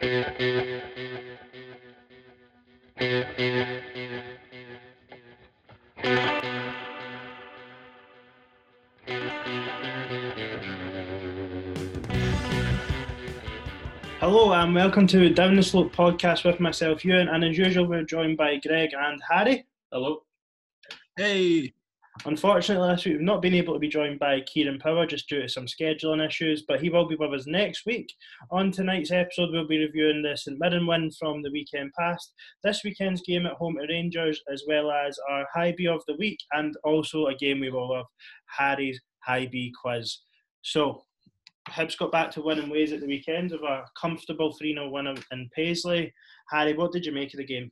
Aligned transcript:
Hello 0.00 0.12
and 14.54 14.74
welcome 14.74 15.06
to 15.08 15.28
Down 15.34 15.56
the 15.56 15.62
Slope 15.62 15.94
podcast 15.94 16.46
with 16.46 16.60
myself, 16.60 17.04
Ewan, 17.04 17.28
and 17.28 17.44
as 17.44 17.58
usual, 17.58 17.86
we're 17.86 18.02
joined 18.02 18.38
by 18.38 18.56
Greg 18.56 18.94
and 18.98 19.20
Harry. 19.28 19.66
Hello. 19.92 20.22
Hey. 21.18 21.74
Unfortunately, 22.26 22.86
last 22.86 23.06
week 23.06 23.14
we've 23.14 23.22
not 23.22 23.40
been 23.40 23.54
able 23.54 23.72
to 23.72 23.80
be 23.80 23.88
joined 23.88 24.18
by 24.18 24.42
Kieran 24.42 24.78
Power 24.78 25.06
just 25.06 25.26
due 25.26 25.40
to 25.40 25.48
some 25.48 25.64
scheduling 25.64 26.24
issues, 26.24 26.64
but 26.68 26.78
he 26.80 26.90
will 26.90 27.08
be 27.08 27.16
with 27.16 27.32
us 27.32 27.46
next 27.46 27.86
week. 27.86 28.12
On 28.50 28.70
tonight's 28.70 29.10
episode, 29.10 29.50
we'll 29.52 29.66
be 29.66 29.78
reviewing 29.78 30.22
the 30.22 30.36
St 30.36 30.58
Mirren 30.60 30.86
win 30.86 31.10
from 31.18 31.40
the 31.40 31.50
weekend 31.50 31.92
past, 31.98 32.34
this 32.62 32.82
weekend's 32.84 33.22
game 33.22 33.46
at 33.46 33.54
home 33.54 33.76
to 33.76 33.86
Rangers, 33.88 34.42
as 34.52 34.64
well 34.68 34.90
as 34.90 35.18
our 35.30 35.46
Hibee 35.56 35.88
of 35.88 36.02
the 36.06 36.16
week, 36.18 36.38
and 36.52 36.76
also 36.84 37.26
a 37.26 37.34
game 37.34 37.60
we 37.60 37.70
will 37.70 37.96
have 37.96 38.04
Harry's 38.58 39.00
Hibee 39.26 39.72
quiz. 39.82 40.18
So, 40.60 41.04
Hibs 41.70 41.96
got 41.96 42.12
back 42.12 42.30
to 42.32 42.42
winning 42.42 42.68
ways 42.68 42.92
at 42.92 43.00
the 43.00 43.06
weekend 43.06 43.52
of 43.52 43.62
a 43.62 43.84
comfortable 43.98 44.52
3 44.52 44.74
0 44.74 44.90
win 44.90 45.06
in 45.06 45.48
Paisley. 45.56 46.12
Harry, 46.50 46.74
what 46.74 46.92
did 46.92 47.06
you 47.06 47.12
make 47.12 47.32
of 47.32 47.38
the 47.38 47.44
game? 47.44 47.70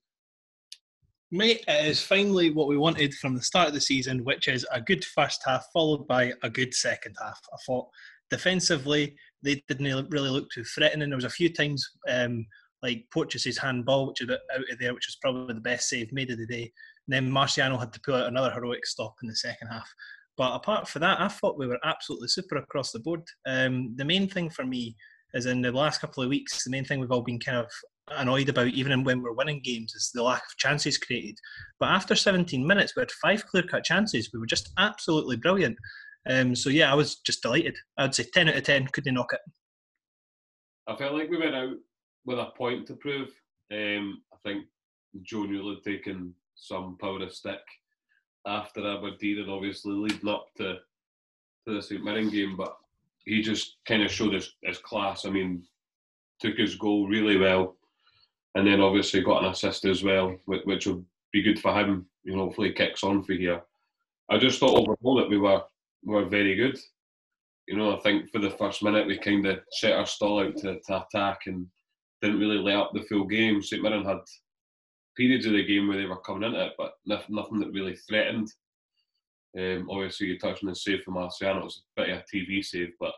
Mate, 1.30 1.62
it 1.68 1.84
is 1.84 2.02
finally 2.02 2.50
what 2.50 2.68
we 2.68 2.78
wanted 2.78 3.12
from 3.14 3.34
the 3.34 3.42
start 3.42 3.68
of 3.68 3.74
the 3.74 3.80
season, 3.80 4.24
which 4.24 4.48
is 4.48 4.66
a 4.72 4.80
good 4.80 5.04
first 5.04 5.42
half 5.44 5.66
followed 5.74 6.08
by 6.08 6.32
a 6.42 6.48
good 6.48 6.72
second 6.72 7.16
half. 7.20 7.38
I 7.52 7.56
thought 7.66 7.88
defensively 8.30 9.14
they 9.42 9.62
didn't 9.68 10.10
really 10.10 10.30
look 10.30 10.50
too 10.50 10.64
threatening. 10.64 11.10
There 11.10 11.18
was 11.18 11.24
a 11.24 11.30
few 11.30 11.52
times 11.52 11.86
um, 12.08 12.46
like 12.82 13.04
Porteous's 13.12 13.58
handball, 13.58 14.08
which 14.08 14.22
is 14.22 14.30
out 14.30 14.38
of 14.72 14.78
there, 14.78 14.94
which 14.94 15.06
was 15.06 15.18
probably 15.20 15.52
the 15.52 15.60
best 15.60 15.90
save 15.90 16.10
made 16.14 16.30
of 16.30 16.38
the 16.38 16.46
day. 16.46 16.72
And 17.06 17.14
then 17.14 17.30
Marciano 17.30 17.78
had 17.78 17.92
to 17.92 18.00
pull 18.00 18.14
out 18.14 18.28
another 18.28 18.50
heroic 18.50 18.86
stop 18.86 19.16
in 19.22 19.28
the 19.28 19.36
second 19.36 19.68
half. 19.68 19.92
But 20.38 20.54
apart 20.54 20.88
from 20.88 21.00
that, 21.00 21.20
I 21.20 21.28
thought 21.28 21.58
we 21.58 21.66
were 21.66 21.80
absolutely 21.84 22.28
super 22.28 22.56
across 22.56 22.92
the 22.92 23.00
board. 23.00 23.22
Um, 23.46 23.94
the 23.96 24.04
main 24.04 24.28
thing 24.28 24.48
for 24.48 24.64
me 24.64 24.96
is 25.34 25.44
in 25.44 25.60
the 25.60 25.72
last 25.72 26.00
couple 26.00 26.22
of 26.22 26.30
weeks, 26.30 26.64
the 26.64 26.70
main 26.70 26.86
thing 26.86 27.00
we've 27.00 27.12
all 27.12 27.20
been 27.20 27.40
kind 27.40 27.58
of 27.58 27.70
annoyed 28.16 28.48
about, 28.48 28.68
even 28.68 29.04
when 29.04 29.22
we're 29.22 29.32
winning 29.32 29.60
games, 29.62 29.94
is 29.94 30.10
the 30.12 30.22
lack 30.22 30.42
of 30.42 30.56
chances 30.56 30.98
created. 30.98 31.38
But 31.78 31.90
after 31.90 32.14
17 32.14 32.66
minutes, 32.66 32.94
we 32.96 33.00
had 33.00 33.10
five 33.10 33.46
clear 33.46 33.62
cut 33.62 33.84
chances. 33.84 34.30
We 34.32 34.40
were 34.40 34.46
just 34.46 34.72
absolutely 34.78 35.36
brilliant. 35.36 35.76
Um, 36.28 36.54
so 36.54 36.70
yeah, 36.70 36.90
I 36.90 36.94
was 36.94 37.16
just 37.16 37.42
delighted. 37.42 37.76
I'd 37.96 38.14
say 38.14 38.24
10 38.32 38.48
out 38.48 38.56
of 38.56 38.62
10. 38.64 38.88
Couldn't 38.88 39.14
knock 39.14 39.32
it. 39.32 39.40
I 40.86 40.96
felt 40.96 41.14
like 41.14 41.30
we 41.30 41.38
went 41.38 41.54
out 41.54 41.76
with 42.24 42.38
a 42.38 42.46
point 42.56 42.86
to 42.86 42.94
prove. 42.94 43.28
Um, 43.72 44.22
I 44.32 44.36
think 44.44 44.66
Joe 45.22 45.44
Newell 45.44 45.74
had 45.74 45.84
taken 45.84 46.34
some 46.54 46.96
power 47.00 47.22
of 47.22 47.32
stick 47.32 47.60
after 48.46 48.80
Aberdeen 48.80 49.40
and 49.40 49.50
obviously 49.50 49.92
leading 49.92 50.28
up 50.28 50.48
to, 50.56 50.74
to 51.66 51.74
the 51.74 51.82
St 51.82 52.02
Mirren 52.02 52.30
game, 52.30 52.56
but 52.56 52.76
he 53.24 53.42
just 53.42 53.76
kind 53.86 54.02
of 54.02 54.10
showed 54.10 54.34
his, 54.34 54.54
his 54.62 54.78
class. 54.78 55.24
I 55.24 55.30
mean, 55.30 55.62
took 56.40 56.56
his 56.56 56.76
goal 56.76 57.08
really 57.08 57.36
well, 57.36 57.76
and 58.54 58.66
then 58.66 58.80
obviously 58.80 59.22
got 59.22 59.44
an 59.44 59.50
assist 59.50 59.84
as 59.84 60.02
well, 60.02 60.36
which, 60.46 60.86
will 60.86 61.04
be 61.32 61.42
good 61.42 61.58
for 61.58 61.74
him. 61.74 62.06
You 62.24 62.36
know, 62.36 62.44
hopefully 62.44 62.72
kicks 62.72 63.04
on 63.04 63.22
for 63.22 63.34
here. 63.34 63.62
I 64.30 64.38
just 64.38 64.58
thought 64.58 64.76
overall 64.76 65.16
that 65.16 65.30
we 65.30 65.38
were 65.38 65.62
we 66.04 66.14
were 66.14 66.24
very 66.24 66.54
good. 66.54 66.78
You 67.66 67.76
know, 67.76 67.96
I 67.96 68.00
think 68.00 68.30
for 68.30 68.38
the 68.38 68.50
first 68.50 68.82
minute 68.82 69.06
we 69.06 69.18
kind 69.18 69.46
of 69.46 69.60
set 69.70 69.92
our 69.92 70.06
stall 70.06 70.40
out 70.40 70.56
to, 70.58 70.80
to 70.80 71.06
attack 71.06 71.40
and 71.46 71.66
didn't 72.22 72.40
really 72.40 72.58
let 72.58 72.76
up 72.76 72.92
the 72.92 73.02
full 73.02 73.24
game. 73.24 73.62
St 73.62 73.82
Mirren 73.82 74.04
had 74.04 74.18
periods 75.16 75.46
of 75.46 75.52
the 75.52 75.64
game 75.64 75.88
where 75.88 75.98
they 75.98 76.06
were 76.06 76.20
coming 76.20 76.44
into 76.44 76.66
it, 76.66 76.72
but 76.78 76.94
nothing 77.06 77.60
that 77.60 77.72
really 77.72 77.96
threatened. 77.96 78.48
Um, 79.58 79.88
obviously, 79.90 80.28
you 80.28 80.38
touched 80.38 80.62
on 80.62 80.70
the 80.70 80.74
save 80.74 81.02
from 81.02 81.14
Marciano. 81.14 81.58
It 81.58 81.64
was 81.64 81.82
a 81.96 82.02
bit 82.02 82.10
of 82.10 82.18
a 82.18 82.24
TV 82.36 82.64
save, 82.64 82.92
but 83.00 83.14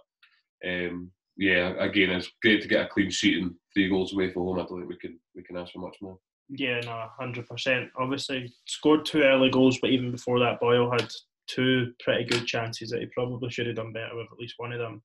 um, 0.66 1.10
yeah, 1.40 1.72
again, 1.78 2.10
it's 2.10 2.30
great 2.42 2.60
to 2.60 2.68
get 2.68 2.84
a 2.84 2.88
clean 2.88 3.10
sheet 3.10 3.42
and 3.42 3.54
three 3.72 3.88
goals 3.88 4.12
away 4.12 4.30
from 4.30 4.42
home. 4.42 4.58
I 4.58 4.66
don't 4.66 4.78
think 4.78 4.90
we 4.90 4.98
can 4.98 5.18
we 5.34 5.42
can 5.42 5.56
ask 5.56 5.72
for 5.72 5.78
much 5.78 5.96
more. 6.02 6.18
Yeah, 6.50 6.80
no, 6.80 7.06
hundred 7.18 7.46
percent. 7.46 7.88
Obviously, 7.98 8.52
scored 8.66 9.06
two 9.06 9.22
early 9.22 9.48
goals, 9.48 9.78
but 9.80 9.88
even 9.88 10.10
before 10.10 10.38
that, 10.38 10.60
Boyle 10.60 10.90
had 10.90 11.10
two 11.48 11.92
pretty 12.04 12.24
good 12.24 12.46
chances 12.46 12.90
that 12.90 13.00
he 13.00 13.06
probably 13.14 13.50
should 13.50 13.66
have 13.66 13.76
done 13.76 13.94
better 13.94 14.14
with 14.14 14.26
at 14.30 14.38
least 14.38 14.56
one 14.58 14.72
of 14.72 14.78
them. 14.78 15.02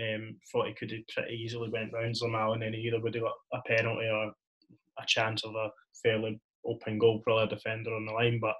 Um, 0.00 0.36
thought 0.52 0.68
he 0.68 0.74
could 0.74 0.92
have 0.92 1.00
pretty 1.12 1.34
easily 1.34 1.68
went 1.68 1.92
round 1.92 2.14
Zlamal 2.14 2.54
and 2.54 2.62
then 2.62 2.72
he 2.72 2.78
either 2.80 3.00
would 3.00 3.14
have 3.14 3.24
got 3.24 3.34
a 3.52 3.58
penalty 3.66 4.06
or 4.06 4.32
a 4.98 5.06
chance 5.06 5.44
of 5.44 5.54
a 5.54 5.68
fairly 6.02 6.40
open 6.64 6.98
goal, 6.98 7.20
probably 7.22 7.44
a 7.44 7.46
defender 7.48 7.92
on 7.94 8.06
the 8.06 8.12
line. 8.12 8.38
But 8.40 8.54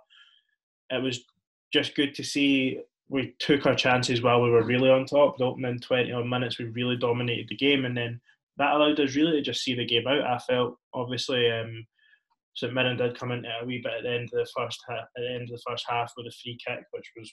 it 0.91 1.03
was 1.03 1.25
just 1.73 1.95
good 1.95 2.15
to 2.17 2.25
see 2.25 2.81
we 3.09 3.35
took 3.39 3.67
our 3.67 3.75
chances 3.75 4.23
while 4.23 4.41
we 4.41 4.51
were 4.51 4.65
really 4.65 4.91
on 4.91 5.05
top. 5.05 5.37
The 5.37 5.45
opening 5.45 5.79
20 5.81 6.13
odd 6.13 6.27
minutes, 6.27 6.59
we 6.59 6.67
really 6.67 6.97
dominated 6.97 7.49
the 7.49 7.57
game, 7.57 7.85
and 7.85 7.97
then 7.97 8.21
that 8.59 8.75
allowed 8.75 9.01
us 9.01 9.15
really 9.15 9.33
to 9.33 9.43
just 9.43 9.63
see 9.63 9.75
the 9.75 9.87
game 9.87 10.07
out. 10.07 10.23
I 10.23 10.39
felt 10.39 10.77
obviously 10.95 11.51
um, 11.51 11.87
St 12.55 12.73
Mirren 12.73 12.97
did 12.97 13.19
come 13.19 13.33
into 13.33 13.49
a 13.61 13.65
wee 13.65 13.81
bit 13.83 13.93
at 13.99 14.03
the 14.03 14.11
end 14.11 14.29
of 14.33 14.39
the 14.39 14.49
first 14.57 14.81
at 14.91 15.09
the 15.17 15.29
end 15.29 15.43
of 15.43 15.49
the 15.49 15.63
first 15.67 15.85
half 15.89 16.13
with 16.17 16.27
a 16.27 16.33
free 16.43 16.59
kick, 16.67 16.85
which 16.93 17.11
was 17.17 17.33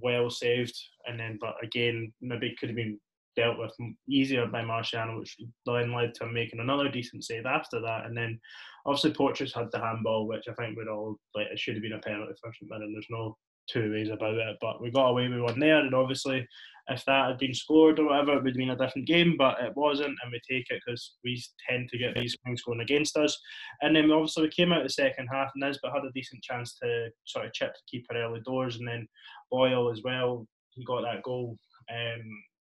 well 0.00 0.30
saved, 0.30 0.74
and 1.06 1.18
then 1.18 1.38
but 1.40 1.54
again 1.62 2.12
maybe 2.20 2.54
could 2.58 2.70
have 2.70 2.76
been 2.76 2.98
dealt 3.36 3.58
with 3.58 3.72
easier 4.08 4.46
by 4.46 4.62
Marciano, 4.62 5.18
which 5.18 5.36
then 5.66 5.92
led 5.92 6.14
to 6.14 6.24
him 6.24 6.34
making 6.34 6.60
another 6.60 6.88
decent 6.88 7.24
save 7.24 7.46
after 7.46 7.80
that. 7.80 8.06
And 8.06 8.16
then 8.16 8.38
obviously 8.86 9.12
Porteous 9.12 9.52
had 9.52 9.70
the 9.72 9.80
handball, 9.80 10.28
which 10.28 10.44
I 10.48 10.54
think 10.54 10.76
we'd 10.76 10.88
all 10.88 11.16
like 11.34 11.48
it 11.50 11.58
should 11.58 11.74
have 11.74 11.82
been 11.82 11.94
a 11.94 11.98
penalty 11.98 12.32
for 12.40 12.52
St 12.52 12.70
Mirren. 12.70 12.92
There's 12.92 13.06
no 13.10 13.36
two 13.68 13.92
ways 13.92 14.10
about 14.10 14.34
it. 14.34 14.56
But 14.60 14.80
we 14.80 14.90
got 14.90 15.08
away 15.08 15.28
with 15.28 15.40
one 15.40 15.58
there, 15.58 15.78
and 15.78 15.94
obviously 15.94 16.46
if 16.88 17.04
that 17.06 17.28
had 17.28 17.38
been 17.38 17.54
scored 17.54 17.98
or 17.98 18.06
whatever, 18.06 18.32
it 18.32 18.42
would 18.42 18.48
have 18.48 18.56
been 18.56 18.70
a 18.70 18.76
different 18.76 19.08
game, 19.08 19.36
but 19.38 19.56
it 19.60 19.72
wasn't, 19.74 20.16
and 20.22 20.32
we 20.32 20.40
take 20.48 20.66
it 20.70 20.82
because 20.84 21.14
we 21.24 21.42
tend 21.68 21.88
to 21.88 21.98
get 21.98 22.14
these 22.14 22.36
things 22.44 22.62
going 22.62 22.80
against 22.80 23.16
us. 23.16 23.38
And 23.80 23.96
then 23.96 24.10
obviously 24.10 24.44
we 24.44 24.50
came 24.50 24.72
out 24.72 24.82
the 24.82 24.90
second 24.90 25.28
half, 25.32 25.50
and 25.54 25.62
Nisbet 25.62 25.92
had 25.94 26.04
a 26.04 26.12
decent 26.14 26.42
chance 26.42 26.76
to 26.82 27.08
sort 27.24 27.46
of 27.46 27.54
chip 27.54 27.72
the 27.74 27.80
keeper 27.98 28.14
early 28.16 28.40
doors, 28.44 28.76
and 28.76 28.86
then 28.86 29.08
Boyle 29.50 29.90
as 29.90 30.02
well, 30.04 30.46
he 30.70 30.84
got 30.84 31.02
that 31.02 31.22
goal. 31.22 31.56
Um, 31.90 32.22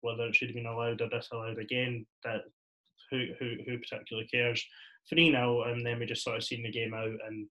whether 0.03 0.24
it 0.24 0.36
should 0.36 0.48
have 0.48 0.56
been 0.56 0.66
allowed 0.66 1.00
or 1.00 1.08
disallowed 1.08 1.58
again, 1.58 2.06
that 2.22 2.42
who 3.10 3.26
who 3.41 3.54
who 3.66 3.78
particularly 3.78 4.28
cares? 4.28 4.64
Three 5.08 5.30
0 5.30 5.62
and 5.62 5.86
then 5.86 6.00
we 6.00 6.06
just 6.06 6.24
sort 6.24 6.36
of 6.36 6.42
seen 6.42 6.64
the 6.64 6.70
game 6.70 6.92
out 6.92 7.06
and 7.28 7.47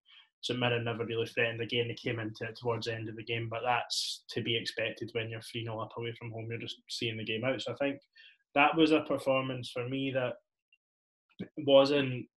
St 0.45 0.59
Mirren 0.59 0.83
never 0.83 1.05
really 1.05 1.25
threatened 1.25 1.59
again. 1.59 1.87
They 1.87 1.95
came 1.95 2.19
into 2.19 2.43
it 2.43 2.55
towards 2.55 2.85
the 2.85 2.93
end 2.93 3.09
of 3.09 3.15
the 3.15 3.23
game, 3.23 3.47
but 3.49 3.61
that's 3.63 4.23
to 4.29 4.43
be 4.43 4.55
expected 4.55 5.09
when 5.13 5.29
you're 5.29 5.41
3 5.41 5.63
0 5.63 5.79
up 5.79 5.93
away 5.97 6.13
from 6.13 6.31
home. 6.31 6.47
You're 6.49 6.59
just 6.59 6.81
seeing 6.87 7.17
the 7.17 7.23
game 7.23 7.43
out. 7.43 7.61
So 7.61 7.73
I 7.73 7.75
think 7.77 7.99
that 8.53 8.75
was 8.77 8.91
a 8.91 9.01
performance 9.01 9.71
for 9.71 9.89
me 9.89 10.11
that 10.11 10.33
wasn't 11.57 12.27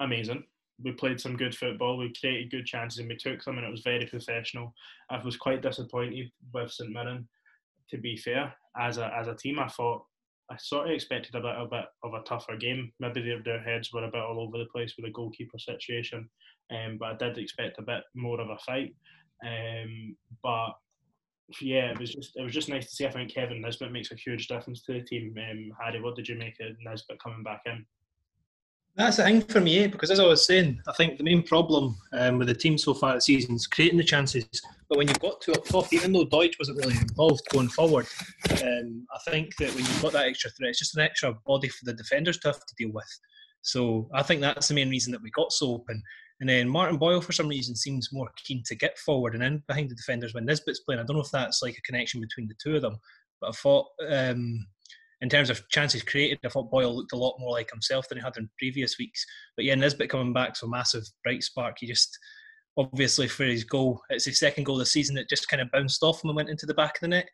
amazing. 0.00 0.44
We 0.84 0.92
played 0.92 1.20
some 1.20 1.36
good 1.36 1.56
football, 1.56 1.96
we 1.96 2.12
created 2.20 2.50
good 2.50 2.66
chances, 2.66 2.98
and 2.98 3.08
we 3.08 3.16
took 3.16 3.42
them, 3.42 3.56
and 3.56 3.66
it 3.66 3.70
was 3.70 3.82
very 3.82 4.04
professional. 4.04 4.74
I 5.08 5.24
was 5.24 5.36
quite 5.36 5.62
disappointed 5.62 6.30
with 6.52 6.70
St 6.70 6.90
Mirren 6.90 7.26
to 7.90 7.98
be 7.98 8.16
fair, 8.16 8.54
as 8.78 8.98
a 8.98 9.10
as 9.16 9.28
a 9.28 9.34
team, 9.34 9.58
I 9.58 9.68
thought 9.68 10.04
I 10.50 10.56
sort 10.58 10.88
of 10.88 10.92
expected 10.92 11.34
a 11.34 11.40
bit 11.40 11.56
a 11.56 11.66
bit 11.66 11.86
of 12.02 12.14
a 12.14 12.22
tougher 12.22 12.56
game. 12.56 12.92
Maybe 13.00 13.22
their, 13.22 13.42
their 13.42 13.62
heads 13.62 13.92
were 13.92 14.04
a 14.04 14.10
bit 14.10 14.20
all 14.20 14.40
over 14.40 14.58
the 14.58 14.66
place 14.66 14.94
with 14.96 15.06
the 15.06 15.12
goalkeeper 15.12 15.58
situation, 15.58 16.28
um, 16.70 16.98
but 16.98 17.12
I 17.12 17.16
did 17.16 17.38
expect 17.38 17.78
a 17.78 17.82
bit 17.82 18.02
more 18.14 18.40
of 18.40 18.50
a 18.50 18.58
fight. 18.58 18.94
Um, 19.44 20.16
but 20.42 20.72
yeah, 21.60 21.90
it 21.90 21.98
was 21.98 22.12
just 22.12 22.36
it 22.36 22.42
was 22.42 22.52
just 22.52 22.68
nice 22.68 22.86
to 22.86 22.94
see. 22.94 23.06
I 23.06 23.10
think 23.10 23.32
Kevin 23.32 23.62
Nisbet 23.62 23.92
makes 23.92 24.12
a 24.12 24.16
huge 24.16 24.48
difference 24.48 24.82
to 24.82 24.94
the 24.94 25.02
team. 25.02 25.34
Um, 25.38 25.72
Harry, 25.82 26.00
what 26.00 26.16
did 26.16 26.28
you 26.28 26.36
make 26.36 26.56
of 26.60 26.76
Nisbet 26.84 27.22
coming 27.22 27.42
back 27.42 27.62
in? 27.66 27.84
That's 28.96 29.16
the 29.16 29.24
thing 29.24 29.40
for 29.40 29.60
me, 29.60 29.80
eh? 29.80 29.86
because 29.88 30.12
as 30.12 30.20
I 30.20 30.26
was 30.26 30.46
saying, 30.46 30.80
I 30.86 30.92
think 30.92 31.18
the 31.18 31.24
main 31.24 31.42
problem 31.42 31.96
um, 32.12 32.38
with 32.38 32.46
the 32.46 32.54
team 32.54 32.78
so 32.78 32.94
far 32.94 33.14
this 33.14 33.24
season 33.24 33.56
is 33.56 33.66
creating 33.66 33.98
the 33.98 34.04
chances. 34.04 34.46
But 34.88 34.98
when 34.98 35.08
you've 35.08 35.18
got 35.18 35.40
to 35.42 35.52
up 35.52 35.64
top, 35.64 35.92
even 35.92 36.12
though 36.12 36.24
Doidge 36.24 36.60
wasn't 36.60 36.78
really 36.78 36.96
involved 36.96 37.42
going 37.50 37.68
forward, 37.68 38.06
um, 38.62 39.04
I 39.12 39.30
think 39.30 39.56
that 39.56 39.74
when 39.74 39.84
you've 39.84 40.02
got 40.02 40.12
that 40.12 40.26
extra 40.26 40.50
threat, 40.50 40.70
it's 40.70 40.78
just 40.78 40.96
an 40.96 41.02
extra 41.02 41.34
body 41.44 41.68
for 41.68 41.84
the 41.86 41.94
defenders 41.94 42.38
to 42.38 42.48
have 42.48 42.60
to 42.60 42.74
deal 42.78 42.92
with. 42.92 43.08
So 43.62 44.08
I 44.14 44.22
think 44.22 44.40
that's 44.40 44.68
the 44.68 44.74
main 44.74 44.90
reason 44.90 45.10
that 45.10 45.22
we 45.22 45.30
got 45.30 45.50
so 45.50 45.72
open. 45.72 46.00
And 46.38 46.48
then 46.48 46.68
Martin 46.68 46.98
Boyle, 46.98 47.20
for 47.20 47.32
some 47.32 47.48
reason, 47.48 47.74
seems 47.74 48.12
more 48.12 48.30
keen 48.44 48.62
to 48.66 48.76
get 48.76 48.98
forward 48.98 49.34
and 49.34 49.42
in 49.42 49.62
behind 49.66 49.90
the 49.90 49.96
defenders 49.96 50.34
when 50.34 50.44
Nisbet's 50.44 50.80
playing. 50.80 51.00
I 51.00 51.04
don't 51.04 51.16
know 51.16 51.22
if 51.22 51.30
that's 51.32 51.62
like 51.62 51.76
a 51.76 51.82
connection 51.82 52.20
between 52.20 52.46
the 52.46 52.54
two 52.62 52.76
of 52.76 52.82
them, 52.82 52.98
but 53.40 53.48
I 53.48 53.52
thought 53.52 53.86
um, 54.08 54.64
in 55.20 55.28
terms 55.28 55.50
of 55.50 55.66
chances 55.68 56.02
created, 56.02 56.38
I 56.44 56.48
thought 56.48 56.70
Boyle 56.70 56.94
looked 56.94 57.12
a 57.12 57.18
lot 57.18 57.36
more 57.38 57.52
like 57.52 57.70
himself 57.70 58.08
than 58.08 58.18
he 58.18 58.24
had 58.24 58.36
in 58.36 58.48
previous 58.58 58.98
weeks. 58.98 59.24
But 59.56 59.64
yeah, 59.64 59.74
Nisbet 59.74 60.10
coming 60.10 60.32
back, 60.32 60.56
so 60.56 60.66
massive 60.66 61.04
bright 61.22 61.42
spark. 61.42 61.76
He 61.78 61.86
just 61.86 62.18
obviously 62.76 63.28
for 63.28 63.44
his 63.44 63.64
goal, 63.64 64.00
it's 64.10 64.24
his 64.24 64.38
second 64.38 64.64
goal 64.64 64.76
this 64.76 64.92
season. 64.92 65.14
that 65.16 65.28
just 65.28 65.48
kind 65.48 65.62
of 65.62 65.70
bounced 65.70 66.02
off 66.02 66.22
him 66.22 66.30
and 66.30 66.36
went 66.36 66.48
into 66.48 66.66
the 66.66 66.74
back 66.74 66.96
of 66.96 67.00
the 67.02 67.08
net. 67.08 67.28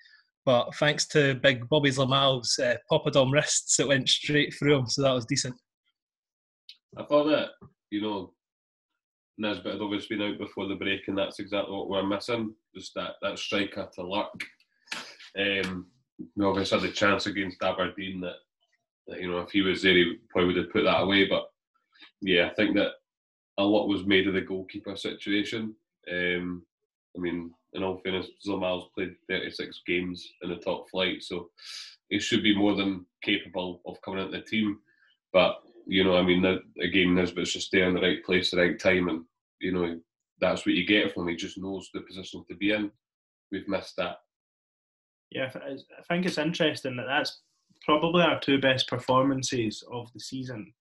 but 0.44 0.74
thanks 0.76 1.06
to 1.08 1.34
big 1.36 1.68
Bobby 1.68 1.90
Zlamal's 1.90 2.58
uh, 2.58 2.76
Poppadom 2.90 3.32
wrists, 3.32 3.80
it 3.80 3.88
went 3.88 4.08
straight 4.08 4.54
through 4.54 4.78
him, 4.78 4.86
so 4.86 5.02
that 5.02 5.12
was 5.12 5.26
decent. 5.26 5.54
I 6.98 7.04
thought 7.04 7.24
that, 7.24 7.50
you 7.90 8.02
know, 8.02 8.34
Nisbet 9.38 9.72
had 9.72 9.80
obviously 9.80 10.16
been 10.16 10.32
out 10.32 10.38
before 10.38 10.68
the 10.68 10.74
break, 10.74 11.08
and 11.08 11.16
that's 11.16 11.38
exactly 11.38 11.74
what 11.74 11.88
we're 11.88 12.06
missing. 12.06 12.54
Just 12.76 12.92
that 12.94 13.12
that 13.22 13.38
striker 13.38 13.88
to 13.94 14.02
luck. 14.02 14.32
Um, 15.38 15.86
obviously 16.42 16.78
had 16.78 16.88
the 16.88 16.92
chance 16.92 17.26
against 17.26 17.62
Aberdeen 17.62 18.20
that, 18.20 18.36
that, 19.08 19.20
you 19.20 19.30
know 19.30 19.38
if 19.38 19.50
he 19.50 19.62
was 19.62 19.82
there, 19.82 19.94
he 19.94 20.16
probably 20.30 20.54
would 20.54 20.64
have 20.64 20.72
put 20.72 20.84
that 20.84 21.00
away. 21.00 21.26
But 21.26 21.46
yeah, 22.20 22.48
I 22.50 22.54
think 22.54 22.76
that 22.76 22.92
a 23.58 23.64
lot 23.64 23.88
was 23.88 24.06
made 24.06 24.26
of 24.26 24.34
the 24.34 24.40
goalkeeper 24.40 24.96
situation. 24.96 25.74
Um, 26.10 26.62
I 27.16 27.20
mean, 27.20 27.50
in 27.72 27.82
all 27.82 27.98
fairness, 27.98 28.28
Zlamal's 28.46 28.88
played 28.94 29.14
36 29.28 29.82
games 29.86 30.26
in 30.42 30.50
the 30.50 30.56
top 30.56 30.88
flight, 30.90 31.22
so 31.22 31.50
he 32.08 32.18
should 32.18 32.42
be 32.42 32.56
more 32.56 32.74
than 32.74 33.06
capable 33.22 33.80
of 33.86 34.00
coming 34.02 34.24
into 34.24 34.38
the 34.38 34.44
team. 34.44 34.78
But 35.32 35.56
you 35.86 36.04
know, 36.04 36.16
I 36.16 36.22
mean, 36.22 36.44
again, 36.80 37.14
Nisbet's 37.14 37.52
just 37.52 37.72
there 37.72 37.88
in 37.88 37.94
the 37.94 38.00
right 38.00 38.24
place, 38.24 38.50
the 38.50 38.58
right 38.58 38.78
time, 38.78 39.08
and 39.08 39.24
you 39.60 39.72
know, 39.72 39.98
that's 40.40 40.64
what 40.64 40.74
you 40.74 40.86
get 40.86 41.12
from 41.12 41.24
him. 41.24 41.30
He 41.30 41.36
just 41.36 41.58
knows 41.58 41.90
the 41.92 42.00
position 42.00 42.44
to 42.48 42.56
be 42.56 42.72
in. 42.72 42.90
We've 43.52 43.68
missed 43.68 43.96
that. 43.96 44.18
Yeah, 45.30 45.50
I 45.54 46.02
think 46.08 46.26
it's 46.26 46.38
interesting 46.38 46.96
that 46.96 47.06
that's 47.06 47.40
probably 47.84 48.22
our 48.22 48.40
two 48.40 48.60
best 48.60 48.88
performances 48.88 49.84
of 49.90 50.12
the 50.12 50.20
season 50.20 50.72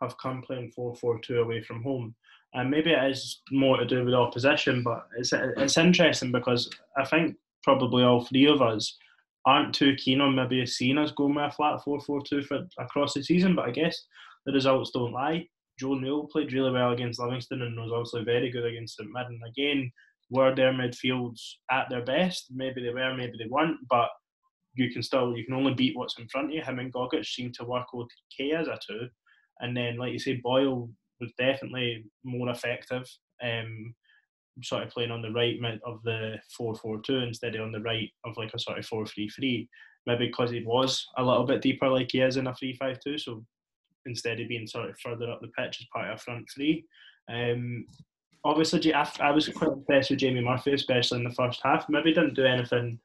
have 0.00 0.16
come 0.18 0.42
playing 0.42 0.72
4-4-2 0.78 1.42
away 1.42 1.62
from 1.62 1.82
home. 1.82 2.14
And 2.54 2.70
maybe 2.70 2.92
it 2.92 3.10
is 3.10 3.42
more 3.50 3.76
to 3.76 3.84
do 3.84 4.04
with 4.04 4.14
opposition, 4.14 4.82
but 4.82 5.06
it's 5.18 5.32
it's 5.34 5.76
interesting 5.76 6.32
because 6.32 6.70
I 6.96 7.04
think 7.04 7.36
probably 7.62 8.04
all 8.04 8.24
three 8.24 8.46
of 8.46 8.62
us 8.62 8.96
aren't 9.44 9.74
too 9.74 9.94
keen 9.96 10.20
on 10.20 10.34
maybe 10.34 10.64
seeing 10.64 10.98
us 10.98 11.10
going 11.12 11.34
with 11.34 11.44
a 11.44 11.50
flat 11.50 11.80
4-4-2 11.86 12.44
for 12.46 12.66
across 12.78 13.14
the 13.14 13.22
season. 13.22 13.54
But 13.54 13.68
I 13.68 13.70
guess 13.72 14.02
the 14.46 14.52
results 14.52 14.90
don't 14.92 15.12
lie. 15.12 15.46
Joe 15.78 15.94
Newell 15.94 16.28
played 16.28 16.52
really 16.52 16.72
well 16.72 16.92
against 16.92 17.20
Livingston 17.20 17.62
and 17.62 17.78
was 17.78 17.92
also 17.92 18.24
very 18.24 18.50
good 18.50 18.64
against 18.64 18.96
St 18.96 19.10
Mirren. 19.10 19.40
Again, 19.46 19.92
were 20.30 20.54
their 20.54 20.72
midfields 20.72 21.40
at 21.70 21.88
their 21.88 22.04
best? 22.04 22.46
Maybe 22.50 22.82
they 22.82 22.92
were, 22.92 23.14
maybe 23.14 23.34
they 23.38 23.48
weren't, 23.48 23.78
but 23.88 24.08
you 24.74 24.90
can 24.90 25.02
still 25.02 25.36
you 25.36 25.44
can 25.44 25.54
only 25.54 25.74
beat 25.74 25.96
what's 25.96 26.18
in 26.18 26.28
front 26.28 26.48
of 26.48 26.54
you. 26.54 26.62
Him 26.62 26.78
and 26.78 26.92
Gogic 26.92 27.24
seemed 27.24 27.54
to 27.54 27.64
work 27.64 27.86
okay 27.94 28.52
as 28.52 28.68
a 28.68 28.78
two, 28.86 29.08
and 29.60 29.76
then 29.76 29.96
like 29.96 30.12
you 30.12 30.18
say, 30.18 30.40
Boyle 30.42 30.90
was 31.20 31.32
definitely 31.38 32.04
more 32.24 32.50
effective. 32.50 33.04
Um, 33.42 33.94
sort 34.62 34.82
of 34.82 34.90
playing 34.90 35.12
on 35.12 35.22
the 35.22 35.30
right 35.30 35.56
of 35.86 36.02
the 36.02 36.34
4-4-2 36.60 37.28
instead 37.28 37.54
of 37.54 37.62
on 37.62 37.70
the 37.70 37.80
right 37.80 38.10
of 38.24 38.36
like 38.36 38.52
a 38.54 38.58
sort 38.58 38.76
of 38.76 38.84
4-3-3 38.84 39.68
maybe 40.04 40.26
because 40.26 40.50
he 40.50 40.64
was 40.64 41.06
a 41.16 41.22
little 41.22 41.44
bit 41.44 41.62
deeper 41.62 41.88
like 41.88 42.08
he 42.10 42.20
is 42.20 42.36
in 42.36 42.48
a 42.48 42.52
3-5-2 42.52 43.20
so 43.20 43.44
instead 44.08 44.40
of 44.40 44.48
being 44.48 44.66
sort 44.66 44.90
of 44.90 44.98
further 44.98 45.30
up 45.30 45.40
the 45.40 45.48
pitch 45.48 45.78
as 45.80 45.86
part 45.92 46.06
of 46.06 46.12
our 46.12 46.18
front 46.18 46.46
three. 46.52 46.84
Um, 47.30 47.84
obviously, 48.48 48.94
I, 48.94 49.30
was 49.30 49.48
quite 49.48 49.72
impressed 49.72 50.10
with 50.10 50.20
Jamie 50.20 50.40
Murphy, 50.40 50.72
especially 50.72 51.18
in 51.18 51.24
the 51.24 51.34
first 51.34 51.60
half. 51.62 51.86
Maybe 51.88 52.14
didn't 52.14 52.34
do 52.34 52.46
anything 52.46 52.98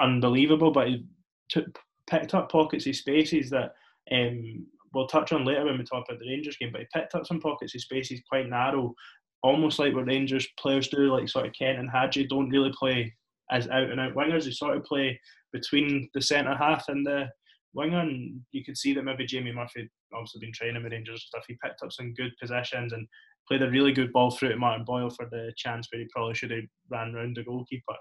unbelievable, 0.00 0.70
but 0.70 0.88
he 0.88 1.06
took, 1.48 1.78
picked 2.08 2.34
up 2.34 2.52
pockets 2.52 2.86
of 2.86 2.94
spaces 2.94 3.48
that 3.50 3.74
um, 4.12 4.66
we'll 4.92 5.06
touch 5.06 5.32
on 5.32 5.46
later 5.46 5.64
when 5.64 5.78
we 5.78 5.84
talk 5.84 6.04
about 6.06 6.20
the 6.20 6.28
Rangers 6.28 6.58
game. 6.58 6.70
But 6.70 6.82
he 6.82 6.86
picked 6.92 7.14
up 7.14 7.26
some 7.26 7.40
pockets 7.40 7.74
of 7.74 7.80
spaces 7.80 8.20
quite 8.28 8.48
narrow, 8.48 8.94
almost 9.42 9.78
like 9.78 9.94
what 9.94 10.06
Rangers 10.06 10.46
players 10.60 10.88
do, 10.88 11.10
like 11.10 11.30
sort 11.30 11.46
of 11.46 11.54
Kent 11.58 11.78
and 11.78 11.90
Hagi 11.90 12.26
don't 12.26 12.50
really 12.50 12.72
play 12.78 13.14
as 13.50 13.66
out 13.68 13.90
and 13.90 14.00
out 14.00 14.14
wingers. 14.14 14.44
They 14.44 14.50
sort 14.50 14.76
of 14.76 14.84
play 14.84 15.18
between 15.52 16.10
the 16.12 16.20
centre 16.20 16.54
half 16.54 16.88
and 16.88 17.06
the 17.06 17.28
winger, 17.72 18.00
and 18.00 18.40
you 18.52 18.62
could 18.62 18.76
see 18.76 18.92
that 18.94 19.04
maybe 19.04 19.24
Jamie 19.24 19.52
Murphy 19.52 19.88
obviously 20.12 20.40
been 20.40 20.52
training 20.52 20.82
with 20.82 20.92
Rangers 20.92 21.14
and 21.14 21.20
stuff. 21.20 21.44
He 21.48 21.56
picked 21.64 21.82
up 21.82 21.90
some 21.90 22.12
good 22.12 22.32
possessions 22.38 22.92
and 22.92 23.08
played 23.48 23.62
a 23.62 23.70
really 23.70 23.92
good 23.92 24.12
ball 24.12 24.30
through 24.30 24.50
to 24.50 24.56
Martin 24.56 24.84
Boyle 24.84 25.10
for 25.10 25.26
the 25.30 25.52
chance 25.56 25.88
where 25.90 26.00
he 26.00 26.08
probably 26.14 26.34
should 26.34 26.50
have 26.50 26.64
ran 26.90 27.12
round 27.12 27.36
the 27.36 27.44
goalkeeper. 27.44 27.96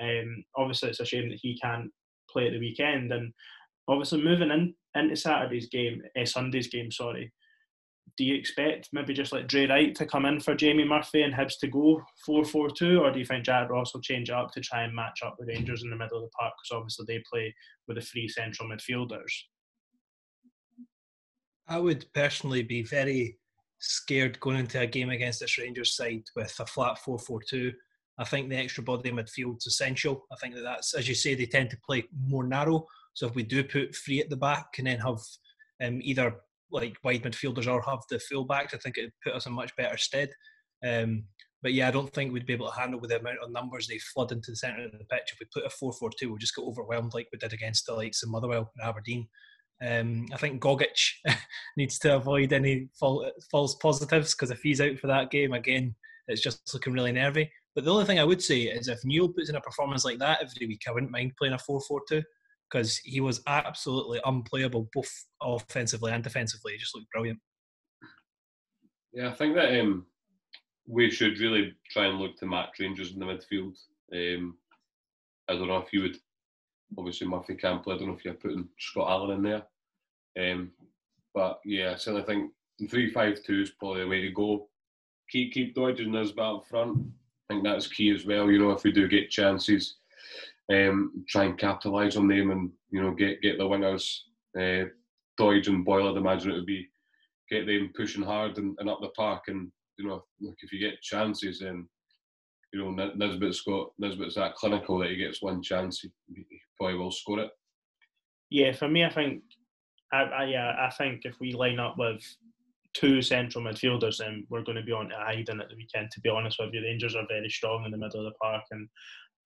Um, 0.00 0.44
obviously, 0.56 0.90
it's 0.90 1.00
a 1.00 1.04
shame 1.04 1.28
that 1.30 1.38
he 1.40 1.58
can't 1.58 1.90
play 2.30 2.46
at 2.46 2.52
the 2.52 2.58
weekend, 2.58 3.12
and 3.12 3.32
obviously 3.88 4.22
moving 4.22 4.50
in 4.50 4.74
into 4.94 5.16
Saturday's 5.16 5.68
game, 5.68 6.02
uh, 6.20 6.24
Sunday's 6.24 6.68
game, 6.68 6.90
sorry 6.90 7.32
do 8.18 8.24
you 8.24 8.34
expect 8.34 8.88
maybe 8.92 9.14
just 9.14 9.32
like 9.32 9.46
Drey 9.46 9.68
Wright 9.68 9.94
to 9.94 10.04
come 10.04 10.26
in 10.26 10.40
for 10.40 10.56
Jamie 10.56 10.84
Murphy 10.84 11.22
and 11.22 11.32
Hibs 11.32 11.58
to 11.60 11.68
go 11.68 12.02
4 12.26 12.44
4 12.44 12.70
2, 12.70 13.00
or 13.00 13.12
do 13.12 13.20
you 13.20 13.24
think 13.24 13.44
Jared 13.44 13.70
Ross 13.70 13.94
will 13.94 14.00
change 14.00 14.28
up 14.28 14.50
to 14.52 14.60
try 14.60 14.82
and 14.82 14.94
match 14.94 15.20
up 15.24 15.36
with 15.38 15.48
Rangers 15.48 15.84
in 15.84 15.90
the 15.90 15.96
middle 15.96 16.18
of 16.18 16.24
the 16.24 16.30
park? 16.38 16.52
Because 16.56 16.76
obviously 16.76 17.04
they 17.06 17.22
play 17.30 17.54
with 17.86 17.96
the 17.96 18.02
three 18.02 18.28
central 18.28 18.68
midfielders. 18.68 19.32
I 21.68 21.78
would 21.78 22.06
personally 22.12 22.64
be 22.64 22.82
very 22.82 23.36
scared 23.78 24.38
going 24.40 24.58
into 24.58 24.80
a 24.80 24.86
game 24.86 25.10
against 25.10 25.40
this 25.40 25.58
Rangers 25.58 25.96
side 25.96 26.24
with 26.34 26.54
a 26.58 26.66
flat 26.66 26.98
4 26.98 27.18
4 27.18 27.42
2. 27.42 27.72
I 28.18 28.24
think 28.24 28.48
the 28.48 28.56
extra 28.56 28.82
body 28.82 29.10
midfield 29.12 29.58
is 29.58 29.66
essential. 29.68 30.26
I 30.32 30.36
think 30.36 30.54
that 30.54 30.62
that's, 30.62 30.94
as 30.94 31.08
you 31.08 31.14
say, 31.14 31.34
they 31.34 31.46
tend 31.46 31.70
to 31.70 31.78
play 31.86 32.04
more 32.26 32.44
narrow. 32.44 32.86
So 33.14 33.28
if 33.28 33.34
we 33.34 33.44
do 33.44 33.62
put 33.62 33.94
three 33.94 34.20
at 34.20 34.28
the 34.28 34.36
back 34.36 34.66
and 34.78 34.86
then 34.86 34.98
have 34.98 35.18
um, 35.82 36.00
either 36.02 36.36
like 36.70 36.96
wide 37.04 37.22
midfielders 37.22 37.66
or 37.66 37.80
have 37.82 38.00
the 38.10 38.16
fullbacks, 38.16 38.74
I 38.74 38.78
think 38.78 38.98
it 38.98 39.02
would 39.02 39.20
put 39.24 39.34
us 39.34 39.46
in 39.46 39.52
much 39.52 39.74
better 39.76 39.96
stead. 39.96 40.30
Um, 40.84 41.24
but 41.62 41.72
yeah, 41.72 41.88
I 41.88 41.90
don't 41.90 42.12
think 42.12 42.32
we'd 42.32 42.46
be 42.46 42.52
able 42.52 42.70
to 42.70 42.78
handle 42.78 43.00
with 43.00 43.10
the 43.10 43.18
amount 43.18 43.38
of 43.42 43.50
numbers 43.50 43.86
they 43.86 43.98
flood 43.98 44.32
into 44.32 44.50
the 44.52 44.56
centre 44.56 44.84
of 44.84 44.92
the 44.92 45.04
pitch. 45.04 45.32
If 45.32 45.38
we 45.40 45.46
put 45.52 45.66
a 45.66 45.70
4 45.70 45.92
4 45.92 46.10
2, 46.18 46.28
we'll 46.28 46.38
just 46.38 46.54
get 46.54 46.62
overwhelmed 46.62 47.14
like 47.14 47.28
we 47.32 47.38
did 47.38 47.52
against 47.52 47.86
the 47.86 47.94
likes 47.94 48.22
of 48.22 48.30
Motherwell 48.30 48.70
and 48.76 48.88
Aberdeen. 48.88 49.28
Um, 49.86 50.26
I 50.32 50.36
think 50.36 50.60
Gogic 50.60 51.12
needs 51.76 51.98
to 52.00 52.16
avoid 52.16 52.52
any 52.52 52.88
false 52.98 53.74
positives 53.76 54.34
because 54.34 54.50
if 54.50 54.60
he's 54.62 54.80
out 54.80 54.98
for 54.98 55.06
that 55.06 55.30
game, 55.30 55.52
again, 55.52 55.94
it's 56.26 56.42
just 56.42 56.74
looking 56.74 56.92
really 56.92 57.12
nervy. 57.12 57.50
But 57.74 57.84
the 57.84 57.92
only 57.92 58.04
thing 58.04 58.18
I 58.18 58.24
would 58.24 58.42
say 58.42 58.62
is 58.62 58.88
if 58.88 59.04
Neil 59.04 59.28
puts 59.28 59.50
in 59.50 59.56
a 59.56 59.60
performance 59.60 60.04
like 60.04 60.18
that 60.18 60.40
every 60.42 60.66
week, 60.66 60.82
I 60.88 60.92
wouldn't 60.92 61.12
mind 61.12 61.32
playing 61.38 61.54
a 61.54 61.58
4 61.58 61.80
4 61.80 62.02
2 62.08 62.22
because 62.70 62.98
he 62.98 63.20
was 63.20 63.40
absolutely 63.46 64.20
unplayable 64.24 64.88
both 64.92 65.10
offensively 65.42 66.12
and 66.12 66.22
defensively. 66.22 66.72
He 66.72 66.78
just 66.78 66.94
looked 66.94 67.10
brilliant. 67.10 67.38
Yeah, 69.12 69.30
I 69.30 69.32
think 69.32 69.54
that 69.54 69.78
um, 69.80 70.06
we 70.86 71.10
should 71.10 71.38
really 71.38 71.74
try 71.90 72.06
and 72.06 72.18
look 72.18 72.36
to 72.38 72.46
match 72.46 72.78
Rangers 72.78 73.12
in 73.12 73.20
the 73.20 73.26
midfield. 73.26 73.76
Um, 74.12 74.56
I 75.48 75.54
don't 75.54 75.68
know 75.68 75.78
if 75.78 75.92
you 75.92 76.02
would, 76.02 76.16
obviously 76.96 77.26
Murphy 77.26 77.54
can't 77.54 77.82
play. 77.82 77.94
I 77.94 77.98
don't 77.98 78.08
know 78.08 78.14
if 78.14 78.24
you're 78.24 78.34
putting 78.34 78.68
Scott 78.78 79.10
Allan 79.10 79.36
in 79.36 79.42
there. 79.42 80.52
Um, 80.52 80.70
but 81.34 81.60
yeah, 81.64 81.96
so 81.96 82.12
I 82.12 82.20
certainly 82.20 82.22
think 82.22 82.90
three 82.90 83.12
five 83.12 83.42
two 83.44 83.62
is 83.62 83.70
probably 83.70 84.02
the 84.02 84.08
way 84.08 84.22
to 84.22 84.30
go. 84.30 84.68
Keep 85.30 85.52
keep 85.52 85.74
dodging 85.74 86.14
us 86.16 86.32
back 86.32 86.64
front. 86.68 87.06
I 87.50 87.54
think 87.54 87.64
that's 87.64 87.88
key 87.88 88.10
as 88.14 88.24
well. 88.24 88.50
You 88.50 88.58
know, 88.58 88.70
if 88.70 88.84
we 88.84 88.92
do 88.92 89.08
get 89.08 89.30
chances, 89.30 89.96
um, 90.72 91.24
try 91.28 91.44
and 91.44 91.58
capitalise 91.58 92.16
on 92.16 92.28
them 92.28 92.50
and 92.50 92.70
you 92.90 93.02
know 93.02 93.12
get 93.12 93.42
get 93.42 93.58
the 93.58 93.66
winners. 93.66 94.24
Uh, 94.56 94.86
Doidge 95.38 95.68
and 95.68 95.84
Boyle, 95.84 96.10
I'd 96.10 96.16
imagine 96.16 96.50
it 96.50 96.54
would 96.54 96.66
be 96.66 96.88
get 97.50 97.66
them 97.66 97.92
pushing 97.94 98.22
hard 98.22 98.58
and, 98.58 98.76
and 98.80 98.90
up 98.90 99.00
the 99.00 99.08
park. 99.10 99.44
And 99.48 99.70
you 99.98 100.06
know, 100.06 100.24
look 100.40 100.56
if 100.62 100.72
you 100.72 100.78
get 100.78 101.02
chances, 101.02 101.60
then 101.60 101.88
you 102.72 102.80
know 102.80 102.90
Nisbet's 103.14 103.62
got 103.62 103.90
Nisbet's 103.98 104.34
that 104.34 104.56
clinical 104.56 104.98
that 104.98 105.10
he 105.10 105.16
gets 105.16 105.42
one 105.42 105.62
chance, 105.62 106.00
he 106.00 106.10
probably 106.78 106.98
will 106.98 107.10
score 107.10 107.40
it. 107.40 107.50
Yeah, 108.50 108.72
for 108.72 108.88
me, 108.88 109.04
I 109.04 109.10
think, 109.10 109.42
I, 110.12 110.22
I 110.22 110.44
yeah, 110.44 110.74
I 110.78 110.90
think 110.90 111.22
if 111.24 111.34
we 111.40 111.52
line 111.52 111.78
up 111.78 111.96
with 111.98 112.22
two 112.94 113.20
central 113.20 113.64
midfielders, 113.64 114.18
then 114.18 114.46
we're 114.48 114.64
going 114.64 114.76
to 114.76 114.82
be 114.82 114.92
on 114.92 115.10
to 115.10 115.16
hiding 115.16 115.60
at 115.60 115.68
the 115.68 115.76
weekend. 115.76 116.10
To 116.12 116.20
be 116.20 116.30
honest 116.30 116.58
with 116.58 116.72
you, 116.72 116.82
Rangers 116.82 117.14
are 117.14 117.26
very 117.28 117.50
strong 117.50 117.84
in 117.84 117.90
the 117.90 117.98
middle 117.98 118.26
of 118.26 118.32
the 118.32 118.38
park, 118.40 118.64
and 118.70 118.88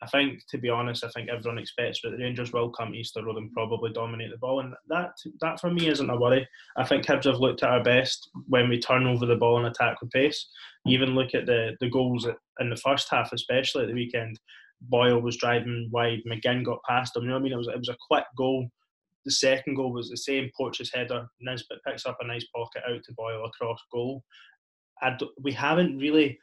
I 0.03 0.07
think, 0.07 0.41
to 0.49 0.59
be 0.59 0.69
honest, 0.69 1.05
I 1.05 1.09
think 1.11 1.29
everyone 1.29 1.59
expects 1.59 2.01
that 2.03 2.11
the 2.11 2.19
Rangers 2.19 2.53
will 2.53 2.71
come 2.71 2.95
Easter 2.95 3.25
Road 3.25 3.37
and 3.37 3.53
probably 3.53 3.93
dominate 3.93 4.33
the 4.33 4.37
ball, 4.39 4.61
and 4.61 4.75
that 4.89 5.13
that 5.41 5.61
for 5.61 5.71
me 5.71 5.89
isn't 5.89 6.11
a 6.11 6.17
worry. 6.17 6.47
I 6.77 6.85
think 6.85 7.07
Hibs 7.07 7.25
have 7.25 7.39
looked 7.39 7.63
at 7.63 7.71
our 7.71 7.83
best 7.83 8.29
when 8.49 8.69
we 8.69 8.81
turn 8.81 9.07
over 9.07 9.27
the 9.27 9.37
ball 9.37 9.59
and 9.59 9.67
attack 9.67 10.01
with 10.01 10.11
pace. 10.11 10.49
Even 10.87 11.15
look 11.15 11.35
at 11.35 11.47
the 11.47 11.77
the 11.81 11.89
goals 11.89 12.27
in 12.59 12.69
the 12.69 12.77
first 12.77 13.09
half, 13.11 13.33
especially 13.33 13.83
at 13.83 13.89
the 13.89 13.95
weekend. 13.95 14.41
Boyle 14.89 15.21
was 15.21 15.37
driving 15.37 15.89
wide, 15.93 16.21
McGinn 16.27 16.65
got 16.65 16.83
past 16.89 17.17
him. 17.17 17.23
You 17.23 17.29
know 17.29 17.35
what 17.35 17.41
I 17.41 17.43
mean? 17.45 17.53
It 17.53 17.57
was 17.57 17.69
it 17.69 17.79
was 17.79 17.89
a 17.89 17.97
quick 18.09 18.25
goal. 18.37 18.69
The 19.25 19.31
second 19.31 19.75
goal 19.75 19.93
was 19.93 20.11
the 20.11 20.17
same 20.17 20.51
Porteous 20.57 20.91
header. 20.93 21.27
Nisbet 21.41 21.79
picks 21.87 22.07
up 22.07 22.19
a 22.21 22.27
nice 22.27 22.45
pocket 22.55 22.83
out 22.89 23.03
to 23.05 23.15
Boyle 23.15 23.45
across 23.45 23.79
goal. 23.93 24.25
we 25.43 25.53
haven't 25.53 25.99
really 25.99 26.39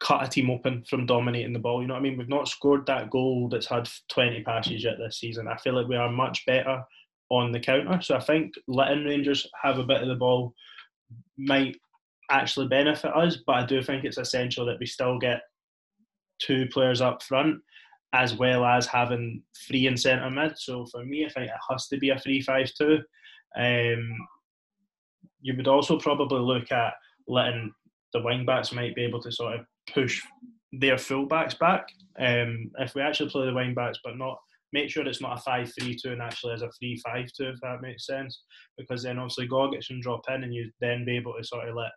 cut 0.00 0.24
a 0.24 0.28
team 0.28 0.50
open 0.50 0.82
from 0.88 1.04
dominating 1.04 1.52
the 1.52 1.58
ball. 1.58 1.82
You 1.82 1.88
know 1.88 1.94
what 1.94 2.00
I 2.00 2.02
mean? 2.02 2.16
We've 2.16 2.28
not 2.28 2.48
scored 2.48 2.86
that 2.86 3.10
goal 3.10 3.48
that's 3.50 3.66
had 3.66 3.88
20 4.08 4.42
passes 4.42 4.82
yet 4.82 4.94
this 4.98 5.18
season. 5.18 5.46
I 5.46 5.58
feel 5.58 5.74
like 5.74 5.88
we 5.88 5.96
are 5.96 6.10
much 6.10 6.44
better 6.46 6.82
on 7.28 7.52
the 7.52 7.60
counter. 7.60 8.00
So 8.00 8.16
I 8.16 8.20
think 8.20 8.54
letting 8.66 9.04
Rangers 9.04 9.46
have 9.62 9.78
a 9.78 9.84
bit 9.84 10.00
of 10.00 10.08
the 10.08 10.14
ball 10.14 10.54
might 11.36 11.76
actually 12.30 12.68
benefit 12.68 13.14
us, 13.14 13.38
but 13.46 13.56
I 13.56 13.66
do 13.66 13.82
think 13.82 14.04
it's 14.04 14.18
essential 14.18 14.64
that 14.66 14.78
we 14.80 14.86
still 14.86 15.18
get 15.18 15.42
two 16.40 16.66
players 16.72 17.00
up 17.00 17.22
front. 17.22 17.60
as 18.12 18.34
well 18.34 18.64
as 18.64 18.86
having 18.86 19.42
three 19.66 19.86
in 19.86 19.96
centre 19.96 20.30
mid. 20.30 20.58
So 20.58 20.86
for 20.86 21.04
me, 21.04 21.24
I 21.24 21.28
think 21.28 21.46
it 21.46 21.56
has 21.70 21.86
to 21.88 21.98
be 21.98 22.10
a 22.10 22.18
three-five-two. 22.18 22.98
Um, 23.56 24.18
you 25.40 25.56
would 25.56 25.68
also 25.68 25.98
probably 25.98 26.40
look 26.40 26.72
at 26.72 26.94
letting 27.28 27.72
the 28.12 28.22
wing 28.22 28.44
backs 28.44 28.72
might 28.72 28.94
be 28.94 29.04
able 29.04 29.22
to 29.22 29.30
sort 29.32 29.60
of 29.60 29.66
push 29.92 30.20
their 30.72 30.98
full 30.98 31.26
backs 31.26 31.54
back. 31.54 31.86
Um, 32.18 32.70
if 32.78 32.94
we 32.94 33.02
actually 33.02 33.30
play 33.30 33.46
the 33.46 33.54
wing 33.54 33.74
backs, 33.74 33.98
but 34.02 34.18
not 34.18 34.38
make 34.72 34.90
sure 34.90 35.06
it's 35.06 35.20
not 35.20 35.38
a 35.38 35.42
five-three-two 35.42 36.12
and 36.12 36.22
actually 36.22 36.52
as 36.52 36.62
a 36.62 36.70
three-five-two, 36.78 37.48
if 37.48 37.60
that 37.62 37.80
makes 37.80 38.06
sense. 38.06 38.42
Because 38.76 39.04
then 39.04 39.18
obviously 39.18 39.48
Gogic 39.48 39.86
can 39.86 40.00
drop 40.00 40.22
in, 40.28 40.42
and 40.42 40.52
you'd 40.52 40.72
then 40.80 41.04
be 41.04 41.16
able 41.16 41.34
to 41.34 41.44
sort 41.44 41.68
of 41.68 41.76
let 41.76 41.92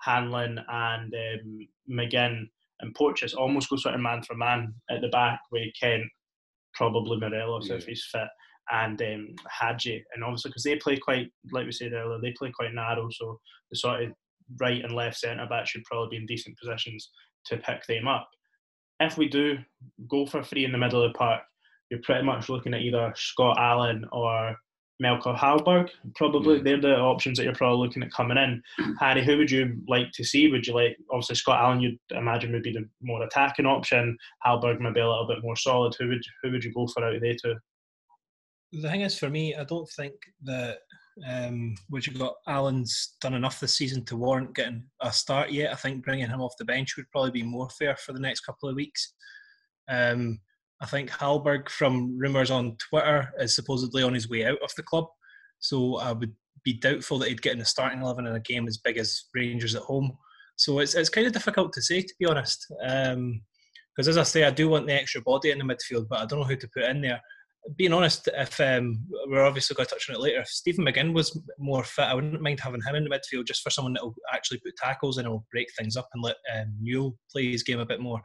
Hanlon 0.00 0.58
and 0.68 1.14
um, 1.14 1.68
McGinn 1.90 2.48
and 2.80 2.94
Porteous 2.94 3.34
almost 3.34 3.68
go 3.68 3.76
sort 3.76 3.94
of 3.94 4.00
man 4.00 4.22
for 4.22 4.34
man 4.34 4.74
at 4.90 5.00
the 5.00 5.08
back 5.08 5.40
with 5.52 5.68
Kent, 5.80 6.04
probably 6.74 7.18
Morelos 7.18 7.68
yeah. 7.68 7.76
if 7.76 7.86
he's 7.86 8.06
fit, 8.10 8.28
and 8.72 9.00
um, 9.02 9.34
Hagi. 9.48 10.04
And 10.14 10.24
obviously, 10.24 10.50
because 10.50 10.62
they 10.62 10.76
play 10.76 10.96
quite, 10.96 11.28
like 11.52 11.66
we 11.66 11.72
said 11.72 11.92
earlier, 11.92 12.20
they 12.20 12.34
play 12.38 12.50
quite 12.54 12.74
narrow, 12.74 13.08
so 13.10 13.38
the 13.70 13.76
sort 13.76 14.02
of 14.02 14.12
right 14.60 14.82
and 14.84 14.94
left 14.94 15.18
centre 15.18 15.46
back 15.46 15.66
should 15.66 15.84
probably 15.84 16.10
be 16.10 16.16
in 16.16 16.26
decent 16.26 16.56
positions 16.58 17.10
to 17.46 17.56
pick 17.58 17.86
them 17.86 18.08
up. 18.08 18.28
If 18.98 19.16
we 19.16 19.28
do 19.28 19.58
go 20.10 20.26
for 20.26 20.42
three 20.42 20.64
in 20.64 20.72
the 20.72 20.78
middle 20.78 21.02
of 21.02 21.12
the 21.12 21.18
park, 21.18 21.42
you're 21.90 22.00
pretty 22.02 22.24
much 22.24 22.48
looking 22.48 22.74
at 22.74 22.82
either 22.82 23.12
Scott 23.16 23.58
Allan 23.58 24.04
or 24.12 24.56
Melker 25.02 25.36
Hallberg. 25.36 25.90
Probably 26.14 26.56
yeah. 26.56 26.62
they're 26.62 26.80
the 26.80 26.96
options 26.96 27.38
that 27.38 27.44
you're 27.44 27.54
probably 27.54 27.86
looking 27.86 28.02
at 28.02 28.12
coming 28.12 28.36
in. 28.36 28.62
Harry, 28.98 29.24
who 29.24 29.36
would 29.38 29.50
you 29.50 29.80
like 29.88 30.12
to 30.12 30.24
see? 30.24 30.50
Would 30.50 30.66
you 30.66 30.74
like 30.74 30.96
obviously 31.10 31.36
Scott 31.36 31.60
Allan? 31.60 31.80
You'd 31.80 31.98
imagine 32.10 32.52
would 32.52 32.62
be 32.62 32.72
the 32.72 32.88
more 33.02 33.22
attacking 33.22 33.66
option. 33.66 34.16
Hallberg 34.46 34.80
maybe 34.80 35.00
a 35.00 35.08
little 35.08 35.26
bit 35.26 35.42
more 35.42 35.56
solid. 35.56 35.94
Who 35.98 36.08
would 36.08 36.22
who 36.42 36.50
would 36.50 36.64
you 36.64 36.72
go 36.72 36.86
for 36.86 37.04
out 37.04 37.14
of 37.14 37.20
there 37.22 37.36
two? 37.42 37.56
The 38.72 38.88
thing 38.88 39.00
is, 39.00 39.18
for 39.18 39.28
me, 39.28 39.54
I 39.56 39.64
don't 39.64 39.88
think 39.88 40.14
that 40.44 40.78
um, 41.28 41.74
which 41.88 42.06
you 42.06 42.14
got 42.14 42.36
Allan's 42.46 43.14
done 43.20 43.34
enough 43.34 43.60
this 43.60 43.76
season 43.76 44.04
to 44.06 44.16
warrant 44.16 44.54
getting 44.54 44.84
a 45.00 45.12
start 45.12 45.50
yet. 45.50 45.72
I 45.72 45.76
think 45.76 46.04
bringing 46.04 46.28
him 46.28 46.40
off 46.40 46.56
the 46.58 46.64
bench 46.64 46.96
would 46.96 47.10
probably 47.10 47.30
be 47.30 47.42
more 47.42 47.68
fair 47.70 47.96
for 47.96 48.12
the 48.12 48.20
next 48.20 48.40
couple 48.40 48.68
of 48.68 48.76
weeks. 48.76 49.14
Um, 49.88 50.38
I 50.82 50.86
think 50.86 51.10
Hallberg, 51.10 51.68
from 51.68 52.18
rumours 52.18 52.50
on 52.50 52.76
Twitter, 52.88 53.30
is 53.38 53.54
supposedly 53.54 54.02
on 54.02 54.14
his 54.14 54.30
way 54.30 54.46
out 54.46 54.62
of 54.62 54.74
the 54.76 54.82
club. 54.82 55.04
So 55.58 55.96
I 55.96 56.12
would 56.12 56.34
be 56.64 56.72
doubtful 56.72 57.18
that 57.18 57.28
he'd 57.28 57.42
get 57.42 57.52
in 57.52 57.58
the 57.58 57.64
starting 57.64 58.00
eleven 58.00 58.26
in 58.26 58.34
a 58.34 58.40
game 58.40 58.66
as 58.66 58.78
big 58.78 58.96
as 58.98 59.24
Rangers 59.34 59.74
at 59.74 59.82
home. 59.82 60.16
So 60.56 60.78
it's 60.78 60.94
it's 60.94 61.10
kind 61.10 61.26
of 61.26 61.32
difficult 61.32 61.72
to 61.74 61.82
say, 61.82 62.00
to 62.02 62.14
be 62.18 62.26
honest. 62.26 62.66
Because 62.68 63.14
um, 63.14 63.42
as 63.98 64.16
I 64.16 64.22
say, 64.22 64.44
I 64.44 64.50
do 64.50 64.68
want 64.68 64.86
the 64.86 64.94
extra 64.94 65.20
body 65.22 65.50
in 65.50 65.58
the 65.58 65.64
midfield, 65.64 66.06
but 66.08 66.20
I 66.20 66.26
don't 66.26 66.40
know 66.40 66.46
who 66.46 66.56
to 66.56 66.68
put 66.74 66.84
in 66.84 67.02
there. 67.02 67.20
Being 67.76 67.92
honest, 67.92 68.26
if 68.34 68.58
um, 68.60 69.06
we're 69.26 69.44
obviously 69.44 69.74
going 69.74 69.86
to 69.86 69.94
touch 69.94 70.08
on 70.08 70.16
it 70.16 70.22
later, 70.22 70.40
if 70.40 70.48
Stephen 70.48 70.86
McGinn 70.86 71.12
was 71.12 71.38
more 71.58 71.84
fit, 71.84 72.06
I 72.06 72.14
wouldn't 72.14 72.40
mind 72.40 72.58
having 72.58 72.80
him 72.80 72.94
in 72.94 73.04
the 73.04 73.10
midfield 73.10 73.46
just 73.46 73.62
for 73.62 73.68
someone 73.68 73.92
that 73.92 74.02
will 74.02 74.14
actually 74.32 74.60
put 74.64 74.76
tackles 74.76 75.18
and 75.18 75.28
will 75.28 75.44
break 75.52 75.68
things 75.78 75.94
up 75.94 76.08
and 76.14 76.22
let 76.22 76.36
um, 76.54 76.74
Newell 76.80 77.18
play 77.30 77.50
his 77.50 77.62
game 77.62 77.78
a 77.78 77.84
bit 77.84 78.00
more. 78.00 78.22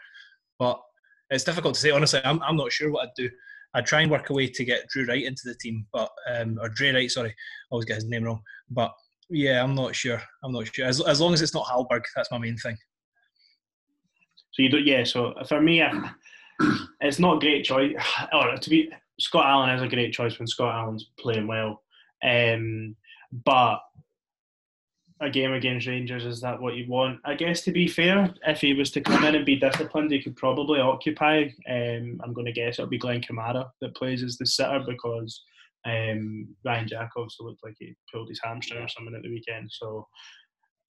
But 0.57 0.79
it's 1.29 1.43
difficult 1.43 1.75
to 1.75 1.81
say. 1.81 1.91
Honestly, 1.91 2.21
I'm, 2.23 2.41
I'm 2.43 2.57
not 2.57 2.71
sure 2.71 2.91
what 2.91 3.07
I'd 3.07 3.13
do. 3.15 3.29
I'd 3.73 3.85
try 3.85 4.01
and 4.01 4.11
work 4.11 4.29
a 4.29 4.33
way 4.33 4.47
to 4.47 4.65
get 4.65 4.87
Drew 4.89 5.05
Wright 5.05 5.25
into 5.25 5.41
the 5.45 5.55
team, 5.55 5.85
but 5.91 6.09
um, 6.33 6.57
or 6.61 6.69
Drey 6.69 6.93
Wright, 6.93 7.11
sorry, 7.11 7.29
I 7.29 7.33
always 7.71 7.85
get 7.85 7.95
his 7.95 8.05
name 8.05 8.23
wrong. 8.23 8.41
But 8.69 8.91
yeah, 9.29 9.61
I'm 9.63 9.75
not 9.75 9.95
sure. 9.95 10.21
I'm 10.43 10.53
not 10.53 10.67
sure. 10.73 10.85
As, 10.85 11.01
as 11.01 11.19
long 11.19 11.33
as 11.33 11.41
it's 11.41 11.53
not 11.53 11.65
Hallberg, 11.65 12.03
that's 12.15 12.31
my 12.31 12.37
main 12.37 12.57
thing. 12.57 12.77
So 14.53 14.61
you 14.61 14.69
don't, 14.69 14.85
yeah. 14.85 15.03
So 15.03 15.33
for 15.47 15.59
me, 15.61 15.83
it's 17.01 17.19
not 17.19 17.37
a 17.37 17.39
great 17.39 17.65
choice. 17.65 17.93
Or 18.33 18.55
to 18.55 18.69
be 18.69 18.89
Scott 19.19 19.45
Allan 19.45 19.69
is 19.71 19.81
a 19.81 19.87
great 19.87 20.13
choice 20.13 20.37
when 20.39 20.47
Scott 20.47 20.73
Allan's 20.73 21.09
playing 21.19 21.47
well, 21.47 21.81
um, 22.23 22.95
but 23.43 23.79
a 25.21 25.29
game 25.29 25.53
against 25.53 25.87
Rangers, 25.87 26.25
is 26.25 26.41
that 26.41 26.61
what 26.61 26.75
you 26.75 26.89
want? 26.89 27.19
I 27.23 27.35
guess 27.35 27.61
to 27.61 27.71
be 27.71 27.87
fair, 27.87 28.33
if 28.45 28.61
he 28.61 28.73
was 28.73 28.91
to 28.91 29.01
come 29.01 29.23
in 29.23 29.35
and 29.35 29.45
be 29.45 29.55
disciplined, 29.55 30.11
he 30.11 30.21
could 30.21 30.35
probably 30.35 30.79
occupy. 30.79 31.43
Um, 31.69 32.19
I'm 32.23 32.33
going 32.33 32.45
to 32.45 32.51
guess 32.51 32.77
it'll 32.77 32.89
be 32.89 32.97
Glenn 32.97 33.21
Kamara 33.21 33.69
that 33.81 33.95
plays 33.95 34.23
as 34.23 34.37
the 34.37 34.45
sitter 34.45 34.83
because 34.85 35.41
um, 35.85 36.53
Ryan 36.65 36.87
Jacobs 36.87 37.37
looked 37.39 37.63
like 37.63 37.75
he 37.79 37.95
pulled 38.13 38.27
his 38.27 38.41
hamstring 38.43 38.83
or 38.83 38.89
something 38.89 39.15
at 39.15 39.21
the 39.21 39.29
weekend. 39.29 39.69
So 39.71 40.05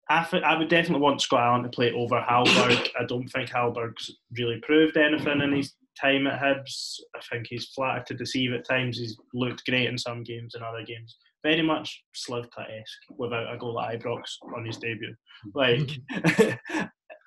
I, 0.08 0.26
I 0.44 0.56
would 0.56 0.68
definitely 0.68 1.02
want 1.02 1.20
Scott 1.20 1.42
Allan 1.42 1.64
to 1.64 1.68
play 1.68 1.92
over 1.92 2.18
Hallberg. 2.20 2.88
I 2.98 3.04
don't 3.04 3.28
think 3.28 3.50
Hallberg's 3.50 4.16
really 4.38 4.60
proved 4.62 4.96
anything 4.96 5.42
in 5.42 5.52
his 5.52 5.74
time 6.00 6.26
at 6.26 6.40
Hibs. 6.40 7.00
I 7.14 7.20
think 7.30 7.48
he's 7.48 7.66
flattered 7.66 8.06
to 8.06 8.14
deceive 8.14 8.54
at 8.54 8.66
times. 8.66 8.98
He's 8.98 9.18
looked 9.34 9.66
great 9.66 9.88
in 9.88 9.98
some 9.98 10.22
games 10.22 10.54
and 10.54 10.64
other 10.64 10.84
games 10.84 11.16
very 11.46 11.62
much 11.62 12.02
Slivka 12.12 12.64
esque 12.80 13.18
without 13.18 13.54
a 13.54 13.56
goal 13.56 13.80
at 13.80 14.00
Ibrox 14.00 14.22
on 14.56 14.64
his 14.64 14.78
debut. 14.78 15.14
Like, 15.54 15.88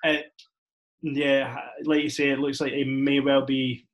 it, 0.04 0.26
yeah, 1.02 1.56
like 1.84 2.02
you 2.02 2.10
say, 2.10 2.28
it 2.28 2.38
looks 2.38 2.60
like 2.60 2.74
he 2.74 2.84
may 2.84 3.20
well 3.20 3.46
be 3.46 3.86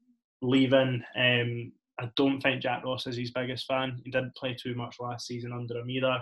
leaving. 0.42 1.00
Um, 1.16 1.72
I 2.00 2.10
don't 2.16 2.40
think 2.40 2.60
Jack 2.60 2.84
Ross 2.84 3.06
is 3.06 3.16
his 3.16 3.30
biggest 3.30 3.66
fan. 3.66 4.00
He 4.04 4.10
didn't 4.10 4.34
play 4.34 4.56
too 4.60 4.74
much 4.74 4.96
last 4.98 5.28
season 5.28 5.52
under 5.52 5.78
him 5.78 5.88
either. 5.88 6.18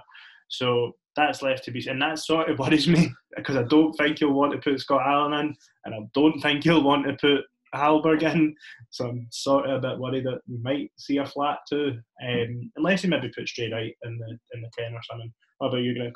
So 0.49 0.93
that's 1.17 1.41
left 1.41 1.65
to 1.65 1.71
be, 1.71 1.89
and 1.89 2.03
that 2.03 2.19
sort 2.19 2.51
of 2.51 2.59
worries 2.63 2.87
me 2.87 3.11
because 3.35 3.57
I 3.57 3.63
don't 3.63 3.95
think 3.95 4.19
he'll 4.19 4.33
want 4.33 4.53
to 4.53 4.59
put 4.59 4.81
Scott 4.81 5.07
Allan 5.07 5.33
in, 5.33 5.57
and 5.87 5.95
I 5.95 5.99
don't 6.13 6.39
think 6.41 6.65
he'll 6.65 6.85
want 6.85 7.07
to 7.07 7.17
put 7.19 7.45
Hallberg 7.75 8.23
in, 8.23 8.55
so 8.91 9.09
I'm 9.09 9.27
sort 9.31 9.69
of 9.69 9.77
a 9.77 9.89
bit 9.89 9.99
worried 9.99 10.25
that 10.25 10.41
we 10.49 10.59
might 10.59 10.91
see 10.97 11.19
a 11.19 11.27
flat 11.27 11.59
too, 11.69 11.99
um, 12.27 12.71
unless 12.77 13.03
he 13.03 13.09
maybe 13.09 13.31
puts 13.37 13.53
Jay 13.53 13.71
Wright 13.71 13.95
in 14.05 14.19
the 14.19 14.39
in 14.55 14.63
the 14.63 14.71
ten 14.77 14.95
or 14.95 15.01
something. 15.03 15.33
How 15.61 15.69
about 15.69 15.79
you, 15.79 15.95
Greg? 15.95 16.13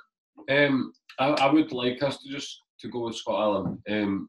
Um, 0.50 0.92
I, 1.18 1.28
I 1.28 1.52
would 1.52 1.72
like 1.72 2.02
us 2.02 2.22
to 2.22 2.30
just 2.30 2.62
to 2.80 2.88
go 2.88 3.06
with 3.06 3.16
Scott 3.16 3.40
Allan. 3.40 3.82
Um, 3.90 4.28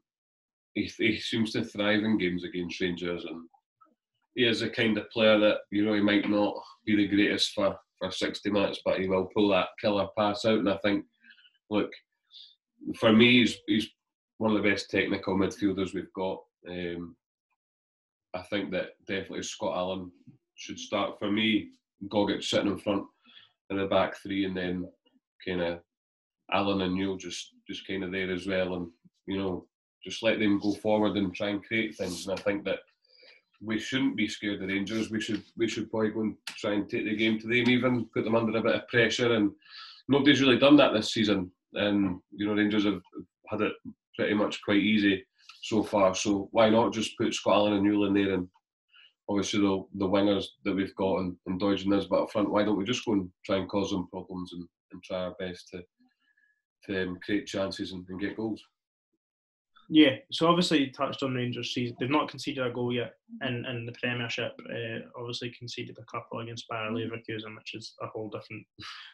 he, 0.74 0.90
he 0.98 1.18
seems 1.18 1.52
to 1.52 1.64
thrive 1.64 2.04
in 2.04 2.18
games 2.18 2.44
against 2.44 2.80
Rangers, 2.80 3.24
and 3.24 3.42
he 4.34 4.46
is 4.46 4.62
a 4.62 4.70
kind 4.70 4.96
of 4.98 5.10
player 5.10 5.38
that 5.38 5.58
you 5.70 5.84
know 5.84 5.94
he 5.94 6.00
might 6.00 6.28
not 6.28 6.54
be 6.84 6.96
the 6.96 7.08
greatest 7.08 7.52
for 7.52 7.76
for 8.00 8.10
60 8.10 8.50
minutes, 8.50 8.80
but 8.84 8.98
he 8.98 9.08
will 9.08 9.28
pull 9.34 9.50
that 9.50 9.68
killer 9.80 10.08
pass 10.16 10.44
out. 10.44 10.58
And 10.58 10.70
I 10.70 10.78
think, 10.78 11.04
look, 11.68 11.90
for 12.96 13.12
me, 13.12 13.40
he's, 13.40 13.58
he's 13.66 13.88
one 14.38 14.56
of 14.56 14.62
the 14.62 14.68
best 14.68 14.90
technical 14.90 15.36
midfielders 15.36 15.94
we've 15.94 16.12
got. 16.14 16.38
Um, 16.68 17.14
I 18.34 18.42
think 18.42 18.70
that 18.70 18.90
definitely 19.06 19.42
Scott 19.42 19.76
Allan 19.76 20.10
should 20.54 20.78
start. 20.78 21.18
For 21.18 21.30
me, 21.30 21.70
Gogic 22.08 22.44
sitting 22.44 22.70
in 22.70 22.78
front 22.78 23.04
in 23.70 23.76
the 23.76 23.86
back 23.86 24.16
three, 24.16 24.44
and 24.44 24.56
then 24.56 24.88
kind 25.46 25.62
of 25.62 25.80
Allan 26.52 26.82
and 26.82 26.94
Newell 26.94 27.16
just 27.16 27.54
just 27.68 27.86
kind 27.86 28.04
of 28.04 28.12
there 28.12 28.30
as 28.30 28.46
well, 28.46 28.74
and 28.74 28.88
you 29.26 29.38
know 29.38 29.66
just 30.04 30.22
let 30.22 30.38
them 30.38 30.58
go 30.60 30.72
forward 30.74 31.16
and 31.16 31.34
try 31.34 31.48
and 31.48 31.64
create 31.64 31.96
things. 31.96 32.26
And 32.26 32.38
I 32.38 32.42
think 32.42 32.64
that 32.64 32.80
we 33.62 33.78
shouldn't 33.78 34.16
be 34.16 34.28
scared 34.28 34.62
of 34.62 34.68
Rangers. 34.68 35.10
We 35.10 35.20
should 35.20 35.42
we 35.56 35.68
should 35.68 35.90
probably 35.90 36.10
go 36.10 36.20
and 36.20 36.36
try 36.46 36.72
and 36.72 36.88
take 36.88 37.04
the 37.04 37.16
game 37.16 37.38
to 37.40 37.46
them, 37.46 37.68
even 37.68 38.06
put 38.14 38.24
them 38.24 38.36
under 38.36 38.56
a 38.56 38.62
bit 38.62 38.74
of 38.74 38.88
pressure. 38.88 39.34
And 39.34 39.50
nobody's 40.08 40.40
really 40.40 40.58
done 40.58 40.76
that 40.76 40.92
this 40.92 41.12
season. 41.12 41.50
And 41.74 42.20
you 42.30 42.46
know 42.46 42.54
Rangers 42.54 42.84
have 42.84 43.02
had 43.48 43.60
it 43.60 43.72
pretty 44.16 44.34
much 44.34 44.62
quite 44.62 44.78
easy 44.78 45.24
so 45.60 45.82
far. 45.82 46.14
So 46.14 46.48
why 46.52 46.70
not 46.70 46.92
just 46.92 47.16
put 47.18 47.34
Scott 47.34 47.54
Allan 47.54 47.74
and 47.74 47.84
Newell 47.84 48.06
in 48.06 48.14
there 48.14 48.34
and 48.34 48.48
obviously 49.28 49.60
the 49.60 49.84
the 49.94 50.08
wingers 50.08 50.46
that 50.64 50.74
we've 50.74 50.94
got 50.96 51.18
and, 51.18 51.36
and 51.46 51.60
Doidge 51.60 51.82
and 51.82 51.90
Nisbet 51.90 52.18
up 52.18 52.32
front. 52.32 52.50
Why 52.50 52.64
don't 52.64 52.76
we 52.76 52.84
just 52.84 53.04
go 53.04 53.12
and 53.12 53.30
try 53.46 53.56
and 53.56 53.68
cause 53.68 53.90
them 53.90 54.08
problems 54.08 54.52
and, 54.52 54.66
and 54.92 55.02
try 55.02 55.18
our 55.18 55.34
best 55.38 55.68
to 55.68 55.82
to 56.86 57.02
um, 57.02 57.18
create 57.22 57.46
chances 57.46 57.92
and, 57.92 58.06
and, 58.08 58.18
get 58.18 58.36
goals. 58.36 58.62
Yeah, 59.90 60.16
so 60.32 60.46
obviously 60.46 60.78
you 60.78 60.92
touched 60.92 61.22
on 61.22 61.34
Rangers 61.34 61.74
season. 61.74 61.94
They've 62.00 62.08
not 62.08 62.30
conceded 62.30 62.64
a 62.64 62.70
goal 62.70 62.90
yet 62.90 63.12
in, 63.42 63.66
in 63.66 63.84
the 63.84 63.92
Premiership. 64.00 64.52
Uh, 64.70 65.00
obviously 65.18 65.50
conceded 65.58 65.98
a 65.98 66.10
couple 66.10 66.40
against 66.40 66.66
Bayer 66.70 66.90
Leverkusen, 66.90 67.54
which 67.56 67.74
is 67.74 67.92
a 68.00 68.06
whole 68.06 68.30
different 68.30 68.66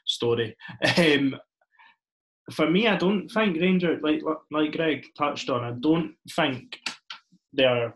story. 0.06 0.56
Um, 0.96 1.36
for 2.52 2.70
me, 2.70 2.86
I 2.86 2.96
don't 2.96 3.28
think 3.28 3.60
Rangers, 3.60 4.00
like 4.02 4.22
like 4.50 4.72
Greg 4.72 5.06
touched 5.16 5.50
on, 5.50 5.64
I 5.64 5.72
don't 5.72 6.14
think 6.34 6.78
they're 7.52 7.94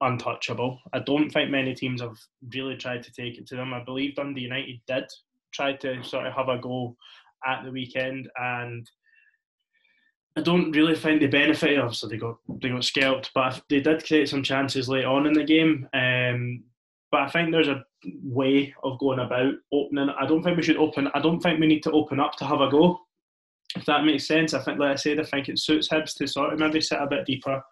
untouchable. 0.00 0.78
I 0.92 1.00
don't 1.00 1.30
think 1.30 1.50
many 1.50 1.74
teams 1.74 2.00
have 2.00 2.16
really 2.54 2.76
tried 2.76 3.02
to 3.04 3.12
take 3.12 3.38
it 3.38 3.46
to 3.48 3.56
them. 3.56 3.74
I 3.74 3.82
believe 3.82 4.14
Dundee 4.14 4.42
United 4.42 4.80
did 4.86 5.04
try 5.52 5.74
to 5.74 6.02
sort 6.04 6.26
of 6.26 6.32
have 6.34 6.48
a 6.48 6.58
go 6.58 6.96
at 7.46 7.64
the 7.64 7.70
weekend, 7.70 8.30
and 8.36 8.88
I 10.36 10.42
don't 10.42 10.70
really 10.72 10.94
think 10.94 11.20
they 11.20 11.26
benefited. 11.26 11.80
Obviously, 11.80 12.10
they 12.10 12.20
got 12.20 12.36
they 12.60 12.68
got 12.68 12.84
scalped, 12.84 13.30
but 13.34 13.60
they 13.68 13.80
did 13.80 14.06
create 14.06 14.28
some 14.28 14.44
chances 14.44 14.88
late 14.88 15.04
on 15.04 15.26
in 15.26 15.32
the 15.32 15.44
game. 15.44 15.88
Um, 15.92 16.62
but 17.10 17.22
I 17.22 17.28
think 17.28 17.50
there's 17.50 17.68
a 17.68 17.84
way 18.22 18.74
of 18.84 18.98
going 18.98 19.18
about 19.18 19.54
opening. 19.72 20.08
I 20.08 20.24
don't 20.26 20.42
think 20.42 20.56
we 20.56 20.62
should 20.62 20.78
open. 20.78 21.08
I 21.14 21.20
don't 21.20 21.40
think 21.40 21.58
we 21.58 21.66
need 21.66 21.82
to 21.82 21.92
open 21.92 22.20
up 22.20 22.36
to 22.36 22.44
have 22.44 22.60
a 22.60 22.70
go 22.70 23.00
if 23.76 23.84
that 23.86 24.04
makes 24.04 24.26
sense. 24.26 24.54
I 24.54 24.62
think, 24.62 24.78
like 24.78 24.92
I 24.92 24.96
said, 24.96 25.20
I 25.20 25.24
think 25.24 25.48
it 25.48 25.58
suits 25.58 25.88
Hibs 25.88 26.14
to 26.16 26.26
sort 26.26 26.52
of 26.52 26.58
maybe 26.58 26.80
sit 26.80 27.00
a 27.00 27.06
bit 27.06 27.26
deeper 27.26 27.62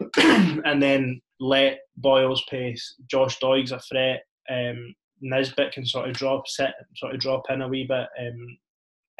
and 0.16 0.82
then 0.82 1.20
let 1.40 1.80
Boyle's 1.96 2.44
pace. 2.50 2.94
Josh 3.10 3.38
Doig's 3.40 3.72
a 3.72 3.80
threat. 3.80 4.22
Um, 4.50 4.94
Nisbet 5.20 5.72
can 5.72 5.86
sort 5.86 6.08
of 6.08 6.14
drop, 6.14 6.48
set, 6.48 6.74
sort 6.96 7.14
of 7.14 7.20
drop 7.20 7.44
in 7.50 7.62
a 7.62 7.68
wee 7.68 7.86
bit. 7.86 8.08
Um, 8.20 8.58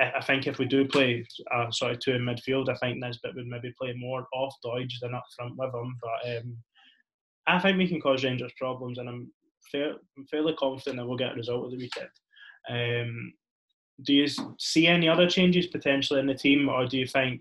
I, 0.01 0.21
think 0.23 0.47
if 0.47 0.59
we 0.59 0.65
do 0.65 0.87
play 0.87 1.25
sort 1.71 1.93
of 1.93 2.01
two 2.01 2.13
in 2.13 2.23
midfield, 2.23 2.69
I 2.69 2.75
think 2.77 2.99
Nisbet 2.99 3.35
would 3.37 3.47
maybe 3.47 3.73
play 3.81 3.95
more 3.97 4.27
off 4.35 4.55
Doidge 4.65 4.95
than 5.01 5.15
up 5.15 5.25
front 5.37 5.55
with 5.57 5.73
him. 5.73 5.97
But 6.03 6.37
um, 6.37 6.57
I 7.47 7.59
think 7.59 7.79
we 7.79 7.89
can 7.89 8.01
cause 8.01 8.25
Rangers 8.25 8.53
problems, 8.59 8.99
and 8.99 9.09
I'm, 9.09 9.31
fair, 9.71 9.95
I'm 10.17 10.27
fairly 10.27 10.55
confident 10.55 10.97
that 10.97 11.07
we'll 11.07 11.19
get 11.19 11.33
a 11.33 11.37
result 11.37 11.67
of 11.67 11.71
the 11.71 11.77
weekend. 11.77 12.09
Um, 12.69 13.33
do 14.03 14.13
you 14.13 14.27
see 14.59 14.87
any 14.87 15.09
other 15.09 15.29
changes 15.29 15.67
potentially 15.67 16.21
in 16.21 16.27
the 16.27 16.35
team, 16.35 16.69
or 16.69 16.87
do 16.87 16.99
you 16.99 17.07
think 17.07 17.41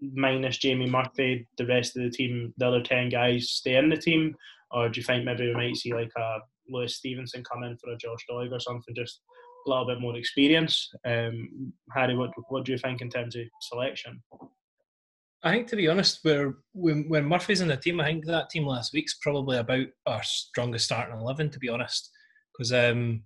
minus 0.00 0.58
Jamie 0.58 0.90
Murphy, 0.90 1.48
the 1.56 1.66
rest 1.66 1.96
of 1.96 2.02
the 2.02 2.10
team, 2.10 2.52
the 2.58 2.66
other 2.66 2.82
ten 2.82 3.08
guys, 3.08 3.50
stay 3.50 3.76
in 3.76 3.88
the 3.88 3.96
team, 3.96 4.34
or 4.70 4.88
do 4.88 5.00
you 5.00 5.04
think 5.04 5.24
maybe 5.24 5.46
we 5.46 5.54
might 5.54 5.76
see 5.76 5.94
like 5.94 6.12
a 6.16 6.38
Lewis 6.68 6.96
Stevenson 6.96 7.44
come 7.44 7.62
in 7.62 7.76
for 7.78 7.92
a 7.92 7.96
Josh 7.96 8.24
Doig 8.30 8.52
or 8.52 8.60
something, 8.60 8.94
just 8.94 9.20
a 9.66 9.70
little 9.70 9.86
bit 9.86 10.00
more 10.00 10.16
experience? 10.16 10.90
Um, 11.06 11.72
Harry, 11.92 12.16
what 12.16 12.30
what 12.48 12.64
do 12.64 12.72
you 12.72 12.78
think 12.78 13.00
in 13.00 13.08
terms 13.08 13.36
of 13.36 13.42
selection? 13.62 14.22
I 15.42 15.52
think, 15.52 15.68
to 15.68 15.76
be 15.76 15.88
honest, 15.88 16.20
where 16.22 16.56
when, 16.72 17.08
when 17.08 17.24
Murphy's 17.24 17.60
in 17.60 17.68
the 17.68 17.76
team, 17.76 18.00
I 18.00 18.06
think 18.06 18.24
that 18.24 18.50
team 18.50 18.66
last 18.66 18.92
week's 18.92 19.18
probably 19.22 19.58
about 19.58 19.86
our 20.06 20.22
strongest 20.22 20.86
starting 20.86 21.18
eleven. 21.18 21.50
To 21.50 21.58
be 21.58 21.68
honest, 21.68 22.10
because 22.52 22.72
um, 22.72 23.22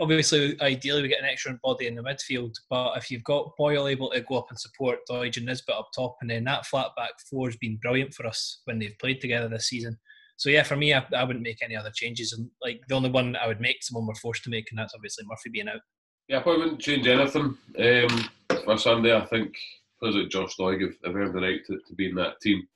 obviously, 0.00 0.60
ideally, 0.60 1.02
we 1.02 1.08
get 1.08 1.20
an 1.20 1.28
extra 1.28 1.58
body 1.62 1.86
in 1.86 1.94
the 1.94 2.02
midfield. 2.02 2.54
But 2.70 2.96
if 2.96 3.10
you've 3.10 3.24
got 3.24 3.56
Boyle 3.56 3.88
able 3.88 4.10
to 4.10 4.20
go 4.20 4.38
up 4.38 4.46
and 4.50 4.58
support 4.58 5.00
Doidge 5.10 5.36
and 5.36 5.46
Nisbet 5.46 5.76
up 5.76 5.88
top, 5.94 6.16
and 6.20 6.30
then 6.30 6.44
that 6.44 6.66
flat 6.66 6.88
back 6.96 7.12
four 7.30 7.48
has 7.48 7.56
been 7.56 7.78
brilliant 7.82 8.14
for 8.14 8.26
us 8.26 8.60
when 8.64 8.78
they've 8.78 8.98
played 8.98 9.20
together 9.20 9.48
this 9.48 9.68
season. 9.68 9.98
So 10.36 10.50
yeah, 10.50 10.62
for 10.62 10.76
me, 10.76 10.92
I, 10.92 11.04
I 11.16 11.24
wouldn't 11.24 11.44
make 11.44 11.62
any 11.62 11.76
other 11.76 11.92
changes. 11.94 12.32
And 12.32 12.50
like 12.62 12.80
the 12.88 12.94
only 12.94 13.10
one 13.10 13.36
I 13.36 13.46
would 13.46 13.60
make, 13.60 13.82
someone 13.82 14.06
we're 14.06 14.14
forced 14.14 14.44
to 14.44 14.50
make, 14.50 14.66
and 14.70 14.78
that's 14.78 14.94
obviously 14.94 15.24
Murphy 15.26 15.50
being 15.50 15.68
out. 15.68 15.80
Yeah, 16.28 16.38
I 16.38 16.42
probably 16.42 16.62
wouldn't 16.62 16.80
change 16.80 17.06
anything 17.06 17.56
um, 17.78 18.28
for 18.64 18.76
Sunday. 18.78 19.16
I 19.16 19.24
think 19.26 19.54
players 20.00 20.16
like 20.16 20.28
Josh 20.28 20.56
Doig 20.58 20.82
have, 20.82 20.94
have 21.04 21.16
earned 21.16 21.34
the 21.34 21.40
right 21.40 21.60
to, 21.66 21.78
to 21.86 21.94
be 21.94 22.08
in 22.08 22.14
that 22.16 22.40
team. 22.42 22.66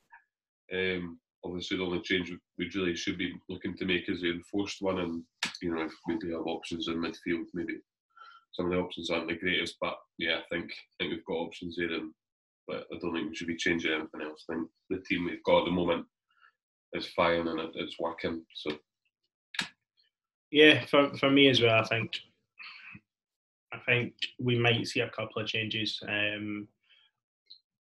Um, 0.73 1.19
obviously, 1.45 1.77
the 1.77 1.83
only 1.83 2.01
change 2.01 2.31
we 2.57 2.69
really 2.75 2.95
should 2.95 3.17
be 3.17 3.33
looking 3.49 3.75
to 3.77 3.85
make 3.85 4.09
is 4.09 4.21
the 4.21 4.31
enforced 4.31 4.81
one, 4.81 4.99
and 4.99 5.23
you 5.61 5.73
know 5.73 5.81
if 5.83 5.93
we 6.07 6.17
do 6.17 6.31
have 6.31 6.47
options 6.47 6.87
in 6.87 6.95
midfield, 6.95 7.45
maybe 7.53 7.77
some 8.53 8.65
of 8.65 8.71
the 8.71 8.77
options 8.77 9.09
aren't 9.09 9.27
the 9.27 9.35
greatest, 9.35 9.77
but 9.79 9.95
yeah, 10.17 10.37
I 10.37 10.43
think 10.49 10.71
I 10.71 11.03
think 11.03 11.11
we've 11.11 11.25
got 11.25 11.33
options 11.35 11.75
there, 11.77 11.91
and 11.91 12.11
but 12.67 12.85
I 12.93 12.97
don't 12.99 13.13
think 13.13 13.29
we 13.29 13.35
should 13.35 13.47
be 13.47 13.55
changing 13.55 13.91
anything 13.91 14.21
else. 14.21 14.45
I 14.49 14.53
think 14.53 14.69
the 14.89 14.99
team 14.99 15.25
we've 15.25 15.43
got 15.43 15.59
at 15.59 15.65
the 15.65 15.71
moment 15.71 16.05
is 16.93 17.07
fine 17.07 17.47
and 17.47 17.59
it, 17.59 17.71
it's 17.75 17.99
working. 17.99 18.43
So 18.55 18.71
yeah, 20.51 20.85
for 20.85 21.15
for 21.17 21.29
me 21.29 21.49
as 21.49 21.61
well, 21.61 21.81
I 21.81 21.87
think 21.87 22.11
I 23.73 23.79
think 23.85 24.13
we 24.39 24.59
might 24.59 24.87
see 24.87 24.99
a 24.99 25.09
couple 25.09 25.41
of 25.41 25.47
changes. 25.47 25.99
Um, 26.07 26.67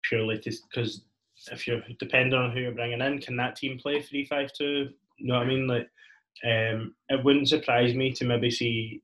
purely 0.05 0.41
because 0.45 1.03
if 1.51 1.67
you're 1.67 1.83
depending 1.99 2.39
on 2.39 2.53
who 2.53 2.61
you're 2.61 2.73
bringing 2.73 3.01
in, 3.01 3.21
can 3.21 3.37
that 3.37 3.57
team 3.57 3.79
play 3.79 4.01
three 4.01 4.25
five 4.25 4.53
two? 4.53 4.91
You 5.19 5.27
know 5.27 5.35
what 5.35 5.45
I 5.45 5.47
mean? 5.47 5.67
Like, 5.67 5.89
um, 6.45 6.95
it 7.09 7.25
wouldn't 7.25 7.49
surprise 7.49 7.95
me 7.95 8.13
to 8.13 8.25
maybe 8.25 8.51
see 8.51 9.03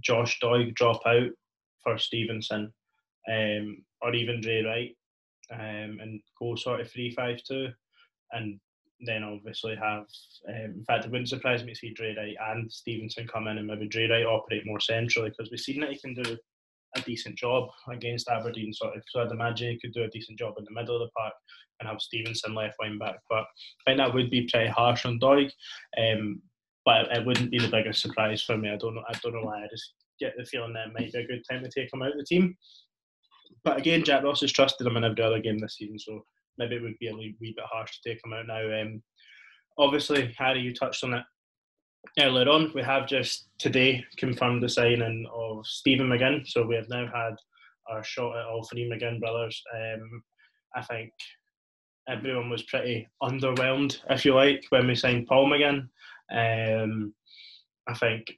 Josh 0.00 0.38
Doig 0.40 0.74
drop 0.74 1.00
out 1.06 1.30
for 1.82 1.98
Stevenson, 1.98 2.72
um, 3.30 3.82
or 4.02 4.14
even 4.14 4.40
Drey 4.40 4.64
Wright, 4.64 4.96
um, 5.52 5.98
and 6.00 6.20
go 6.38 6.54
sort 6.56 6.80
of 6.80 6.90
three 6.90 7.10
five 7.10 7.42
two, 7.42 7.68
and 8.32 8.60
then 9.00 9.22
obviously 9.22 9.76
have. 9.76 10.06
Um, 10.48 10.74
in 10.76 10.84
fact, 10.86 11.04
it 11.04 11.10
wouldn't 11.10 11.28
surprise 11.28 11.64
me 11.64 11.72
to 11.72 11.78
see 11.78 11.94
Drey 11.94 12.16
Wright 12.16 12.36
and 12.50 12.70
Stevenson 12.70 13.26
come 13.26 13.48
in 13.48 13.58
and 13.58 13.66
maybe 13.66 13.88
Drey 13.88 14.10
Wright 14.10 14.26
operate 14.26 14.66
more 14.66 14.80
centrally 14.80 15.30
because 15.30 15.50
we've 15.50 15.60
seen 15.60 15.80
that 15.80 15.90
he 15.90 15.98
can 15.98 16.14
do 16.14 16.36
a 16.96 17.00
decent 17.02 17.36
job 17.36 17.68
against 17.90 18.28
Aberdeen. 18.28 18.72
Sort 18.72 18.96
of, 18.96 19.02
so 19.08 19.22
I'd 19.22 19.30
imagine 19.30 19.70
he 19.70 19.80
could 19.80 19.92
do 19.92 20.04
a 20.04 20.08
decent 20.08 20.38
job 20.38 20.54
in 20.58 20.64
the 20.64 20.72
middle 20.72 20.96
of 20.96 21.00
the 21.00 21.10
park 21.16 21.34
and 21.80 21.88
have 21.88 22.00
Stevenson 22.00 22.54
left 22.54 22.76
wing 22.80 22.98
back. 22.98 23.16
But 23.28 23.44
I 23.86 23.90
think 23.90 23.98
that 23.98 24.14
would 24.14 24.30
be 24.30 24.48
pretty 24.50 24.68
harsh 24.68 25.04
on 25.04 25.18
Doig. 25.18 25.50
Um, 25.98 26.40
but 26.84 27.10
it 27.10 27.24
wouldn't 27.24 27.50
be 27.50 27.58
the 27.58 27.68
biggest 27.68 28.02
surprise 28.02 28.42
for 28.42 28.56
me. 28.56 28.70
I 28.70 28.76
don't 28.76 28.94
know. 28.94 29.04
I 29.08 29.18
don't 29.22 29.34
know 29.34 29.42
why. 29.42 29.64
I 29.64 29.68
just 29.70 29.94
get 30.20 30.34
the 30.36 30.44
feeling 30.44 30.74
that 30.74 30.88
it 30.88 30.92
might 30.92 31.12
be 31.12 31.18
a 31.18 31.26
good 31.26 31.42
time 31.50 31.62
to 31.62 31.70
take 31.70 31.92
him 31.92 32.02
out 32.02 32.12
of 32.12 32.18
the 32.18 32.24
team. 32.24 32.56
But 33.64 33.78
again, 33.78 34.04
Jack 34.04 34.22
Ross 34.22 34.42
has 34.42 34.52
trusted 34.52 34.86
him 34.86 34.96
in 34.96 35.04
every 35.04 35.22
other 35.22 35.40
game 35.40 35.58
this 35.58 35.76
season, 35.76 35.98
so 35.98 36.24
maybe 36.58 36.76
it 36.76 36.82
would 36.82 36.98
be 37.00 37.08
a 37.08 37.14
wee, 37.14 37.36
wee 37.40 37.54
bit 37.56 37.64
harsh 37.64 37.98
to 37.98 38.10
take 38.10 38.20
him 38.24 38.34
out 38.34 38.46
now. 38.46 38.80
Um, 38.80 39.02
obviously, 39.78 40.34
Harry, 40.36 40.60
you 40.60 40.74
touched 40.74 41.02
on 41.04 41.14
it 41.14 41.24
earlier 42.18 42.48
on, 42.48 42.72
we 42.74 42.82
have 42.82 43.06
just 43.06 43.48
today 43.58 44.04
confirmed 44.16 44.62
the 44.62 44.68
signing 44.68 45.26
of 45.32 45.66
Stephen 45.66 46.08
McGinn. 46.08 46.46
So 46.46 46.66
we 46.66 46.76
have 46.76 46.88
now 46.88 47.06
had 47.06 47.36
our 47.88 48.02
shot 48.02 48.36
at 48.36 48.46
all 48.46 48.64
three 48.64 48.88
McGinn 48.90 49.20
brothers. 49.20 49.62
Um, 49.74 50.22
I 50.74 50.82
think 50.82 51.12
everyone 52.08 52.50
was 52.50 52.62
pretty 52.64 53.08
underwhelmed, 53.22 54.00
if 54.10 54.24
you 54.24 54.34
like, 54.34 54.64
when 54.70 54.86
we 54.86 54.94
signed 54.94 55.26
Paul 55.26 55.50
McGinn. 55.50 55.88
Um, 56.32 57.14
I 57.86 57.94
think 57.94 58.32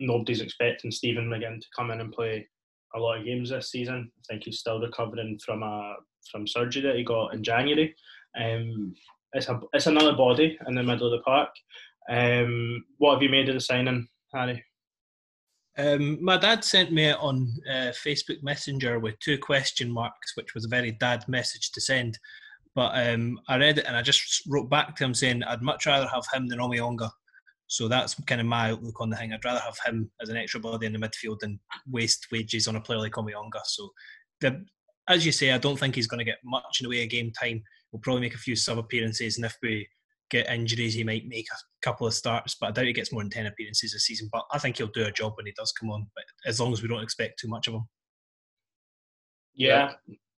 nobody's 0.00 0.40
expecting 0.40 0.90
Stephen 0.90 1.28
McGinn 1.28 1.60
to 1.60 1.66
come 1.76 1.90
in 1.90 2.00
and 2.00 2.12
play 2.12 2.46
a 2.94 2.98
lot 2.98 3.18
of 3.18 3.24
games 3.24 3.50
this 3.50 3.70
season. 3.70 4.10
I 4.18 4.22
think 4.28 4.44
he's 4.44 4.60
still 4.60 4.80
recovering 4.80 5.38
from 5.44 5.62
a 5.62 5.96
from 6.30 6.46
surgery 6.46 6.82
that 6.82 6.96
he 6.96 7.04
got 7.04 7.34
in 7.34 7.42
January. 7.42 7.94
Um, 8.40 8.94
it's 9.32 9.48
a 9.48 9.60
it's 9.72 9.86
another 9.86 10.16
body 10.16 10.58
in 10.66 10.74
the 10.74 10.82
middle 10.82 11.12
of 11.12 11.18
the 11.18 11.24
park. 11.24 11.50
Um, 12.10 12.84
what 12.98 13.14
have 13.14 13.22
you 13.22 13.28
made 13.28 13.48
of 13.48 13.54
the 13.54 13.60
signing, 13.60 14.08
Harry? 14.34 14.64
Um, 15.76 16.22
my 16.22 16.36
dad 16.36 16.64
sent 16.64 16.92
me 16.92 17.10
on 17.12 17.52
uh, 17.68 17.92
Facebook 18.06 18.42
Messenger 18.42 19.00
with 19.00 19.18
two 19.18 19.38
question 19.38 19.90
marks, 19.90 20.36
which 20.36 20.54
was 20.54 20.64
a 20.64 20.68
very 20.68 20.92
dad 20.92 21.24
message 21.28 21.72
to 21.72 21.80
send. 21.80 22.18
But 22.74 22.92
um, 22.94 23.38
I 23.48 23.56
read 23.56 23.78
it 23.78 23.86
and 23.86 23.96
I 23.96 24.02
just 24.02 24.42
wrote 24.48 24.68
back 24.68 24.96
to 24.96 25.04
him 25.04 25.14
saying 25.14 25.42
I'd 25.44 25.62
much 25.62 25.86
rather 25.86 26.06
have 26.08 26.24
him 26.32 26.48
than 26.48 26.58
Omeonga. 26.58 27.10
So 27.66 27.88
that's 27.88 28.14
kind 28.26 28.40
of 28.40 28.46
my 28.46 28.70
outlook 28.70 29.00
on 29.00 29.10
the 29.10 29.16
thing. 29.16 29.32
I'd 29.32 29.44
rather 29.44 29.60
have 29.60 29.78
him 29.84 30.10
as 30.20 30.28
an 30.28 30.36
extra 30.36 30.60
body 30.60 30.86
in 30.86 30.92
the 30.92 30.98
midfield 30.98 31.40
than 31.40 31.58
waste 31.90 32.26
wages 32.30 32.68
on 32.68 32.76
a 32.76 32.80
player 32.80 32.98
like 32.98 33.12
Omeonga. 33.12 33.60
So, 33.64 33.90
the, 34.40 34.64
as 35.08 35.24
you 35.24 35.32
say, 35.32 35.52
I 35.52 35.58
don't 35.58 35.78
think 35.78 35.94
he's 35.94 36.06
going 36.06 36.18
to 36.18 36.24
get 36.24 36.38
much 36.44 36.80
in 36.80 36.84
the 36.84 36.90
way 36.90 37.02
of 37.02 37.10
game 37.10 37.32
time. 37.32 37.62
We'll 37.90 38.00
probably 38.00 38.22
make 38.22 38.34
a 38.34 38.38
few 38.38 38.56
sub 38.56 38.78
appearances, 38.78 39.36
and 39.36 39.46
if 39.46 39.56
we 39.62 39.88
get 40.34 40.50
injuries, 40.50 40.94
he 40.94 41.04
might 41.04 41.26
make 41.26 41.46
a 41.52 41.84
couple 41.84 42.06
of 42.06 42.14
starts, 42.14 42.56
but 42.60 42.68
I 42.68 42.72
doubt 42.72 42.86
he 42.86 42.92
gets 42.92 43.12
more 43.12 43.22
than 43.22 43.30
10 43.30 43.46
appearances 43.46 43.92
this 43.92 44.06
season. 44.06 44.28
But 44.32 44.44
I 44.52 44.58
think 44.58 44.76
he'll 44.76 44.88
do 44.88 45.06
a 45.06 45.12
job 45.12 45.34
when 45.36 45.46
he 45.46 45.52
does 45.56 45.72
come 45.72 45.90
on, 45.90 46.06
but 46.14 46.24
as 46.46 46.60
long 46.60 46.72
as 46.72 46.82
we 46.82 46.88
don't 46.88 47.02
expect 47.02 47.38
too 47.38 47.48
much 47.48 47.68
of 47.68 47.74
him. 47.74 47.88
Yeah. 49.54 49.92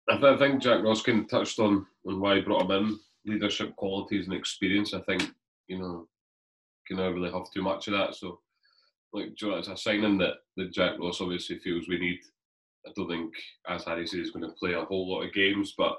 I 0.09 0.37
think 0.37 0.63
Jack 0.63 0.83
Roskin 0.83 1.27
touched 1.27 1.59
on, 1.59 1.87
on 2.07 2.21
why 2.21 2.37
he 2.37 2.41
brought 2.43 2.71
him 2.71 2.71
in 2.71 2.99
leadership 3.33 3.75
qualities 3.77 4.27
and 4.27 4.37
experience. 4.37 4.95
I 4.95 5.01
think, 5.01 5.29
you 5.69 5.79
know, 5.79 6.07
can 6.87 6.99
never 6.99 7.15
really 7.15 7.33
have 7.33 7.51
too 7.53 7.63
much 7.63 7.89
of 7.89 7.95
that. 7.95 8.15
So, 8.15 8.41
like, 9.13 9.35
Joe, 9.35 9.57
it's 9.57 9.69
a 9.69 9.77
signing 9.77 10.19
that, 10.19 10.35
that 10.57 10.73
Jack 10.73 10.99
Ross 11.01 11.21
obviously 11.21 11.59
feels 11.59 11.89
we 11.89 11.99
need. 11.99 12.21
I 12.87 12.91
don't 12.95 13.09
think, 13.09 13.33
as 13.69 13.85
Harry 13.85 14.07
says, 14.07 14.21
he's 14.21 14.31
going 14.31 14.45
to 14.45 14.55
play 14.57 14.75
a 14.75 14.85
whole 14.85 15.11
lot 15.11 15.23
of 15.23 15.33
games, 15.33 15.75
but 15.77 15.97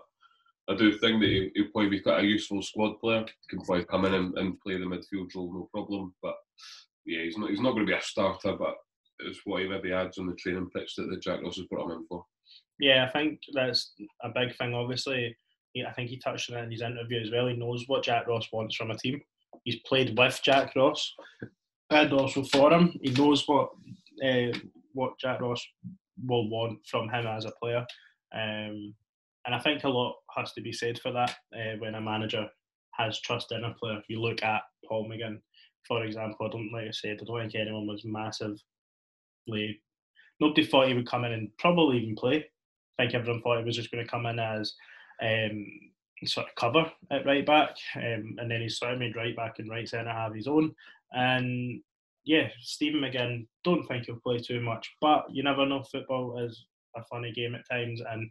I 0.69 0.75
do 0.75 0.91
think 0.97 1.21
that 1.21 1.29
he, 1.29 1.51
will 1.55 1.69
probably 1.71 1.89
be 1.89 2.01
quite 2.01 2.23
a 2.23 2.27
useful 2.27 2.61
squad 2.61 2.99
player. 2.99 3.21
He 3.21 3.57
can 3.57 3.65
probably 3.65 3.85
come 3.85 4.05
in 4.05 4.13
and, 4.13 4.37
and 4.37 4.59
play 4.59 4.77
the 4.77 4.85
midfield 4.85 5.33
role, 5.35 5.53
no 5.53 5.69
problem. 5.73 6.13
But 6.21 6.35
yeah, 7.05 7.23
he's 7.23 7.37
not 7.37 7.49
he's 7.49 7.61
not 7.61 7.71
going 7.71 7.85
to 7.85 7.91
be 7.91 7.97
a 7.97 8.01
starter, 8.01 8.53
but 8.57 8.75
it's 9.19 9.39
what 9.45 9.61
he 9.61 9.69
maybe 9.69 9.93
adds 9.93 10.17
on 10.17 10.27
the 10.27 10.35
training 10.35 10.69
pitch 10.75 10.95
that 10.95 11.09
the 11.09 11.17
Jack 11.17 11.41
Ross 11.41 11.57
has 11.57 11.65
brought 11.67 11.85
him 11.85 11.97
in 11.97 12.05
for. 12.07 12.25
Yeah, 12.79 13.05
I 13.07 13.11
think 13.11 13.39
that's 13.53 13.93
a 14.23 14.29
big 14.29 14.55
thing. 14.57 14.73
Obviously, 14.73 15.35
I 15.87 15.91
think 15.93 16.09
he 16.09 16.17
touched 16.17 16.51
on 16.51 16.57
it 16.57 16.63
in 16.63 16.71
his 16.71 16.81
interview 16.81 17.21
as 17.21 17.31
well. 17.31 17.47
He 17.47 17.55
knows 17.55 17.85
what 17.87 18.03
Jack 18.03 18.27
Ross 18.27 18.47
wants 18.51 18.75
from 18.75 18.91
a 18.91 18.97
team. 18.97 19.21
He's 19.63 19.79
played 19.87 20.17
with 20.17 20.39
Jack 20.43 20.75
Ross 20.75 21.13
and 21.89 22.13
also 22.13 22.43
for 22.43 22.71
him. 22.73 22.97
He 23.01 23.11
knows 23.11 23.47
what 23.47 23.69
uh, 24.23 24.57
what 24.93 25.17
Jack 25.19 25.41
Ross 25.41 25.65
will 26.25 26.49
want 26.49 26.79
from 26.89 27.09
him 27.09 27.25
as 27.27 27.45
a 27.45 27.51
player. 27.61 27.85
Um, 28.33 28.93
and 29.45 29.55
I 29.55 29.59
think 29.59 29.83
a 29.83 29.89
lot 29.89 30.15
has 30.37 30.53
to 30.53 30.61
be 30.61 30.71
said 30.71 30.99
for 30.99 31.11
that 31.11 31.35
uh, 31.55 31.77
when 31.79 31.95
a 31.95 32.01
manager 32.01 32.47
has 32.91 33.19
trust 33.19 33.51
in 33.51 33.63
a 33.63 33.73
player. 33.73 33.97
If 33.97 34.05
you 34.09 34.21
look 34.21 34.43
at 34.43 34.61
Paul 34.87 35.09
McGinn, 35.09 35.39
for 35.87 36.03
example, 36.03 36.47
I 36.47 36.49
don't 36.49 36.71
like 36.71 36.87
I 36.87 36.91
said, 36.91 37.19
I 37.21 37.25
don't 37.25 37.39
think 37.39 37.55
anyone 37.55 37.87
was 37.87 38.03
massively. 38.05 39.81
Nobody 40.39 40.65
thought 40.65 40.87
he 40.87 40.93
would 40.93 41.09
come 41.09 41.25
in 41.25 41.33
and 41.33 41.49
probably 41.57 41.97
even 41.97 42.15
play. 42.15 42.45
I 42.99 43.03
think 43.03 43.15
everyone 43.15 43.41
thought 43.41 43.59
he 43.59 43.65
was 43.65 43.75
just 43.75 43.91
going 43.91 44.03
to 44.03 44.09
come 44.09 44.25
in 44.25 44.39
as 44.39 44.73
um, 45.21 45.65
sort 46.25 46.47
of 46.47 46.55
cover 46.55 46.91
at 47.11 47.25
right 47.25 47.45
back, 47.45 47.75
um, 47.95 48.35
and 48.37 48.49
then 48.49 48.61
he's 48.61 48.77
sort 48.77 48.93
of 48.93 48.99
made 48.99 49.15
right 49.15 49.35
back 49.35 49.59
and 49.59 49.69
right 49.69 49.87
centre 49.87 50.11
have 50.11 50.33
his 50.33 50.47
own. 50.47 50.73
And 51.11 51.81
yeah, 52.25 52.49
Stephen 52.59 53.01
McGinn, 53.01 53.47
don't 53.63 53.85
think 53.87 54.05
he'll 54.05 54.19
play 54.19 54.39
too 54.39 54.61
much, 54.61 54.91
but 54.99 55.25
you 55.31 55.43
never 55.43 55.65
know. 55.65 55.83
Football 55.83 56.43
is 56.43 56.65
a 56.95 57.03
funny 57.05 57.31
game 57.31 57.55
at 57.55 57.67
times, 57.69 58.01
and 58.09 58.29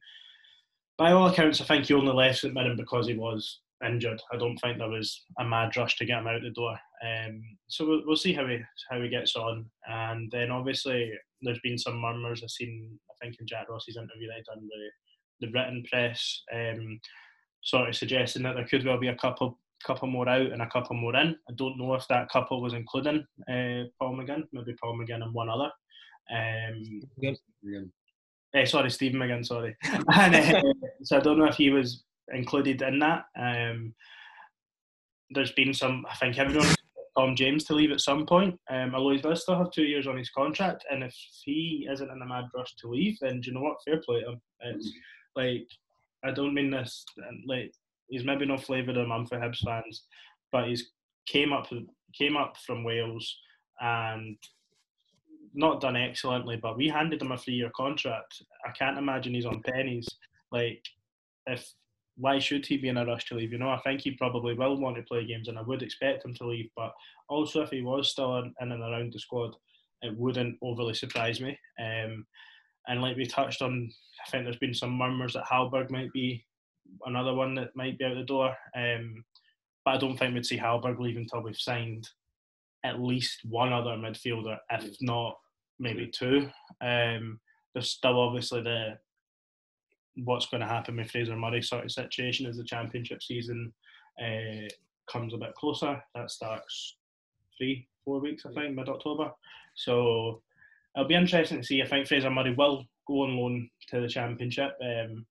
by 0.98 1.12
all 1.12 1.28
accounts, 1.28 1.60
I 1.60 1.64
think 1.64 1.86
he 1.86 1.94
only 1.94 2.12
left 2.12 2.38
St 2.38 2.54
Mirren 2.54 2.76
because 2.76 3.06
he 3.06 3.14
was 3.14 3.60
injured. 3.84 4.20
I 4.32 4.36
don't 4.36 4.56
think 4.58 4.78
there 4.78 4.88
was 4.88 5.24
a 5.38 5.44
mad 5.44 5.76
rush 5.76 5.96
to 5.98 6.04
get 6.04 6.18
him 6.18 6.26
out 6.26 6.40
the 6.42 6.50
door. 6.50 6.78
Um, 7.04 7.42
so 7.68 7.86
we'll, 7.86 8.02
we'll 8.06 8.16
see 8.16 8.32
how 8.32 8.46
he 8.46 8.58
how 8.90 9.00
he 9.00 9.08
gets 9.08 9.36
on. 9.36 9.66
And 9.86 10.30
then 10.30 10.50
obviously 10.50 11.12
there's 11.42 11.60
been 11.62 11.78
some 11.78 12.00
murmurs. 12.00 12.42
I've 12.42 12.50
seen 12.50 12.98
I 13.10 13.14
think 13.24 13.36
in 13.38 13.46
Jack 13.46 13.68
Ross's 13.68 13.96
interview 13.96 14.28
that 14.28 14.36
he 14.36 14.42
done 14.46 14.68
the 14.68 15.46
the 15.46 15.52
written 15.52 15.84
press, 15.90 16.42
um, 16.54 16.98
sort 17.62 17.88
of 17.88 17.94
suggesting 17.94 18.42
that 18.44 18.54
there 18.54 18.66
could 18.66 18.84
well 18.84 18.98
be 18.98 19.08
a 19.08 19.16
couple 19.16 19.58
couple 19.84 20.08
more 20.08 20.28
out 20.28 20.50
and 20.52 20.62
a 20.62 20.70
couple 20.70 20.96
more 20.96 21.14
in. 21.16 21.36
I 21.48 21.52
don't 21.54 21.78
know 21.78 21.94
if 21.94 22.08
that 22.08 22.30
couple 22.30 22.62
was 22.62 22.72
including 22.72 23.26
uh, 23.48 23.84
Paul 23.98 24.16
McGinn, 24.16 24.44
maybe 24.52 24.74
Paul 24.80 24.98
McGinn 24.98 25.22
and 25.22 25.34
one 25.34 25.50
other. 25.50 25.70
Um, 26.34 27.02
uh, 28.56 28.66
sorry, 28.66 28.90
Stephen 28.90 29.20
McGinn, 29.20 29.44
sorry. 29.44 29.76
and, 29.84 30.34
uh, 30.34 30.62
so 31.02 31.16
I 31.16 31.20
don't 31.20 31.38
know 31.38 31.46
if 31.46 31.56
he 31.56 31.70
was 31.70 32.04
included 32.32 32.82
in 32.82 32.98
that. 33.00 33.24
Um, 33.38 33.94
there's 35.30 35.52
been 35.52 35.74
some, 35.74 36.06
I 36.10 36.14
think 36.16 36.38
everyone 36.38 36.66
Tom 37.16 37.34
James 37.34 37.64
to 37.64 37.74
leave 37.74 37.92
at 37.92 38.00
some 38.00 38.26
point. 38.26 38.58
Um, 38.70 38.92
does 39.22 39.42
still 39.42 39.56
have 39.56 39.70
two 39.70 39.84
years 39.84 40.06
on 40.06 40.18
his 40.18 40.30
contract, 40.30 40.84
and 40.90 41.02
if 41.02 41.14
he 41.44 41.88
isn't 41.90 42.10
in 42.10 42.22
a 42.22 42.26
mad 42.26 42.44
rush 42.54 42.74
to 42.76 42.88
leave, 42.88 43.16
then 43.20 43.40
do 43.40 43.48
you 43.48 43.54
know 43.54 43.62
what? 43.62 43.78
Fair 43.84 44.00
play 44.04 44.20
to 44.20 44.32
him. 44.32 44.40
It's 44.60 44.92
like 45.34 45.66
I 46.24 46.30
don't 46.30 46.54
mean 46.54 46.70
this 46.70 47.04
like 47.46 47.72
he's 48.08 48.24
maybe 48.24 48.46
not 48.46 48.64
flavour 48.64 48.90
of 48.90 48.96
the 48.96 49.06
month 49.06 49.30
for 49.30 49.38
Hibs 49.38 49.64
fans, 49.64 50.04
but 50.52 50.68
he's 50.68 50.90
came 51.26 51.52
up 51.52 51.68
came 52.16 52.36
up 52.36 52.56
from 52.66 52.84
Wales 52.84 53.36
and 53.80 54.36
not 55.56 55.80
done 55.80 55.96
excellently, 55.96 56.56
but 56.56 56.76
we 56.76 56.88
handed 56.88 57.22
him 57.22 57.32
a 57.32 57.38
three 57.38 57.54
year 57.54 57.70
contract. 57.74 58.42
I 58.64 58.70
can't 58.72 58.98
imagine 58.98 59.34
he's 59.34 59.46
on 59.46 59.62
pennies. 59.62 60.08
Like 60.52 60.84
if 61.46 61.72
why 62.16 62.38
should 62.38 62.64
he 62.64 62.76
be 62.76 62.88
in 62.88 62.96
a 62.96 63.04
rush 63.04 63.26
to 63.26 63.34
leave? 63.34 63.52
You 63.52 63.58
know, 63.58 63.68
I 63.68 63.80
think 63.80 64.00
he 64.00 64.12
probably 64.12 64.54
will 64.54 64.80
want 64.80 64.96
to 64.96 65.02
play 65.02 65.26
games, 65.26 65.48
and 65.48 65.58
I 65.58 65.62
would 65.62 65.82
expect 65.82 66.24
him 66.24 66.34
to 66.34 66.46
leave. 66.46 66.70
But 66.76 66.92
also, 67.28 67.62
if 67.62 67.70
he 67.70 67.82
was 67.82 68.10
still 68.10 68.38
in, 68.38 68.54
in 68.60 68.72
and 68.72 68.82
around 68.82 69.12
the 69.12 69.18
squad, 69.18 69.54
it 70.02 70.16
wouldn't 70.16 70.56
overly 70.62 70.94
surprise 70.94 71.40
me. 71.40 71.58
Um, 71.78 72.26
and 72.88 73.02
like 73.02 73.16
we 73.16 73.26
touched 73.26 73.62
on, 73.62 73.90
I 74.26 74.30
think 74.30 74.44
there's 74.44 74.56
been 74.56 74.74
some 74.74 74.96
murmurs 74.96 75.34
that 75.34 75.44
Hallberg 75.44 75.90
might 75.90 76.12
be 76.12 76.44
another 77.04 77.34
one 77.34 77.54
that 77.56 77.74
might 77.74 77.98
be 77.98 78.04
out 78.04 78.14
the 78.14 78.22
door. 78.22 78.56
Um, 78.74 79.24
but 79.84 79.94
I 79.94 79.98
don't 79.98 80.16
think 80.16 80.34
we'd 80.34 80.46
see 80.46 80.58
Hallberg 80.58 80.98
leave 80.98 81.16
until 81.16 81.42
we've 81.42 81.56
signed 81.56 82.08
at 82.84 83.00
least 83.00 83.40
one 83.44 83.72
other 83.72 83.90
midfielder, 83.90 84.56
if 84.70 84.96
not 85.00 85.36
maybe 85.78 86.06
two. 86.06 86.48
Um, 86.80 87.40
there's 87.74 87.90
still 87.90 88.20
obviously 88.20 88.62
the 88.62 88.98
what's 90.24 90.46
going 90.46 90.62
to 90.62 90.66
happen 90.66 90.96
with 90.96 91.10
Fraser 91.10 91.36
Murray 91.36 91.62
sort 91.62 91.84
of 91.84 91.92
situation 91.92 92.46
as 92.46 92.56
the 92.56 92.64
championship 92.64 93.22
season 93.22 93.72
uh, 94.20 94.68
comes 95.10 95.34
a 95.34 95.38
bit 95.38 95.54
closer. 95.54 96.02
That 96.14 96.30
starts 96.30 96.96
three, 97.56 97.86
four 98.04 98.20
weeks, 98.20 98.44
I 98.46 98.52
think, 98.52 98.74
mid 98.74 98.88
October. 98.88 99.30
So 99.74 100.42
it'll 100.94 101.08
be 101.08 101.14
interesting 101.14 101.58
to 101.58 101.64
see. 101.64 101.82
I 101.82 101.86
think 101.86 102.06
Fraser 102.06 102.30
Murray 102.30 102.54
will 102.54 102.84
go 103.06 103.22
on 103.22 103.36
loan 103.36 103.70
to 103.88 104.00
the 104.00 104.08
championship. 104.08 104.72
Um, 104.82 105.26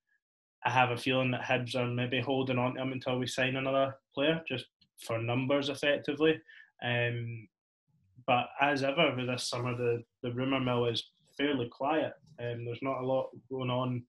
I 0.65 0.69
have 0.69 0.91
a 0.91 0.97
feeling 0.97 1.31
that 1.31 1.43
Hibs 1.43 1.75
are 1.75 1.88
maybe 1.88 2.19
holding 2.19 2.58
on 2.58 2.75
to 2.75 2.81
him 2.81 2.91
until 2.91 3.19
we 3.19 3.27
sign 3.27 3.55
another 3.55 3.95
player, 4.13 4.41
just 4.47 4.65
for 4.99 5.19
numbers 5.19 5.69
effectively. 5.69 6.39
Um, 6.84 7.47
but 8.27 8.47
as 8.61 8.83
ever 8.83 9.13
with 9.15 9.27
this 9.27 9.49
summer, 9.49 9.75
the, 9.75 10.03
the 10.23 10.31
rumour 10.31 10.59
mill 10.59 10.85
is 10.85 11.03
fairly 11.38 11.69
quiet. 11.69 12.13
Um, 12.39 12.65
there's 12.65 12.81
not 12.81 13.01
a 13.01 13.05
lot 13.05 13.29
going 13.49 13.69
on 13.69 14.03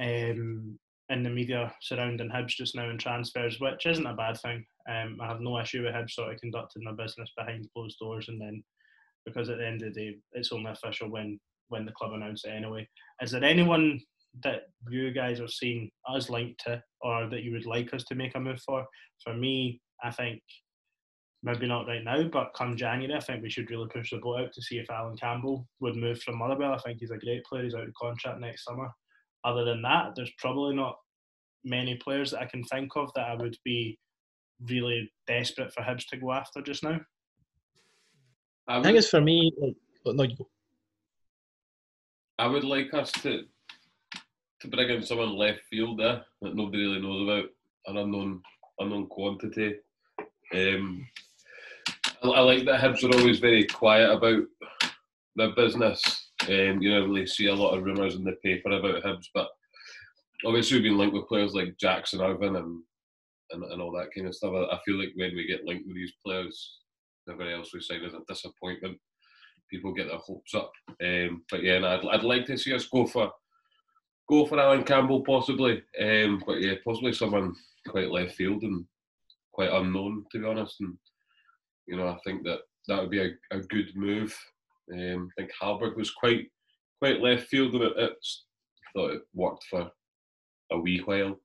um, 0.00 0.78
in 1.08 1.22
the 1.22 1.30
media 1.30 1.72
surrounding 1.80 2.30
Hibs 2.30 2.48
just 2.48 2.74
now 2.74 2.90
in 2.90 2.98
transfers, 2.98 3.60
which 3.60 3.86
isn't 3.86 4.06
a 4.06 4.14
bad 4.14 4.38
thing. 4.40 4.64
Um, 4.88 5.18
I 5.20 5.26
have 5.26 5.40
no 5.40 5.58
issue 5.60 5.84
with 5.84 5.94
Hibs 5.94 6.12
sort 6.12 6.32
of 6.32 6.40
conducting 6.40 6.84
their 6.84 6.94
business 6.94 7.30
behind 7.36 7.68
closed 7.74 7.98
doors, 7.98 8.28
and 8.28 8.40
then 8.40 8.62
because 9.24 9.48
at 9.48 9.58
the 9.58 9.66
end 9.66 9.82
of 9.82 9.94
the 9.94 10.00
day, 10.00 10.16
it's 10.32 10.52
only 10.52 10.70
official 10.70 11.10
when 11.10 11.38
when 11.68 11.84
the 11.84 11.92
club 11.92 12.12
announce 12.12 12.44
it 12.44 12.50
anyway. 12.50 12.88
Is 13.20 13.32
there 13.32 13.42
anyone 13.42 14.00
that 14.44 14.62
you 14.88 15.10
guys 15.10 15.40
are 15.40 15.48
seeing 15.48 15.90
us 16.08 16.30
linked 16.30 16.60
to 16.64 16.82
or 17.00 17.28
that 17.28 17.42
you 17.42 17.52
would 17.52 17.66
like 17.66 17.92
us 17.92 18.04
to 18.04 18.14
make 18.14 18.36
a 18.36 18.40
move 18.40 18.60
for? 18.64 18.86
For 19.24 19.34
me, 19.34 19.80
I 20.02 20.10
think 20.10 20.40
maybe 21.46 21.68
not 21.68 21.86
right 21.86 22.02
now, 22.02 22.24
but 22.24 22.52
come 22.56 22.76
January, 22.76 23.14
I 23.14 23.20
think 23.20 23.40
we 23.40 23.48
should 23.48 23.70
really 23.70 23.86
push 23.88 24.10
the 24.10 24.18
boat 24.18 24.40
out 24.40 24.52
to 24.52 24.60
see 24.60 24.78
if 24.78 24.90
Allan 24.90 25.16
Campbell 25.16 25.64
would 25.78 25.94
move 25.94 26.20
from 26.20 26.38
Motherwell. 26.38 26.72
I 26.72 26.78
think 26.78 26.98
he's 26.98 27.12
a 27.12 27.18
great 27.18 27.44
player. 27.44 27.62
He's 27.62 27.74
out 27.74 27.86
of 27.86 27.94
contract 27.94 28.40
next 28.40 28.64
summer. 28.64 28.88
Other 29.44 29.64
than 29.64 29.80
that, 29.82 30.14
there's 30.16 30.32
probably 30.38 30.74
not 30.74 30.96
many 31.64 31.94
players 31.98 32.32
that 32.32 32.40
I 32.40 32.46
can 32.46 32.64
think 32.64 32.90
of 32.96 33.12
that 33.14 33.28
I 33.28 33.36
would 33.36 33.56
be 33.64 33.96
really 34.68 35.08
desperate 35.28 35.72
for 35.72 35.82
Hibs 35.82 36.08
to 36.08 36.16
go 36.16 36.32
after 36.32 36.60
just 36.62 36.82
now. 36.82 37.00
I, 38.66 38.78
would, 38.78 38.80
I 38.80 38.88
think 38.88 38.98
it's 38.98 39.10
for 39.10 39.20
me. 39.20 39.52
Like, 39.56 39.76
oh, 40.04 40.12
no, 40.12 40.24
you 40.24 40.36
go. 40.36 40.48
I 42.40 42.48
would 42.48 42.64
like 42.64 42.92
us 42.92 43.12
to 43.22 43.44
to 44.60 44.68
bring 44.68 44.88
in 44.88 45.02
someone 45.02 45.36
left 45.36 45.60
field 45.70 46.00
there 46.00 46.24
that 46.42 46.56
nobody 46.56 46.78
really 46.78 47.00
knows 47.00 47.22
about, 47.22 47.50
an 47.86 47.98
unknown 47.98 48.42
unknown 48.80 49.06
quantity. 49.06 49.76
Um, 50.52 51.06
I, 52.32 52.40
like 52.40 52.64
that 52.66 52.80
Hibs 52.80 53.04
are 53.04 53.18
always 53.18 53.38
very 53.38 53.64
quiet 53.64 54.10
about 54.10 54.44
their 55.36 55.54
business. 55.54 56.30
Um, 56.42 56.80
you 56.80 56.92
don't 56.92 57.10
really 57.10 57.26
see 57.26 57.46
a 57.46 57.54
lot 57.54 57.76
of 57.76 57.84
rumours 57.84 58.14
in 58.14 58.24
the 58.24 58.36
paper 58.44 58.70
about 58.70 59.02
Hibs, 59.02 59.26
but 59.34 59.48
obviously 60.44 60.76
we've 60.76 60.90
been 60.90 60.98
linked 60.98 61.14
with 61.14 61.28
players 61.28 61.54
like 61.54 61.78
Jackson 61.78 62.20
Irvine 62.20 62.56
and, 62.56 62.82
and, 63.50 63.64
and 63.64 63.82
all 63.82 63.92
that 63.92 64.14
kind 64.14 64.26
of 64.26 64.34
stuff. 64.34 64.52
I, 64.54 64.74
I 64.74 64.80
feel 64.84 64.98
like 64.98 65.12
when 65.16 65.34
we 65.34 65.46
get 65.46 65.64
linked 65.64 65.86
with 65.86 65.96
these 65.96 66.12
players, 66.24 66.78
everybody 67.28 67.54
else 67.54 67.72
we 67.72 67.80
sign 67.80 68.04
is 68.04 68.14
a 68.14 68.20
disappointment. 68.28 68.98
People 69.70 69.92
get 69.92 70.08
their 70.08 70.18
hopes 70.18 70.54
up. 70.54 70.70
Um, 71.02 71.42
but 71.50 71.62
yeah, 71.62 71.78
I'd, 71.84 72.06
I'd 72.06 72.24
like 72.24 72.46
to 72.46 72.56
see 72.56 72.74
us 72.74 72.86
go 72.86 73.06
for 73.06 73.32
go 74.28 74.46
for 74.46 74.58
Allan 74.58 74.84
Campbell 74.84 75.22
possibly. 75.22 75.82
Um, 76.00 76.42
but 76.46 76.60
yeah, 76.60 76.74
possibly 76.84 77.12
someone 77.12 77.54
quite 77.88 78.10
left 78.10 78.34
field 78.34 78.62
and 78.62 78.84
quite 79.52 79.72
unknown 79.72 80.24
to 80.30 80.38
be 80.38 80.46
honest. 80.46 80.76
And 80.80 80.96
you 81.86 81.96
know, 81.96 82.08
I 82.08 82.18
think 82.24 82.44
that 82.44 82.60
that 82.88 83.00
would 83.00 83.10
be 83.10 83.20
a, 83.20 83.30
a 83.56 83.60
good 83.60 83.90
move. 83.94 84.36
Um, 84.92 85.28
I 85.38 85.42
think 85.42 85.52
Hallberg 85.60 85.96
was 85.96 86.10
quite 86.10 86.46
quite 87.00 87.20
left 87.20 87.48
field 87.48 87.74
and 87.74 87.84
it, 87.84 87.92
it's 87.96 88.46
thought 88.94 89.12
it 89.12 89.22
worked 89.34 89.64
for 89.68 89.90
a 90.72 90.78
wee 90.78 91.02
while. 91.04 91.38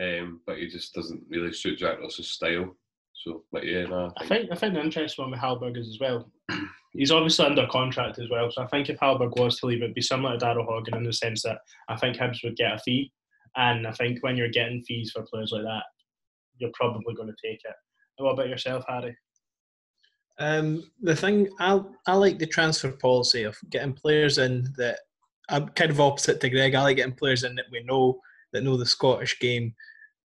Um, 0.00 0.40
but 0.46 0.58
he 0.58 0.68
just 0.68 0.94
doesn't 0.94 1.22
really 1.28 1.52
suit 1.52 1.78
Jack 1.78 2.00
Ross's 2.00 2.30
style. 2.30 2.76
So, 3.14 3.44
but 3.52 3.64
yeah, 3.64 3.84
no, 3.84 4.12
I, 4.16 4.26
think, 4.26 4.30
I 4.32 4.36
think 4.36 4.52
I 4.52 4.56
think 4.56 4.74
the 4.74 4.80
interesting 4.80 5.22
one 5.22 5.30
with 5.30 5.40
Hallberg 5.40 5.78
is 5.78 5.88
as 5.88 5.98
well. 6.00 6.30
he's 6.92 7.10
obviously 7.10 7.46
under 7.46 7.66
contract 7.68 8.18
as 8.18 8.28
well. 8.30 8.50
So 8.50 8.62
I 8.62 8.66
think 8.66 8.88
if 8.88 8.98
Hallberg 8.98 9.38
was 9.38 9.58
to 9.58 9.66
leave, 9.66 9.82
it'd 9.82 9.94
be 9.94 10.00
similar 10.00 10.38
to 10.38 10.44
Daryl 10.44 10.64
Horgan 10.64 10.96
in 10.96 11.04
the 11.04 11.12
sense 11.12 11.42
that 11.42 11.58
I 11.88 11.96
think 11.96 12.16
Hibs 12.16 12.42
would 12.42 12.56
get 12.56 12.72
a 12.72 12.78
fee, 12.78 13.12
and 13.56 13.86
I 13.86 13.92
think 13.92 14.22
when 14.22 14.36
you're 14.36 14.48
getting 14.48 14.82
fees 14.82 15.12
for 15.12 15.26
players 15.30 15.52
like 15.52 15.62
that, 15.62 15.84
you're 16.58 16.70
probably 16.74 17.14
going 17.14 17.28
to 17.28 17.48
take 17.48 17.60
it. 17.64 17.74
What 18.18 18.32
about 18.32 18.48
yourself, 18.48 18.84
Harry? 18.88 19.16
Um, 20.38 20.82
the 21.00 21.14
thing 21.14 21.48
I 21.60 21.80
I 22.06 22.14
like 22.14 22.38
the 22.38 22.46
transfer 22.46 22.90
policy 22.90 23.44
of 23.44 23.56
getting 23.70 23.92
players 23.92 24.38
in 24.38 24.66
that 24.76 25.00
I'm 25.48 25.68
kind 25.70 25.90
of 25.90 26.00
opposite 26.00 26.40
to 26.40 26.50
Greg. 26.50 26.74
I 26.74 26.82
like 26.82 26.96
getting 26.96 27.14
players 27.14 27.44
in 27.44 27.54
that 27.56 27.66
we 27.70 27.82
know 27.84 28.20
that 28.52 28.62
know 28.62 28.76
the 28.76 28.86
Scottish 28.86 29.38
game 29.40 29.74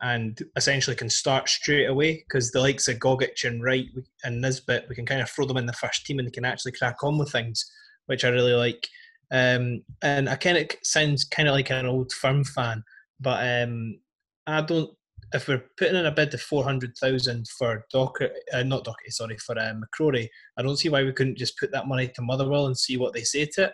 and 0.01 0.39
essentially 0.55 0.95
can 0.95 1.09
start 1.09 1.49
straight 1.49 1.87
away 1.87 2.23
because 2.27 2.51
the 2.51 2.61
likes 2.61 2.87
of 2.87 2.97
Gogic 2.97 3.43
and 3.43 3.63
Wright 3.63 3.87
and 4.23 4.41
Nisbet, 4.41 4.85
we 4.87 4.95
can 4.95 5.05
kind 5.05 5.21
of 5.21 5.29
throw 5.29 5.45
them 5.45 5.57
in 5.57 5.65
the 5.65 5.73
first 5.73 6.05
team 6.05 6.19
and 6.19 6.27
they 6.27 6.31
can 6.31 6.45
actually 6.45 6.73
crack 6.73 7.03
on 7.03 7.17
with 7.17 7.31
things, 7.31 7.65
which 8.05 8.23
I 8.23 8.29
really 8.29 8.53
like. 8.53 8.87
Um, 9.31 9.83
and 10.03 10.29
I 10.29 10.35
kind 10.35 10.57
of 10.57 10.67
sounds 10.83 11.25
kind 11.25 11.49
of 11.49 11.55
like 11.55 11.71
an 11.71 11.87
old 11.87 12.11
firm 12.11 12.43
fan, 12.43 12.83
but 13.19 13.63
um, 13.63 13.99
I 14.45 14.61
don't. 14.61 14.91
If 15.33 15.47
we're 15.47 15.63
putting 15.77 15.95
in 15.95 16.05
a 16.05 16.11
bid 16.11 16.33
of 16.33 16.41
four 16.41 16.63
hundred 16.63 16.95
thousand 16.97 17.47
for 17.49 17.85
Docker, 17.91 18.29
uh, 18.53 18.63
not 18.63 18.85
Docker, 18.85 19.09
sorry, 19.09 19.37
for 19.37 19.59
uh, 19.59 19.73
McCrorie, 19.73 20.29
I 20.57 20.61
don't 20.61 20.77
see 20.77 20.89
why 20.89 21.03
we 21.03 21.11
couldn't 21.11 21.37
just 21.37 21.59
put 21.59 21.71
that 21.71 21.87
money 21.87 22.07
to 22.07 22.21
Motherwell 22.21 22.67
and 22.67 22.77
see 22.77 22.97
what 22.97 23.13
they 23.13 23.23
say 23.23 23.45
to 23.45 23.65
it. 23.65 23.73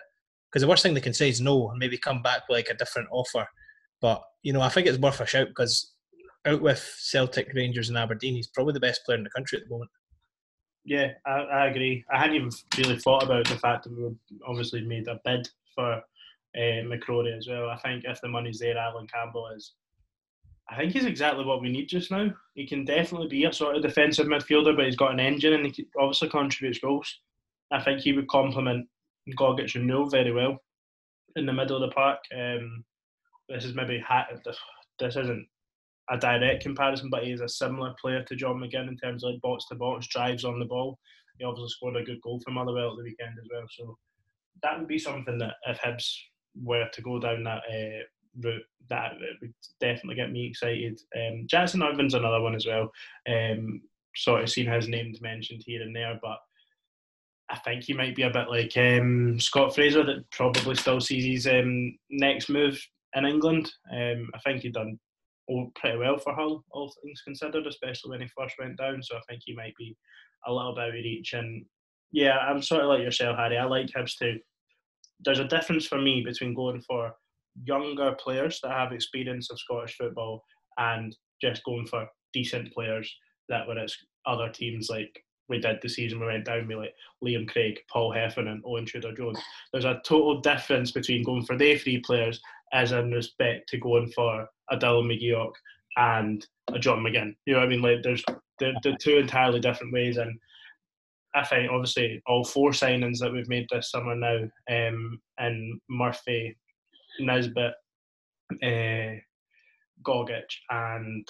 Because 0.52 0.62
the 0.62 0.68
worst 0.68 0.84
thing 0.84 0.94
they 0.94 1.02
can 1.02 1.14
say 1.14 1.30
is 1.30 1.42
no, 1.42 1.70
and 1.70 1.80
maybe 1.80 1.98
come 1.98 2.22
back 2.22 2.44
with 2.50 2.58
like 2.58 2.70
a 2.70 2.78
different 2.78 3.10
offer. 3.12 3.48
But 4.02 4.24
you 4.42 4.52
know, 4.52 4.62
I 4.62 4.70
think 4.70 4.88
it's 4.88 4.98
worth 4.98 5.22
a 5.22 5.26
shout 5.26 5.48
because 5.48 5.94
out 6.46 6.62
with 6.62 6.96
Celtic, 7.00 7.52
Rangers, 7.54 7.90
and 7.90 7.98
Aberdeen, 7.98 8.36
he's 8.36 8.48
probably 8.48 8.74
the 8.74 8.80
best 8.80 9.02
player 9.06 9.18
in 9.18 9.24
the 9.24 9.30
country 9.30 9.60
at 9.60 9.66
the 9.66 9.74
moment. 9.74 9.92
Yeah, 10.86 11.12
I, 11.26 11.32
I 11.32 11.68
agree. 11.68 12.04
I 12.12 12.20
hadn't 12.20 12.36
even 12.36 12.50
really 12.78 12.98
thought 12.98 13.24
about 13.24 13.48
the 13.48 13.58
fact 13.58 13.84
that 13.84 13.96
we 13.96 14.14
obviously 14.46 14.82
made 14.82 15.08
a 15.08 15.20
bid 15.24 15.48
for 15.74 15.94
uh, 15.94 16.02
McCrorie 16.56 17.38
as 17.38 17.48
well. 17.48 17.70
I 17.70 17.78
think 17.78 18.04
if 18.06 18.20
the 18.22 18.28
money's 18.28 18.60
there, 18.60 18.78
Allan 18.78 19.08
Campbell 19.08 19.50
is. 19.56 19.74
I 20.70 20.78
think 20.78 20.94
he's 20.94 21.06
exactly 21.06 21.46
what 21.46 21.62
we 21.62 21.70
need 21.70 21.88
just 21.88 22.10
now. 22.10 22.30
He 22.56 22.66
can 22.66 22.86
definitely 22.86 23.28
be 23.28 23.46
a 23.46 23.54
sort 23.54 23.76
of 23.76 23.84
defensive 23.84 24.28
midfielder, 24.28 24.76
but 24.76 24.86
he's 24.86 24.96
got 24.96 25.12
an 25.12 25.20
engine 25.20 25.54
and 25.54 25.66
he 25.66 25.88
obviously 26.00 26.30
contributes 26.30 26.80
goals. 26.80 27.20
I 27.72 27.82
think 27.82 28.00
he 28.00 28.14
would 28.14 28.28
complement 28.28 28.88
Gogic 29.38 29.76
and 29.76 29.88
Newell 29.88 30.10
very 30.10 30.32
well 30.32 30.58
in 31.36 31.46
the 31.46 31.54
middle 31.54 31.82
of 31.82 31.90
the 31.90 31.94
park. 31.94 32.20
Um, 32.36 32.84
this 33.50 33.66
is 33.66 33.76
maybe 33.76 34.04
this 35.00 35.16
isn't 35.16 35.48
a 36.10 36.18
direct 36.18 36.64
comparison, 36.64 37.10
but 37.10 37.24
he's 37.24 37.42
a 37.42 37.50
similar 37.50 37.94
player 38.00 38.24
to 38.24 38.36
John 38.36 38.58
McGinn 38.58 38.88
in 38.88 38.98
terms 38.98 39.24
of 39.24 39.32
like 39.32 39.42
box 39.42 39.66
to 39.68 39.76
box 39.76 40.08
drives 40.08 40.46
on 40.46 40.60
the 40.60 40.66
ball. 40.66 40.98
He 41.38 41.46
obviously 41.46 41.70
scored 41.70 41.98
a 41.98 42.04
good 42.04 42.22
goal 42.22 42.40
for 42.44 42.52
Motherwell 42.52 42.92
at 42.92 42.98
the 42.98 43.04
weekend 43.04 43.38
as 43.42 43.48
well. 43.52 43.66
So 43.70 43.98
that 44.62 44.78
would 44.78 44.88
be 44.88 45.00
something 45.00 45.38
that 45.40 45.56
if 45.68 45.80
Hibs 45.80 46.14
were 46.62 46.88
to 46.94 47.02
go 47.02 47.20
down 47.20 47.44
that 47.44 47.64
uh, 47.70 48.04
route, 48.42 48.64
that 48.90 49.14
would 49.42 49.54
definitely 49.80 50.16
get 50.16 50.32
me 50.32 50.48
excited. 50.48 51.00
Um, 51.16 51.46
Jackson 51.48 51.84
Irvine's 51.84 52.14
another 52.14 52.42
one 52.42 52.56
as 52.56 52.66
well. 52.66 52.92
Um, 53.28 53.82
sort 54.16 54.44
of 54.44 54.50
seen 54.50 54.68
his 54.68 54.88
name 54.88 55.16
mentioned 55.22 55.64
here 55.66 55.82
and 55.82 55.96
there, 55.96 56.20
but 56.22 56.38
I 57.50 57.58
think 57.60 57.84
he 57.84 57.94
might 57.94 58.16
be 58.16 58.24
a 58.24 58.30
bit 58.30 58.50
like 58.50 58.76
um, 58.78 59.40
Scott 59.40 59.76
Fraser 59.76 60.04
that 60.04 60.30
probably 60.32 60.76
still 60.76 61.02
sees 61.02 61.26
his 61.26 61.48
um, 61.48 61.98
next 62.10 62.50
move 62.50 62.80
in 63.16 63.26
England. 63.26 63.72
Um, 63.92 64.30
I 64.34 64.40
think 64.40 64.62
he 64.62 64.70
done 64.70 65.00
pretty 65.76 65.98
well 65.98 66.18
for 66.18 66.34
Hull, 66.34 66.64
all 66.72 66.94
things 67.04 67.22
considered, 67.22 67.68
especially 67.68 68.12
when 68.12 68.22
he 68.22 68.28
first 68.28 68.56
went 68.58 68.78
down. 68.78 69.04
So 69.04 69.18
I 69.18 69.22
think 69.28 69.44
he 69.46 69.56
might 69.56 69.76
be 69.78 69.96
a 70.48 70.54
little 70.54 70.74
bit 70.74 70.84
out 70.84 70.90
of 70.90 70.94
reach. 70.94 71.34
And 71.34 71.66
yeah, 72.12 72.38
I'm 72.38 72.62
sort 72.62 72.82
of 72.82 72.88
like 72.88 73.02
yourself, 73.02 73.38
Harry. 73.38 73.58
I 73.58 73.66
like 73.66 73.88
Hibs 73.88 74.18
too. 74.18 74.40
There's 75.24 75.40
a 75.40 75.48
difference 75.48 75.86
for 75.86 76.00
me 76.00 76.24
between 76.26 76.54
going 76.54 76.82
for 76.82 77.14
younger 77.64 78.16
players 78.20 78.60
that 78.64 78.72
have 78.72 78.92
experience 78.92 79.50
of 79.52 79.60
Scottish 79.60 79.96
football 79.98 80.44
and 80.78 81.16
just 81.42 81.64
going 81.64 81.86
for 81.86 82.08
decent 82.34 82.74
players 82.74 83.14
that 83.50 83.68
were 83.68 83.78
at 83.78 83.92
other 84.26 84.50
teams 84.50 84.90
like 84.90 85.24
we 85.50 85.60
did 85.60 85.78
the 85.82 85.90
season 85.90 86.20
we 86.20 86.28
went 86.28 86.46
down 86.46 86.68
with 86.68 86.78
like 86.78 86.94
Liam 87.24 87.48
Craig, 87.48 87.80
Paul 87.92 88.14
Heffernan, 88.14 88.54
and 88.54 88.64
Owain 88.66 88.86
Tudur 88.86 89.16
Jones. 89.16 89.40
There's 89.72 89.86
a 89.86 90.02
total 90.06 90.40
difference 90.40 90.92
between 90.92 91.24
going 91.24 91.44
for 91.44 91.58
they 91.58 91.78
three 91.78 92.00
players 92.00 92.40
as 92.72 92.92
in 92.92 93.12
respect 93.12 93.70
to 93.70 93.78
going 93.78 94.10
for 94.16 94.48
a 94.72 94.78
Dylan 94.78 95.12
McGeoch 95.12 95.52
and 95.98 96.46
a 96.74 96.80
John 96.80 97.00
McGinn. 97.00 97.36
You 97.46 97.54
know 97.54 97.60
what 97.60 97.66
I 97.66 97.70
mean? 97.70 97.82
Like 97.82 98.04
there's 98.04 98.24
the 98.60 98.74
the 98.84 98.98
two 99.02 99.18
entirely 99.18 99.60
different 99.60 99.94
ways 99.94 100.18
and 100.18 100.40
I 101.36 101.44
think 101.46 101.72
obviously 101.72 102.22
all 102.28 102.44
four 102.44 102.72
signings 102.72 103.18
that 103.20 103.32
we've 103.34 103.50
made 103.50 103.68
this 103.72 103.90
summer 103.90 104.16
now, 104.16 104.44
um, 104.70 105.20
and 105.40 105.80
Murphy, 105.90 106.56
Nisbet, 107.20 107.74
uh, 108.62 109.20
Gogic, 110.06 110.50
and 110.70 111.28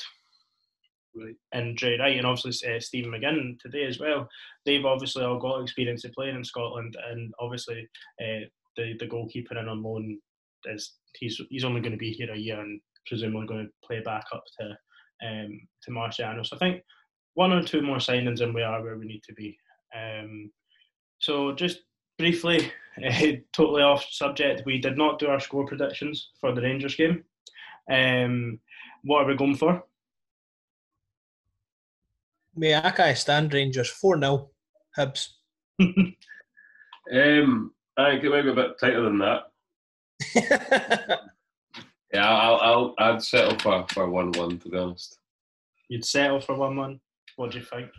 and 1.52 1.78
Drey 1.78 2.00
Wright, 2.00 2.17
and 2.17 2.26
obviously 2.26 2.76
uh, 2.76 2.80
Stephen 2.80 3.12
McGinn 3.12 3.60
today 3.60 3.86
as 3.86 4.00
well. 4.00 4.28
They've 4.65 4.86
obviously 4.86 5.24
all 5.24 5.39
got 5.39 5.62
experience 5.62 6.04
of 6.06 6.13
playing 6.13 6.36
in 6.36 6.43
Scotland, 6.43 6.98
and 7.12 7.34
obviously 7.39 7.88
uh, 8.19 8.48
the 8.78 8.96
the 9.00 9.08
goalkeeper 9.08 9.58
in 9.58 9.67
on 9.67 9.84
loan 9.84 10.19
is 10.65 10.93
he's 11.19 11.39
he's 11.50 11.63
only 11.63 11.82
going 11.82 11.91
to 11.91 11.98
be 11.98 12.12
here 12.12 12.32
a 12.32 12.38
year 12.38 12.60
and 12.60 12.80
presumably 13.06 13.48
going 13.48 13.65
to 13.65 13.88
play 13.88 14.02
back 14.02 14.26
up 14.34 14.43
to 14.60 14.69
um, 15.28 15.60
to 15.84 15.91
Marciano. 15.91 16.46
So 16.46 16.56
I 16.56 16.60
think 16.60 16.82
one 17.36 17.52
or 17.52 17.63
two 17.63 17.82
more 17.82 17.98
signings 17.98 18.41
and 18.41 18.54
we 18.54 18.62
are 18.62 18.82
where 18.82 18.98
we 18.98 19.06
need 19.06 19.24
to 19.24 19.34
be. 19.34 19.58
Um, 19.96 20.52
so 21.19 21.54
just 21.54 21.80
briefly, 22.24 22.72
uh, 23.06 23.32
totally 23.52 23.84
off 23.84 24.06
subject, 24.10 24.64
we 24.66 24.80
did 24.80 24.98
not 24.98 25.20
do 25.20 25.28
our 25.28 25.42
score 25.42 25.66
predictions 25.68 26.30
for 26.40 26.56
the 26.56 26.62
Rangers 26.62 26.96
game. 26.96 27.26
Um, 27.92 28.60
what 29.04 29.24
are 29.24 29.28
we 29.28 29.36
going 29.36 29.58
for? 29.58 29.84
Mayaka 32.58 33.18
stand 33.18 33.54
Rangers 33.54 33.90
4 33.90 34.20
0 34.22 34.50
Hibs. 34.98 35.28
um, 35.82 37.74
I 37.98 38.12
think 38.12 38.24
it 38.24 38.30
might 38.30 38.44
be 38.44 38.52
a 38.52 38.54
bit 38.54 38.80
tighter 38.80 39.02
than 39.02 39.18
that. 39.18 39.42
yeah, 42.14 42.30
I'll, 42.30 42.56
I'll 42.62 42.96
I'd 43.00 43.22
settle 43.22 43.60
for 43.60 43.86
for 43.92 44.10
one 44.10 44.32
one 44.32 44.60
to 44.60 44.70
be 44.70 44.78
honest. 44.78 45.18
You'd 45.90 46.06
settle 46.06 46.40
for 46.40 46.56
one 46.56 46.78
one. 46.78 47.02
What 47.36 47.52
do 47.52 47.60
you 47.60 47.66
think? 47.66 47.90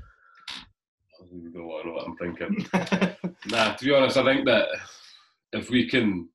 I 1.35 1.37
don't 1.37 1.55
know 1.55 1.67
what 1.67 2.07
I'm 2.07 2.17
thinking. 2.17 2.67
nah, 3.47 3.75
to 3.75 3.85
be 3.85 3.93
honest, 3.93 4.17
I 4.17 4.25
think 4.25 4.47
that 4.47 4.69
if 5.53 5.69
we 5.69 5.89
can 5.89 6.29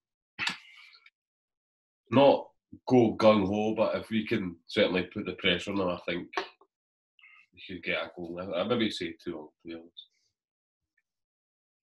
not 2.11 2.47
go 2.87 3.15
gung 3.15 3.47
ho, 3.47 3.75
but 3.75 3.95
if 3.95 4.09
we 4.09 4.25
can 4.25 4.57
certainly 4.67 5.03
put 5.03 5.25
the 5.25 5.33
pressure 5.33 5.71
on 5.71 5.77
them, 5.77 5.89
I 5.89 5.99
think 6.05 6.27
we 6.35 7.59
should 7.59 7.83
get 7.83 8.03
a 8.03 8.11
goal. 8.15 8.41
I 8.55 8.63
maybe 8.63 8.91
say 8.91 9.15
two 9.23 9.31
to 9.31 9.49
be 9.65 9.73
honest. 9.73 10.07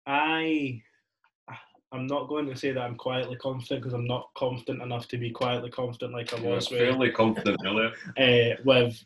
I 0.07 0.83
I'm 1.93 2.07
not 2.07 2.29
going 2.29 2.47
to 2.47 2.57
say 2.57 2.73
that 2.73 2.81
I'm 2.81 2.97
quietly 2.97 3.37
confident 3.37 3.81
because 3.81 3.95
I'm 3.95 4.07
not 4.07 4.29
confident 4.37 4.83
enough 4.83 5.09
to 5.09 5.19
be 5.19 5.31
quietly 5.31 5.71
confident 5.71 6.13
like 6.13 6.35
I 6.35 6.41
was. 6.41 6.71
With, 6.71 6.81
fairly 6.81 7.11
confident 7.11 7.59
earlier. 7.65 7.93
Uh, 8.19 8.61
with 8.65 9.03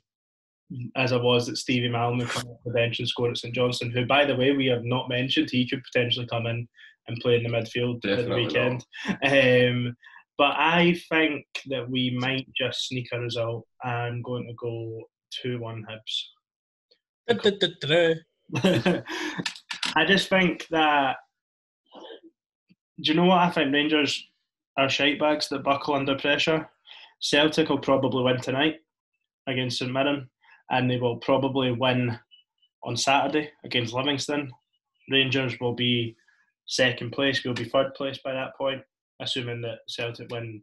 as 0.97 1.13
I 1.13 1.17
was 1.17 1.47
that 1.47 1.59
Stevie 1.59 1.89
Mallan 1.89 2.29
come 2.29 2.49
off 2.49 2.61
the 2.65 2.73
bench 2.73 2.99
and 2.99 3.09
score 3.09 3.31
at 3.31 3.39
St 3.39 3.55
Johnstone, 3.55 3.91
who 3.91 4.07
by 4.07 4.25
the 4.25 4.37
way 4.37 4.53
we 4.53 4.67
have 4.67 4.85
not 4.85 5.09
mentioned 5.09 5.51
he 5.51 5.69
could 5.69 5.83
potentially 5.83 6.27
come 6.27 6.47
in 6.47 6.69
and 7.09 7.21
play 7.21 7.37
in 7.37 7.43
the 7.43 7.49
midfield 7.49 8.01
Definitely 8.03 8.25
the 8.25 8.35
weekend. 8.35 8.85
Um, 9.25 9.97
but 10.39 10.55
I 10.57 10.99
think 11.11 11.45
that 11.67 11.89
we 11.89 12.17
might 12.19 12.47
just 12.57 12.89
sneak 12.89 13.09
a 13.13 13.21
result. 13.21 13.67
I'm 13.85 14.23
going 14.23 14.47
to 14.47 14.55
go 14.55 15.03
two 15.43 15.61
one 15.61 15.85
Hibs. 15.91 16.25
I 19.97 20.05
just 20.05 20.29
think 20.29 20.67
that 20.71 21.17
do 23.03 23.13
you 23.13 23.15
know 23.15 23.27
what 23.27 23.39
I 23.39 23.51
think? 23.51 23.73
Rangers 23.73 24.23
are 24.77 24.89
shite 24.89 25.19
bags 25.19 25.49
that 25.49 25.63
buckle 25.63 25.95
under 25.95 26.17
pressure. 26.17 26.69
Celtic 27.21 27.69
will 27.69 27.79
probably 27.79 28.23
win 28.23 28.41
tonight 28.41 28.77
against 29.47 29.79
St 29.79 29.93
Mirren, 29.93 30.29
and 30.71 30.91
they 30.91 30.99
will 30.99 31.17
probably 31.17 31.73
win 31.73 32.19
on 32.83 32.97
Saturday 32.97 33.51
against 33.65 33.93
Livingston. 33.93 34.51
Rangers 35.11 35.59
will 35.61 35.75
be 35.75 36.17
second 36.67 37.13
place. 37.13 37.45
We'll 37.45 37.55
be 37.55 37.65
third 37.65 37.95
place 37.95 38.19
by 38.25 38.33
that 38.33 38.57
point, 38.57 38.83
assuming 39.21 39.61
that 39.63 39.81
Celtic 39.89 40.31
win 40.31 40.63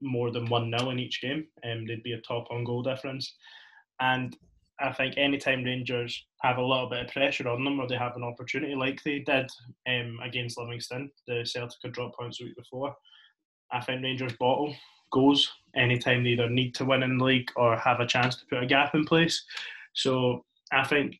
more 0.00 0.30
than 0.30 0.46
1 0.46 0.72
0 0.78 0.90
in 0.90 0.98
each 0.98 1.20
game. 1.20 1.46
Um, 1.64 1.86
they'd 1.86 2.02
be 2.02 2.12
a 2.12 2.20
top 2.20 2.46
on 2.50 2.64
goal 2.64 2.82
difference. 2.82 3.34
And 4.00 4.36
I 4.80 4.92
think 4.92 5.14
anytime 5.16 5.64
Rangers 5.64 6.24
have 6.42 6.58
a 6.58 6.64
little 6.64 6.88
bit 6.88 7.06
of 7.06 7.12
pressure 7.12 7.48
on 7.48 7.64
them 7.64 7.80
or 7.80 7.88
they 7.88 7.96
have 7.96 8.16
an 8.16 8.22
opportunity 8.22 8.74
like 8.74 9.02
they 9.02 9.18
did 9.20 9.50
um, 9.88 10.18
against 10.22 10.56
Livingston, 10.56 11.10
the 11.26 11.44
Celtic 11.44 11.78
had 11.82 11.92
dropped 11.92 12.16
points 12.16 12.38
the 12.38 12.44
week 12.44 12.56
before, 12.56 12.94
I 13.72 13.80
think 13.80 14.02
Rangers 14.02 14.34
bottle 14.38 14.74
goes 15.12 15.50
anytime 15.74 16.24
they 16.24 16.30
either 16.30 16.48
need 16.48 16.74
to 16.76 16.84
win 16.84 17.02
in 17.02 17.18
the 17.18 17.24
league 17.24 17.50
or 17.56 17.76
have 17.76 18.00
a 18.00 18.06
chance 18.06 18.36
to 18.36 18.46
put 18.46 18.62
a 18.62 18.66
gap 18.66 18.94
in 18.94 19.04
place. 19.04 19.44
So 19.94 20.44
I 20.72 20.84
think 20.84 21.18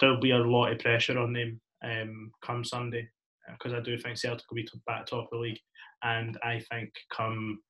there'll 0.00 0.20
be 0.20 0.32
a 0.32 0.38
lot 0.38 0.72
of 0.72 0.78
pressure 0.78 1.18
on 1.18 1.32
them 1.32 1.60
um, 1.84 2.32
come 2.42 2.64
Sunday 2.64 3.08
because 3.50 3.72
I 3.72 3.80
do 3.80 3.98
think 3.98 4.18
Celtic 4.18 4.48
will 4.50 4.56
be 4.56 4.68
back 4.86 5.06
top 5.06 5.24
of 5.24 5.30
the 5.30 5.38
league. 5.38 5.60
And 6.02 6.38
I 6.42 6.62
think 6.70 6.92
come 7.14 7.60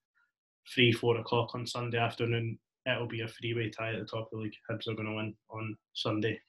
three, 0.73 0.93
four 0.93 1.19
o'clock 1.19 1.55
on 1.55 1.67
Sunday 1.67 1.99
afternoon, 1.99 2.59
it'll 2.87 3.07
be 3.07 3.21
a 3.21 3.29
three-way 3.29 3.71
tie 3.71 3.93
at 3.93 4.01
the 4.01 4.07
top 4.07 4.27
of 4.27 4.31
the 4.33 4.38
league. 4.38 4.55
Hibs 4.71 4.88
are 4.88 4.95
going 4.95 5.09
to 5.09 5.15
win 5.15 5.35
on 5.51 5.77
Sunday. 5.95 6.41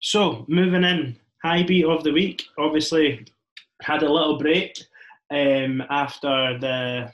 So 0.00 0.44
moving 0.48 0.84
in, 0.84 1.16
high 1.42 1.62
beat 1.62 1.84
of 1.84 2.04
the 2.04 2.12
week. 2.12 2.44
Obviously, 2.58 3.24
had 3.82 4.02
a 4.02 4.12
little 4.12 4.38
break 4.38 4.78
um, 5.30 5.82
after 5.90 6.58
the 6.58 7.12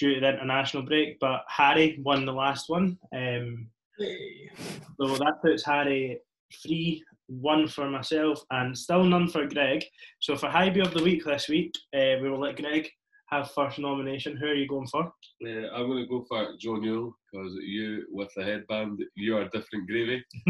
due 0.00 0.14
to 0.14 0.20
the 0.20 0.28
international 0.28 0.82
break, 0.82 1.18
but 1.20 1.42
Harry 1.48 2.00
won 2.02 2.24
the 2.24 2.32
last 2.32 2.68
one. 2.68 2.98
Um, 3.14 3.68
so 3.98 5.16
that 5.16 5.34
puts 5.42 5.64
Harry 5.64 6.18
three, 6.62 7.04
one 7.26 7.68
for 7.68 7.88
myself, 7.88 8.42
and 8.50 8.76
still 8.76 9.04
none 9.04 9.28
for 9.28 9.46
Greg. 9.46 9.84
So 10.20 10.36
for 10.36 10.48
high 10.48 10.70
beat 10.70 10.86
of 10.86 10.94
the 10.94 11.02
week 11.02 11.24
this 11.24 11.48
week, 11.48 11.74
uh, 11.94 12.16
we 12.22 12.30
will 12.30 12.40
let 12.40 12.56
Greg 12.56 12.88
have 13.26 13.50
first 13.50 13.78
nomination. 13.78 14.36
Who 14.36 14.46
are 14.46 14.54
you 14.54 14.66
going 14.66 14.88
for? 14.88 15.12
Yeah, 15.40 15.66
I'm 15.74 15.86
going 15.86 16.02
to 16.02 16.08
go 16.08 16.24
for 16.28 16.54
Joe 16.58 16.76
Newell 16.76 17.14
because 17.30 17.54
you, 17.62 18.06
with 18.10 18.30
the 18.34 18.42
headband, 18.42 19.02
you 19.14 19.36
are 19.36 19.44
different 19.44 19.86
gravy. 19.86 20.24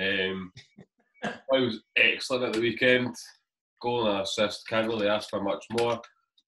um, 0.00 0.52
I 1.24 1.58
was 1.58 1.80
excellent 1.96 2.44
at 2.44 2.52
the 2.52 2.60
weekend. 2.60 3.14
Goal 3.80 4.08
and 4.08 4.20
assist. 4.20 4.68
Can't 4.68 4.86
really 4.86 5.08
ask 5.08 5.30
for 5.30 5.42
much 5.42 5.64
more. 5.72 6.00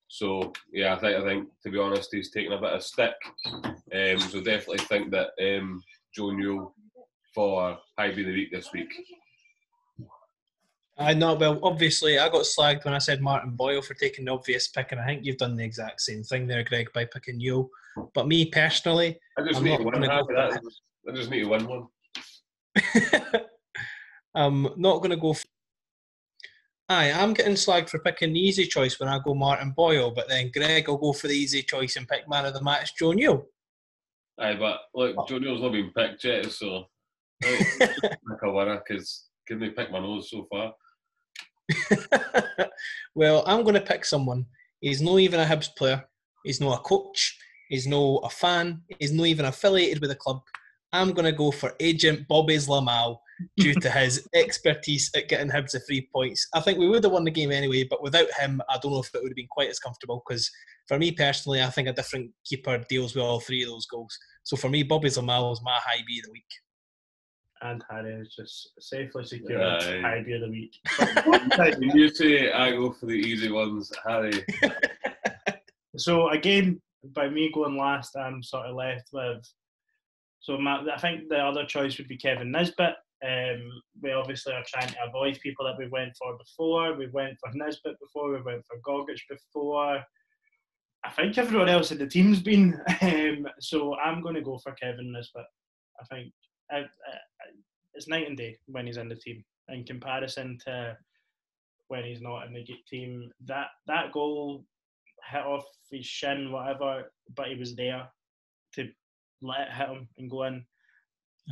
So 0.08 0.52
yeah, 0.72 0.94
I 0.94 0.98
think 0.98 1.16
I 1.16 1.24
think 1.24 1.48
to 1.62 1.70
be 1.70 1.78
honest, 1.78 2.10
he's 2.12 2.30
taken 2.30 2.52
a 2.52 2.60
bit 2.60 2.72
of 2.72 2.82
stick. 2.82 3.14
Um, 3.46 4.18
so 4.18 4.40
definitely 4.40 4.78
think 4.78 5.10
that 5.10 5.30
um, 5.40 5.82
Joe 6.14 6.30
Newell 6.30 6.74
for 7.34 7.78
High 7.98 8.06
of 8.06 8.16
the 8.16 8.24
Week 8.24 8.52
this 8.52 8.72
week. 8.72 8.92
I 10.96 11.12
know. 11.12 11.34
Well, 11.34 11.58
obviously, 11.64 12.20
I 12.20 12.28
got 12.28 12.42
slagged 12.42 12.84
when 12.84 12.94
I 12.94 12.98
said 12.98 13.20
Martin 13.20 13.50
Boyle 13.50 13.82
for 13.82 13.94
taking 13.94 14.26
the 14.26 14.32
obvious 14.32 14.68
pick, 14.68 14.92
and 14.92 15.00
I 15.00 15.06
think 15.06 15.24
you've 15.24 15.38
done 15.38 15.56
the 15.56 15.64
exact 15.64 16.00
same 16.00 16.22
thing 16.22 16.46
there, 16.46 16.62
Greg, 16.62 16.88
by 16.94 17.04
picking 17.04 17.40
you. 17.40 17.68
But 18.14 18.28
me 18.28 18.46
personally, 18.46 19.18
I 19.36 19.42
just 19.42 19.58
I'm 19.58 19.64
need 19.64 19.70
not 19.70 19.78
to 19.78 19.84
win. 19.84 19.94
gonna 19.94 20.06
go 20.06 20.34
that. 20.34 20.60
I 21.08 21.12
just 21.12 21.30
need 21.30 21.40
to 21.40 21.48
win 21.48 21.66
one. 21.66 21.88
I'm 24.34 24.62
not 24.76 24.98
going 24.98 25.10
to 25.10 25.16
go. 25.16 25.32
For, 25.32 25.44
Aye, 26.88 27.12
I'm 27.12 27.32
getting 27.32 27.54
slagged 27.54 27.88
for 27.88 27.98
picking 28.00 28.34
the 28.34 28.40
easy 28.40 28.66
choice 28.66 29.00
when 29.00 29.08
I 29.08 29.18
go 29.24 29.34
Martin 29.34 29.70
Boyle, 29.70 30.10
but 30.10 30.28
then 30.28 30.50
Greg 30.52 30.86
will 30.86 30.98
go 30.98 31.12
for 31.14 31.28
the 31.28 31.34
easy 31.34 31.62
choice 31.62 31.96
and 31.96 32.06
pick 32.06 32.28
man 32.28 32.44
of 32.44 32.52
the 32.52 32.62
match, 32.62 32.94
Joe 32.98 33.12
Neal. 33.12 33.46
Aye, 34.38 34.56
but 34.58 34.80
look, 34.94 35.14
oh. 35.16 35.26
Joe 35.26 35.38
Neal's 35.38 35.62
not 35.62 35.72
been 35.72 35.92
picked 35.96 36.24
yet, 36.24 36.50
so 36.52 36.84
oh, 37.44 37.58
pick 37.78 38.42
a 38.42 38.52
winner 38.52 38.82
because 38.86 39.28
can 39.46 39.60
they 39.60 39.70
pick 39.70 39.90
my 39.90 39.98
nose 39.98 40.30
so 40.30 40.46
far? 40.50 40.74
well, 43.14 43.44
I'm 43.46 43.62
going 43.62 43.74
to 43.74 43.80
pick 43.80 44.04
someone. 44.04 44.44
He's 44.80 45.00
not 45.00 45.18
even 45.20 45.40
a 45.40 45.44
Hibs 45.44 45.74
player. 45.76 46.04
He's 46.44 46.60
not 46.60 46.80
a 46.80 46.82
coach. 46.82 47.38
He's 47.70 47.86
not 47.86 48.20
a 48.24 48.28
fan. 48.28 48.82
He's 48.98 49.12
not 49.12 49.26
even 49.26 49.46
affiliated 49.46 50.00
with 50.02 50.10
the 50.10 50.16
club. 50.16 50.42
I'm 50.92 51.12
going 51.12 51.24
to 51.24 51.32
go 51.32 51.50
for 51.50 51.74
agent 51.80 52.28
Bobby 52.28 52.56
Zlamal 52.56 53.18
due 53.56 53.74
to 53.74 53.90
his 53.90 54.26
expertise 54.34 55.10
at 55.16 55.28
getting 55.28 55.50
Hibs 55.50 55.72
the 55.72 55.80
three 55.80 56.08
points. 56.14 56.46
I 56.54 56.60
think 56.60 56.78
we 56.78 56.88
would 56.88 57.04
have 57.04 57.12
won 57.12 57.24
the 57.24 57.30
game 57.30 57.50
anyway, 57.52 57.86
but 57.88 58.02
without 58.02 58.30
him, 58.38 58.60
I 58.68 58.78
don't 58.78 58.92
know 58.92 59.00
if 59.00 59.14
it 59.14 59.22
would 59.22 59.30
have 59.30 59.36
been 59.36 59.48
quite 59.48 59.70
as 59.70 59.78
comfortable 59.78 60.22
because 60.26 60.50
for 60.88 60.98
me 60.98 61.12
personally, 61.12 61.62
I 61.62 61.70
think 61.70 61.88
a 61.88 61.92
different 61.92 62.30
keeper 62.44 62.78
deals 62.88 63.14
with 63.14 63.24
all 63.24 63.40
three 63.40 63.62
of 63.62 63.68
those 63.68 63.86
goals. 63.86 64.16
So 64.42 64.56
for 64.56 64.68
me, 64.68 64.82
Bobby 64.82 65.08
Zlamal 65.08 65.52
is 65.52 65.62
my 65.62 65.78
Hibee 65.78 66.18
of 66.18 66.26
the 66.26 66.32
week. 66.32 66.44
And 67.62 67.82
Harry 67.90 68.12
is 68.14 68.34
just 68.36 68.72
safely 68.78 69.24
secured 69.24 69.62
Aye. 69.62 70.02
Hibee 70.04 70.34
of 70.34 70.42
the 70.42 70.50
week. 70.50 71.94
you 71.94 72.08
say 72.10 72.52
I 72.52 72.72
go 72.72 72.92
for 72.92 73.06
the 73.06 73.14
easy 73.14 73.50
ones, 73.50 73.90
Harry. 74.04 74.44
So 75.96 76.30
again, 76.30 76.80
by 77.14 77.28
me 77.28 77.50
going 77.52 77.76
last, 77.76 78.16
I'm 78.16 78.42
sort 78.42 78.66
of 78.66 78.76
left 78.76 79.08
with. 79.12 79.48
So 80.40 80.58
my, 80.58 80.84
I 80.92 80.98
think 80.98 81.28
the 81.28 81.38
other 81.38 81.64
choice 81.64 81.96
would 81.98 82.08
be 82.08 82.16
Kevin 82.16 82.50
Nisbet. 82.50 82.94
Um, 83.24 83.82
we 84.02 84.12
obviously 84.12 84.52
are 84.52 84.64
trying 84.66 84.88
to 84.88 84.96
avoid 85.08 85.40
people 85.40 85.64
that 85.64 85.78
we 85.78 85.88
went 85.88 86.14
for 86.16 86.36
before. 86.36 86.94
We 86.94 87.08
went 87.08 87.38
for 87.40 87.50
Nisbet 87.54 87.98
before. 87.98 88.32
We 88.32 88.42
went 88.42 88.64
for 88.66 88.78
Gogic 88.86 89.20
before. 89.30 90.02
I 91.04 91.10
think 91.10 91.38
everyone 91.38 91.68
else 91.68 91.90
in 91.90 91.98
the 91.98 92.06
team's 92.06 92.40
been. 92.40 92.80
Um, 93.02 93.46
so 93.60 93.94
I'm 93.96 94.22
going 94.22 94.34
to 94.34 94.40
go 94.40 94.58
for 94.58 94.72
Kevin 94.72 95.12
Nisbet. 95.12 95.44
I 96.00 96.04
think 96.14 96.32
I, 96.70 96.78
I, 96.78 96.84
it's 97.94 98.08
night 98.08 98.28
and 98.28 98.36
day 98.36 98.58
when 98.66 98.86
he's 98.86 98.96
in 98.96 99.08
the 99.08 99.14
team 99.14 99.44
in 99.68 99.84
comparison 99.84 100.58
to 100.64 100.96
when 101.88 102.04
he's 102.04 102.20
not 102.20 102.46
in 102.46 102.54
the 102.54 102.66
team. 102.88 103.30
That 103.46 103.68
that 103.86 104.12
goal 104.12 104.64
hit 105.30 105.44
off 105.44 105.64
his 105.90 106.06
shin, 106.06 106.52
whatever, 106.52 107.12
but 107.36 107.48
he 107.48 107.56
was 107.56 107.74
there 107.76 108.08
to 108.74 108.88
let 109.42 109.68
it 109.68 109.72
hit 109.72 109.88
him 109.88 110.08
and 110.18 110.30
go 110.30 110.44
in. 110.44 110.64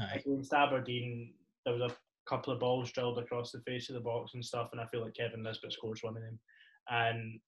Aye. 0.01 0.23
Against 0.25 0.53
Aberdeen, 0.53 1.35
there 1.64 1.75
was 1.75 1.90
a 1.90 1.96
couple 2.29 2.53
of 2.53 2.61
balls 2.61 2.90
drilled 2.92 3.18
across 3.18 3.53
the 3.53 3.61
face 3.61 3.88
of 3.88 3.94
the 3.94 4.01
box 4.01 4.33
and 4.35 4.44
stuff, 4.44 4.68
and 4.72 4.81
I 4.81 4.87
feel 4.87 5.03
like 5.03 5.14
Kevin 5.14 5.42
Nisbet 5.42 5.72
scores 5.72 6.03
one 6.03 6.16
of 6.16 6.22
them. 6.22 6.38
And 6.90 7.40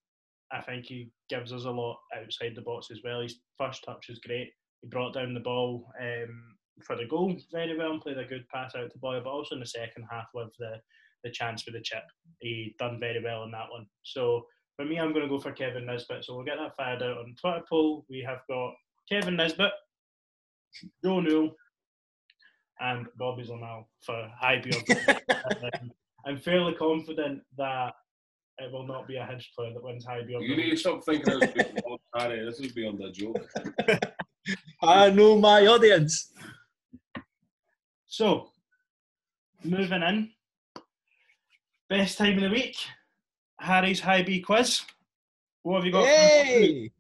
I 0.53 0.61
think 0.61 0.87
he 0.87 1.11
gives 1.29 1.53
us 1.53 1.65
a 1.65 1.71
lot 1.71 1.99
outside 2.17 2.55
the 2.55 2.63
box 2.63 2.89
as 2.91 3.01
well. 3.03 3.21
His 3.21 3.41
first 3.59 3.85
touch 3.85 4.09
is 4.09 4.21
great. 4.21 4.51
He 4.83 4.89
brought 4.89 5.15
down 5.15 5.35
the 5.35 5.41
ball 5.41 5.87
um, 6.01 6.57
for 6.83 6.97
the 6.97 7.07
goal 7.07 7.37
very 7.53 7.77
well 7.77 7.93
and 7.93 8.01
played 8.01 8.19
a 8.19 8.25
good 8.25 8.49
pass 8.49 8.75
out 8.75 8.91
to 8.91 8.99
Boyle, 8.99 9.23
but 9.23 9.31
also 9.31 9.55
in 9.55 9.61
the 9.61 9.67
second 9.67 10.05
half 10.11 10.27
with 10.35 10.51
the, 10.59 10.81
the 11.23 11.31
chance 11.31 11.63
for 11.63 11.71
the 11.71 11.81
chip. 11.81 12.03
He 12.41 12.75
done 12.79 13.01
very 13.01 13.23
well 13.23 13.45
in 13.45 13.51
that 13.53 13.71
one. 13.71 13.87
So 14.03 14.47
for 14.77 14.85
me, 14.85 14.99
I'm 14.99 15.13
going 15.13 15.23
to 15.23 15.29
go 15.29 15.41
for 15.41 15.53
Kevin 15.53 15.87
Nisbet. 15.87 16.25
So 16.25 16.35
we'll 16.35 16.45
get 16.45 16.59
that 16.59 16.77
fired 16.77 17.03
out 17.03 17.19
on 17.19 17.35
Twitter 17.41 17.63
poll. 17.69 18.05
We 18.11 18.25
have 18.27 18.41
got 18.49 18.75
Kevin 19.09 19.37
Nisbet, 19.37 19.73
Joe 21.05 21.21
Newell, 21.21 21.55
and 22.81 23.07
Bobby's 23.17 23.51
on 23.51 23.61
Lamal 23.61 23.85
for 24.03 24.31
high 24.39 24.61
beyond. 24.65 24.85
um, 25.09 25.91
I'm 26.27 26.39
fairly 26.39 26.75
confident 26.75 27.43
that 27.57 27.95
it 28.59 28.73
will 28.73 28.87
not 28.87 29.07
be 29.09 29.17
a 29.17 29.25
hedge 29.25 29.53
player 29.57 29.73
that 29.73 29.83
wins 29.83 30.05
high 30.05 30.23
beyond. 30.23 30.45
You 30.45 30.57
need 30.57 30.71
to 30.71 30.77
stop 30.77 31.05
thinking 31.05 31.33
I 31.33 31.37
was 31.87 32.01
Harry. 32.17 32.45
This 32.45 32.61
is 32.61 32.73
beyond 32.73 33.03
a 33.03 33.11
joke. 33.11 33.47
I 34.83 35.11
know 35.11 35.39
my 35.39 35.67
audience. 35.67 36.33
So, 38.07 38.51
moving 39.65 40.03
in, 40.03 40.31
best 41.89 42.19
time 42.19 42.37
of 42.37 42.43
the 42.43 42.51
week, 42.51 42.77
Harry's 43.59 44.01
Hibee 44.01 44.45
quiz. 44.45 44.83
What 45.63 45.77
have 45.77 45.87
you 45.87 45.93
got? 45.93 46.07
Hey! 46.07 46.93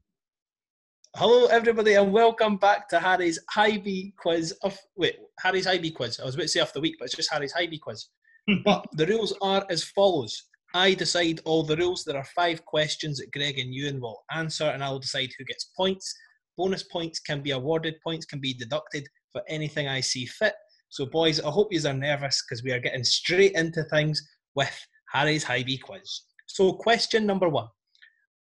Hello, 1.17 1.47
everybody, 1.47 1.95
and 1.95 2.13
welcome 2.13 2.57
back 2.57 2.89
to 2.89 2.99
Harry's 2.99 3.39
Hibee 3.55 4.17
quiz. 4.17 4.51
Of 4.65 4.77
wait, 4.97 5.15
Harry's 5.39 5.65
Hibee 5.65 5.95
quiz. 5.95 6.19
I 6.19 6.25
was 6.25 6.35
about 6.35 6.43
to 6.43 6.49
say 6.49 6.59
off 6.59 6.73
the 6.73 6.81
week, 6.81 6.97
but 6.99 7.05
it's 7.05 7.15
just 7.15 7.33
Harry's 7.33 7.55
Hibee 7.55 7.79
quiz. 7.79 8.09
Hmm. 8.51 8.57
but 8.65 8.85
the 8.95 9.07
rules 9.07 9.33
are 9.41 9.65
as 9.71 9.85
follows. 9.85 10.37
I 10.75 10.93
decide 10.95 11.41
all 11.45 11.63
the 11.63 11.77
rules. 11.77 12.03
There 12.03 12.17
are 12.17 12.27
five 12.35 12.65
questions 12.65 13.19
that 13.19 13.31
Greg 13.31 13.61
and 13.61 13.73
Ewan 13.73 14.01
will 14.01 14.25
answer, 14.33 14.65
and 14.65 14.83
I 14.83 14.91
will 14.91 14.99
decide 14.99 15.31
who 15.39 15.45
gets 15.45 15.71
points. 15.77 16.13
Bonus 16.59 16.83
points 16.83 17.21
can 17.21 17.43
be 17.43 17.53
awarded, 17.53 17.95
points 18.03 18.27
can 18.27 18.41
be 18.41 18.53
deducted 18.53 19.07
for 19.31 19.43
anything 19.49 19.87
I 19.87 20.01
see 20.01 20.27
fit. 20.27 20.55
So, 20.89 21.07
boys, 21.07 21.41
I 21.41 21.49
hope 21.49 21.73
you 21.73 21.81
are 21.89 21.95
nervous 21.95 22.43
because 22.43 22.65
we 22.65 22.73
are 22.73 22.81
getting 22.81 23.05
straight 23.05 23.53
into 23.53 23.85
things 23.85 24.21
with 24.57 24.77
Harry's 25.13 25.45
Hibee 25.45 25.81
quiz. 25.81 26.23
So, 26.49 26.73
question 26.73 27.25
number 27.25 27.49
one. 27.49 27.69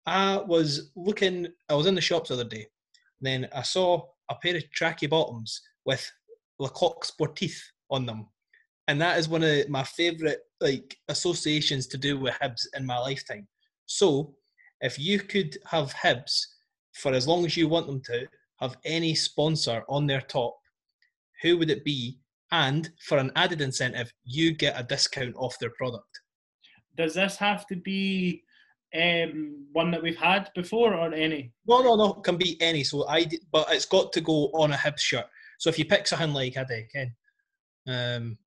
I 0.06 0.36
was 0.36 0.90
looking, 0.96 1.48
I 1.68 1.74
was 1.74 1.86
in 1.86 1.94
the 1.94 2.00
shops 2.00 2.28
the 2.28 2.34
other 2.34 2.44
day, 2.44 2.66
then 3.20 3.48
I 3.54 3.62
saw 3.62 4.02
a 4.30 4.34
pair 4.34 4.56
of 4.56 4.64
tracky 4.78 5.08
bottoms 5.08 5.60
with 5.84 6.10
Le 6.58 6.68
Coq 6.68 7.04
Sportif 7.04 7.58
on 7.90 8.06
them. 8.06 8.28
And 8.88 9.00
that 9.00 9.18
is 9.18 9.28
one 9.28 9.42
of 9.42 9.68
my 9.68 9.82
favourite 9.82 10.38
like 10.60 10.96
associations 11.08 11.86
to 11.88 11.98
do 11.98 12.18
with 12.18 12.34
Hibs 12.34 12.66
in 12.76 12.84
my 12.84 12.98
lifetime. 12.98 13.48
So 13.86 14.34
if 14.80 14.98
you 14.98 15.20
could 15.20 15.56
have 15.66 15.94
Hibs 15.94 16.40
for 16.92 17.12
as 17.12 17.26
long 17.26 17.44
as 17.44 17.56
you 17.56 17.68
want 17.68 17.86
them 17.86 18.02
to 18.06 18.26
have 18.60 18.76
any 18.84 19.14
sponsor 19.14 19.84
on 19.88 20.06
their 20.06 20.20
top, 20.20 20.56
who 21.42 21.58
would 21.58 21.70
it 21.70 21.84
be? 21.84 22.18
And 22.52 22.90
for 23.00 23.18
an 23.18 23.32
added 23.36 23.60
incentive, 23.60 24.12
you 24.24 24.52
get 24.52 24.78
a 24.78 24.84
discount 24.84 25.34
off 25.36 25.58
their 25.58 25.72
product. 25.76 26.20
Does 26.96 27.14
this 27.14 27.36
have 27.38 27.66
to 27.66 27.76
be 27.76 28.43
um, 28.94 29.66
one 29.72 29.90
that 29.90 30.02
we've 30.02 30.16
had 30.18 30.50
before 30.54 30.94
or 30.94 31.12
any? 31.12 31.52
No, 31.66 31.83
no, 31.83 31.96
no. 31.96 32.14
It 32.14 32.22
can 32.24 32.37
be 32.37 32.57
any. 32.61 32.85
So 32.85 33.07
I, 33.09 33.26
but 33.52 33.66
it's 33.72 33.87
got 33.87 34.12
to 34.12 34.20
go 34.20 34.46
on 34.54 34.72
a 34.72 34.76
Hibs 34.76 35.00
shirt. 35.00 35.26
So 35.59 35.68
if 35.70 35.78
you 35.78 35.85
pick 35.85 36.07
something 36.07 36.33
like 36.33 36.57
I 36.57 36.64
don't 36.64 36.70
know, 36.70 36.85
Ken, 36.92 37.14
um, 37.88 38.38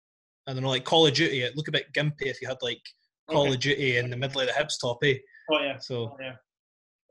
I 0.48 0.54
don't 0.54 0.64
know, 0.64 0.70
like 0.70 0.86
Call 0.86 1.08
of 1.08 1.14
Duty, 1.14 1.42
it 1.42 1.56
look 1.58 1.68
a 1.68 1.72
bit 1.72 1.92
gimpy 1.94 2.14
if 2.28 2.42
you 2.42 2.48
had 2.48 2.58
like 2.62 2.82
Call 3.30 3.44
Okay. 3.44 3.54
of 3.54 3.60
Duty 3.60 3.98
in 3.98 4.10
the 4.10 4.18
middle 4.18 4.42
of 4.42 4.48
the 4.48 4.54
Hibs 4.54 4.80
top, 4.80 5.00
eh? 5.04 5.16
Oh 5.52 5.60
yeah. 5.62 5.78
So 5.80 6.12
Oh, 6.14 6.18
yeah. 6.22 6.36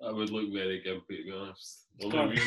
That 0.00 0.14
would 0.14 0.28
look 0.30 0.52
very 0.52 0.82
gimpy, 0.86 1.18
to 1.18 1.24
be 1.24 1.32
honest. 1.32 1.86
Go 2.02 2.08
on. 2.18 2.28
Only 2.28 2.40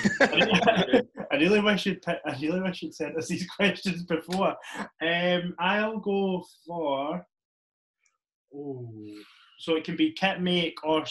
we- 0.93 1.01
I 1.31 1.35
really 1.35 1.59
wish 1.59 1.85
you'd 1.87 2.01
pi- 2.03 2.19
I 2.25 2.37
really 2.39 2.61
wish 2.61 2.81
you'd 2.83 2.93
sent 2.93 3.17
us 3.17 3.27
these 3.27 3.47
questions 3.55 4.03
before. 4.03 4.55
Um, 5.01 5.55
I'll 5.59 5.97
go 5.99 6.43
for. 6.67 7.25
Oh, 8.55 9.03
so 9.59 9.75
it 9.75 9.83
can 9.83 9.95
be 9.95 10.11
kit 10.13 10.41
make 10.41 10.83
or 10.83 11.03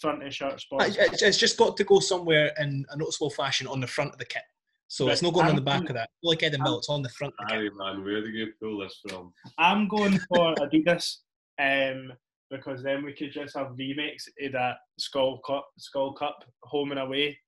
front 0.00 0.22
of 0.22 0.34
shirt 0.34 0.54
I- 0.54 0.56
sponsor. 0.56 1.00
it's, 1.00 1.22
it's 1.22 1.38
just 1.38 1.56
got 1.56 1.76
to 1.76 1.84
go 1.84 2.00
somewhere 2.00 2.52
in 2.58 2.84
a 2.90 2.96
noticeable 2.96 3.30
fashion 3.30 3.66
on 3.66 3.80
the 3.80 3.86
front 3.86 4.12
of 4.12 4.18
the 4.18 4.24
kit. 4.24 4.42
So 4.88 5.08
it's 5.08 5.22
not 5.22 5.32
going 5.32 5.46
on 5.46 5.56
the 5.56 5.62
back 5.62 5.88
of 5.88 5.94
that. 5.94 6.10
Like 6.22 6.42
Ed 6.42 6.52
and 6.52 6.62
Mill, 6.62 6.76
it's 6.76 6.90
on 6.90 7.00
the 7.00 7.08
front 7.08 7.32
of 7.40 7.48
the 7.48 7.54
kit. 7.54 7.72
Man, 7.76 8.04
where 8.04 8.20
did 8.20 8.34
you 8.34 8.48
pull 8.60 8.78
this 8.78 9.00
from? 9.08 9.32
I'm 9.56 9.88
going 9.88 10.18
for 10.28 10.54
Adidas, 10.56 11.16
um, 11.58 12.12
because 12.50 12.82
then 12.82 13.02
we 13.02 13.14
could 13.14 13.32
just 13.32 13.56
have 13.56 13.70
remakes 13.78 14.28
of 14.42 14.52
that 14.52 14.76
Skull 14.98 15.40
Cup, 15.46 15.66
Skull 15.78 16.12
Cup, 16.12 16.44
home 16.64 16.90
and 16.90 17.00
away 17.00 17.38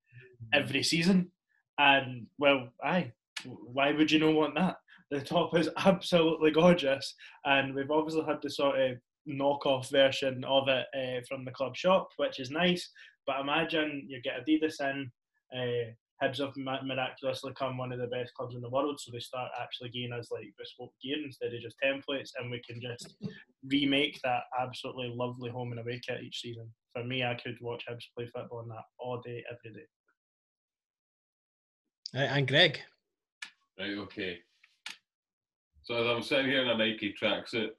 every 0.53 0.81
season. 0.81 1.31
And 1.77 2.25
well, 2.39 2.69
aye, 2.83 3.11
why 3.43 3.91
would 3.91 4.09
you 4.09 4.19
not 4.19 4.33
want 4.33 4.55
that? 4.55 4.77
The 5.11 5.21
top 5.21 5.55
is 5.55 5.69
absolutely 5.77 6.49
gorgeous, 6.49 7.13
and 7.45 7.75
we've 7.75 7.91
obviously 7.91 8.25
had 8.25 8.39
the 8.41 8.49
sort 8.49 8.79
of 8.79 8.97
knockoff 9.27 9.89
version 9.91 10.43
of 10.45 10.67
it 10.67 10.85
uh, 10.95 11.21
from 11.27 11.45
the 11.45 11.51
club 11.51 11.75
shop, 11.75 12.09
which 12.17 12.39
is 12.39 12.51
nice. 12.51 12.89
But 13.25 13.39
imagine 13.39 14.05
you 14.07 14.21
get 14.21 14.45
Adidas 14.45 14.79
in. 14.81 15.11
Uh, 15.55 15.91
Hibs 16.23 16.39
have 16.39 16.55
mi- 16.55 16.87
miraculously 16.87 17.51
become 17.51 17.77
one 17.77 17.91
of 17.91 17.99
the 17.99 18.07
best 18.07 18.33
clubs 18.35 18.55
in 18.55 18.61
the 18.61 18.69
world, 18.69 18.99
so 18.99 19.11
they 19.11 19.19
start 19.19 19.51
actually 19.61 19.89
giving 19.89 20.13
us 20.13 20.29
like 20.31 20.53
bespoke 20.57 20.93
gear 21.03 21.17
instead 21.23 21.53
of 21.53 21.61
just 21.61 21.75
templates, 21.83 22.29
and 22.37 22.49
we 22.49 22.61
can 22.67 22.79
just 22.79 23.15
remake 23.65 24.17
that 24.23 24.43
absolutely 24.59 25.11
lovely 25.13 25.49
home 25.49 25.71
and 25.71 25.79
away 25.81 25.99
kit 26.07 26.23
each 26.23 26.39
season. 26.39 26.71
For 26.93 27.03
me, 27.03 27.23
I 27.23 27.35
could 27.35 27.57
watch 27.59 27.83
Hibs 27.89 28.05
play 28.15 28.27
football 28.27 28.61
in 28.61 28.69
that 28.69 28.83
all 28.97 29.21
day, 29.25 29.43
every 29.51 29.77
day. 29.77 29.87
Right, 32.13 32.37
and 32.37 32.47
Greg. 32.47 32.79
Right, 33.77 33.97
okay. 33.97 34.37
So 35.83 35.95
as 35.95 36.07
I'm 36.07 36.23
sitting 36.23 36.47
here 36.47 36.61
in 36.61 36.69
a 36.69 36.77
Nike 36.77 37.13
tracksuit, 37.21 37.71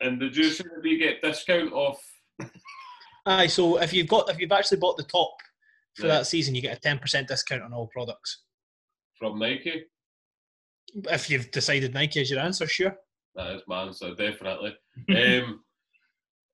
and 0.00 0.18
did 0.20 0.36
you 0.36 0.50
say 0.50 0.64
that 0.64 0.82
we 0.82 0.98
get 0.98 1.22
discount 1.22 1.72
off? 1.72 2.00
Aye, 3.26 3.46
so 3.48 3.78
if 3.80 3.92
you've 3.92 4.08
got 4.08 4.30
if 4.30 4.38
you've 4.38 4.52
actually 4.52 4.78
bought 4.78 4.96
the 4.96 5.04
top 5.04 5.32
for 5.96 6.04
Right. 6.06 6.08
that 6.18 6.26
season, 6.26 6.54
you 6.54 6.62
get 6.62 6.76
a 6.76 6.80
ten 6.80 6.98
percent 6.98 7.28
discount 7.28 7.62
on 7.62 7.72
all 7.72 7.88
products. 7.88 8.42
From 9.18 9.38
Nike? 9.38 9.84
If 11.10 11.28
you've 11.30 11.50
decided 11.50 11.94
Nike 11.94 12.20
is 12.20 12.30
your 12.30 12.40
answer, 12.40 12.66
sure. 12.66 12.96
That 13.34 13.54
is 13.56 13.62
my 13.68 13.82
answer, 13.82 14.14
definitely. 14.14 14.76
um, 15.10 15.62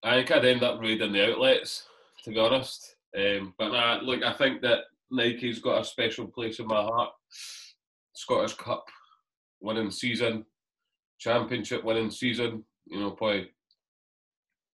I 0.03 0.17
think 0.17 0.31
I'd 0.31 0.45
end 0.45 0.63
up 0.63 0.81
raiding 0.81 1.13
the 1.13 1.33
outlets, 1.33 1.87
to 2.25 2.31
be 2.31 2.39
honest. 2.39 2.97
Um, 3.17 3.55
but 3.59 3.71
nah, 3.71 4.01
look, 4.03 4.23
I 4.23 4.33
think 4.35 4.61
that 4.63 4.81
Nike's 5.11 5.61
got 5.61 5.81
a 5.81 5.85
special 5.85 6.27
place 6.27 6.59
in 6.59 6.67
my 6.67 6.83
heart. 6.83 7.13
Scottish 8.15 8.55
Cup 8.55 8.85
winning 9.61 9.91
season, 9.91 10.45
Championship 11.19 11.85
winning 11.85 12.11
season. 12.11 12.65
You 12.87 13.01
know, 13.01 13.11
probably 13.11 13.51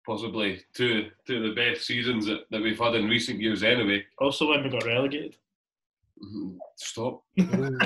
possibly 0.07 0.61
two 0.75 1.11
two 1.27 1.39
of 1.39 1.43
the 1.45 1.55
best 1.55 1.87
seasons 1.87 2.27
that, 2.27 2.41
that 2.51 2.61
we've 2.63 2.79
had 2.79 2.95
in 2.95 3.09
recent 3.09 3.41
years. 3.41 3.63
Anyway, 3.63 4.05
Also, 4.19 4.49
when 4.49 4.63
we 4.65 4.71
got 4.71 4.85
relegated. 4.85 5.37
Mhm. 6.23 6.57
stop. 6.77 7.23
Um, 7.39 7.79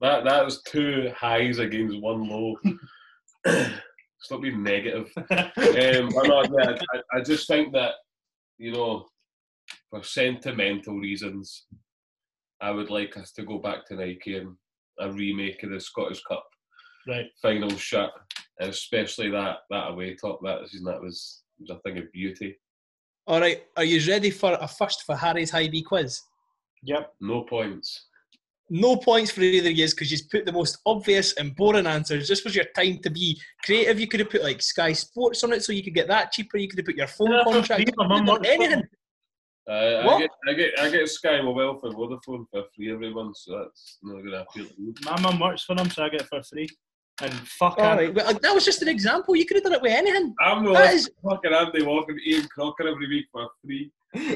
that 0.00 0.24
that 0.24 0.44
was 0.44 0.62
two 0.62 1.12
highs 1.16 1.58
against 1.58 2.00
one 2.00 2.28
low. 2.28 2.56
Stop 4.22 4.42
being 4.42 4.62
negative. 4.62 5.10
Um, 5.16 5.26
I'm 5.56 6.28
not, 6.28 6.50
yeah, 6.58 6.76
I, 6.92 7.18
I 7.18 7.22
just 7.22 7.48
think 7.48 7.72
that 7.72 7.94
you 8.58 8.72
know, 8.72 9.06
for 9.88 10.02
sentimental 10.02 10.98
reasons, 10.98 11.64
I 12.60 12.70
would 12.70 12.90
like 12.90 13.16
us 13.16 13.32
to 13.32 13.42
go 13.44 13.58
back 13.58 13.86
to 13.86 13.96
Nike 13.96 14.36
and 14.36 14.56
a 14.98 15.10
remake 15.10 15.62
of 15.62 15.70
the 15.70 15.80
Scottish 15.80 16.22
Cup 16.24 16.44
right. 17.06 17.26
final 17.40 17.70
shot, 17.76 18.12
and 18.58 18.70
especially 18.70 19.30
that 19.30 19.58
that 19.70 19.90
away 19.90 20.14
top 20.14 20.40
that 20.44 20.68
season. 20.68 20.86
That 20.86 21.00
was 21.00 21.42
was 21.58 21.70
a 21.70 21.78
thing 21.80 21.98
of 21.98 22.10
beauty. 22.12 22.56
All 23.26 23.40
right, 23.40 23.62
are 23.76 23.84
you 23.84 24.00
ready 24.10 24.30
for 24.30 24.56
a 24.60 24.66
first 24.66 25.04
for 25.04 25.14
Harry's 25.14 25.52
Hibee 25.52 25.84
quiz? 25.84 26.22
Yep. 26.82 27.12
No 27.20 27.42
points. 27.42 28.06
No 28.72 28.96
points 28.96 29.30
for 29.32 29.42
either 29.42 29.68
of 29.68 29.76
you 29.76 29.86
because 29.88 30.10
you've 30.12 30.30
put 30.30 30.46
the 30.46 30.52
most 30.52 30.78
obvious 30.86 31.32
and 31.34 31.54
boring 31.56 31.86
answers. 31.86 32.28
This 32.28 32.44
was 32.44 32.54
your 32.54 32.66
time 32.76 32.98
to 33.02 33.10
be 33.10 33.40
creative. 33.64 33.98
You 33.98 34.06
could 34.06 34.20
have 34.20 34.30
put 34.30 34.42
like 34.44 34.62
Sky 34.62 34.92
Sports 34.92 35.42
on 35.42 35.52
it 35.52 35.64
so 35.64 35.72
you 35.72 35.82
could 35.82 35.94
get 35.94 36.08
that 36.08 36.30
cheaper. 36.32 36.56
You 36.56 36.68
could 36.68 36.78
have 36.78 36.86
put 36.86 36.96
your 36.96 37.08
phone 37.08 37.32
Yeah, 37.32 37.42
contract. 37.44 37.82
free, 37.82 37.84
You 37.86 37.92
my 37.96 38.06
mum 38.06 38.24
done 38.24 38.46
anything. 38.46 38.82
Uh, 39.68 40.02
I 40.08 40.18
get 40.20 40.30
I 40.48 40.52
get 40.54 40.78
I 40.80 40.90
get 40.90 41.08
Sky 41.08 41.42
Mobile 41.42 41.78
for 41.78 41.90
Vodafone 41.90 42.46
for 42.50 42.64
free 42.74 42.92
every 42.92 43.12
month, 43.12 43.36
so 43.36 43.58
that's 43.58 43.98
not 44.02 44.14
going 44.18 44.30
to 44.30 44.42
appeal 44.42 44.66
to 44.66 44.80
me. 44.80 44.92
My 45.04 45.20
mum 45.20 45.38
works 45.38 45.64
for 45.64 45.74
them, 45.74 45.90
so 45.90 46.04
I 46.04 46.08
get 46.08 46.22
it 46.22 46.26
for 46.28 46.42
free. 46.42 46.68
And 47.22 47.32
fuck 47.48 47.78
All 47.78 47.98
him. 47.98 48.14
well, 48.14 48.32
that 48.32 48.54
was 48.54 48.64
just 48.64 48.82
an 48.82 48.88
example. 48.88 49.36
You 49.36 49.44
could 49.46 49.56
have 49.56 49.64
done 49.64 49.74
it 49.74 49.82
with 49.82 49.92
anything. 49.92 50.34
I'm 50.40 50.64
not 50.64 50.74
That 50.74 50.94
is, 50.94 51.10
fucking 51.28 51.52
Andy 51.52 51.82
Walker, 51.82 52.14
Ian 52.26 52.46
Crocker 52.48 52.88
every 52.88 53.08
week 53.08 53.26
for 53.32 53.48
free. 53.64 53.90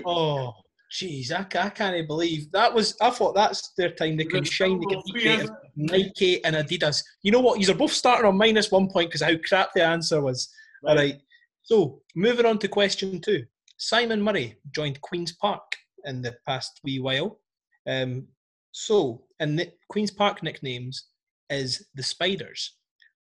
oh, 0.04 0.52
jeez, 0.92 1.32
I, 1.32 1.40
I 1.60 1.70
can't 1.70 2.06
believe 2.06 2.50
that 2.52 2.72
was. 2.72 2.96
I 3.00 3.10
thought 3.10 3.34
that's 3.34 3.72
their 3.76 3.90
time. 3.90 4.16
They 4.16 4.24
can 4.24 4.40
It's 4.40 4.50
shine. 4.50 4.78
They 4.80 4.86
can 4.86 5.02
be 5.06 5.12
free, 5.12 5.20
creative. 5.22 5.50
Nike 5.76 6.44
and 6.44 6.56
Adidas. 6.56 7.02
You 7.22 7.32
know 7.32 7.40
what? 7.40 7.60
You're 7.60 7.74
both 7.74 7.92
starting 7.92 8.26
on 8.26 8.36
minus 8.36 8.70
one 8.70 8.88
point 8.90 9.08
because 9.10 9.22
how 9.22 9.34
crap 9.48 9.70
the 9.74 9.82
answer 9.84 10.20
was. 10.20 10.48
All 10.86 10.94
right. 10.96 11.16
So 11.62 12.02
moving 12.14 12.44
on 12.46 12.58
to 12.58 12.68
question 12.68 13.20
two. 13.20 13.44
Simon 13.78 14.20
Murray 14.22 14.58
joined 14.74 15.00
Queens 15.00 15.32
Park 15.32 15.62
in 16.04 16.20
the 16.22 16.36
past 16.46 16.80
wee 16.84 17.00
while. 17.00 17.40
Um, 17.88 18.26
so, 18.72 19.22
and 19.40 19.58
the 19.58 19.72
Queens 19.88 20.10
Park 20.10 20.42
nicknames 20.42 21.06
is 21.50 21.86
the 21.94 22.02
Spiders. 22.02 22.76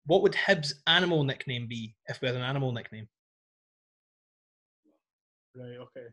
What 0.07 0.23
would 0.23 0.33
Hibs' 0.33 0.73
animal 0.87 1.25
nickname 1.25 1.69
be 1.69 1.95
if 2.07 2.21
we 2.21 2.29
had 2.29 2.37
an 2.37 2.43
animal 2.43 2.73
nickname? 2.73 3.09
Right, 5.55 5.77
okay. 5.81 6.07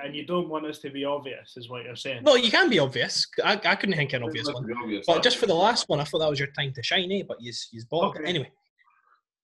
And 0.00 0.16
you 0.16 0.26
don't 0.26 0.48
want 0.48 0.66
us 0.66 0.80
to 0.80 0.90
be 0.90 1.04
obvious, 1.04 1.56
is 1.56 1.70
what 1.70 1.84
you're 1.84 1.94
saying. 1.94 2.24
No, 2.24 2.34
you 2.34 2.50
can 2.50 2.68
be 2.68 2.80
obvious. 2.80 3.26
I, 3.44 3.60
I 3.64 3.76
couldn't 3.76 3.94
think 3.94 4.12
of 4.12 4.22
an 4.22 4.28
obvious 4.28 4.46
one. 4.52 4.66
obvious 4.82 5.06
But 5.06 5.22
just 5.22 5.36
for 5.36 5.46
the 5.46 5.54
last 5.54 5.88
one, 5.88 6.00
I 6.00 6.04
thought 6.04 6.18
that 6.18 6.30
was 6.30 6.40
your 6.40 6.50
time 6.58 6.72
to 6.72 6.82
shine, 6.82 7.12
eh? 7.12 7.22
But 7.26 7.40
you 7.40 7.52
you 7.70 7.82
bought 7.88 8.16
Okay. 8.16 8.28
anyway. 8.28 8.50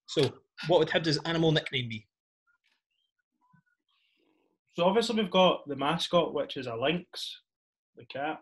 So, 0.07 0.23
what 0.67 0.81
would 0.81 0.89
Hibs' 0.89 1.19
animal 1.25 1.53
nickname 1.53 1.89
be? 1.89 2.09
So 4.75 4.85
obviously 4.85 5.17
we've 5.17 5.31
got 5.31 5.69
the 5.69 5.77
mascot, 5.77 6.33
which 6.33 6.57
is 6.57 6.67
a 6.67 6.75
lynx, 6.75 7.41
the 7.97 8.07
cat. 8.07 8.41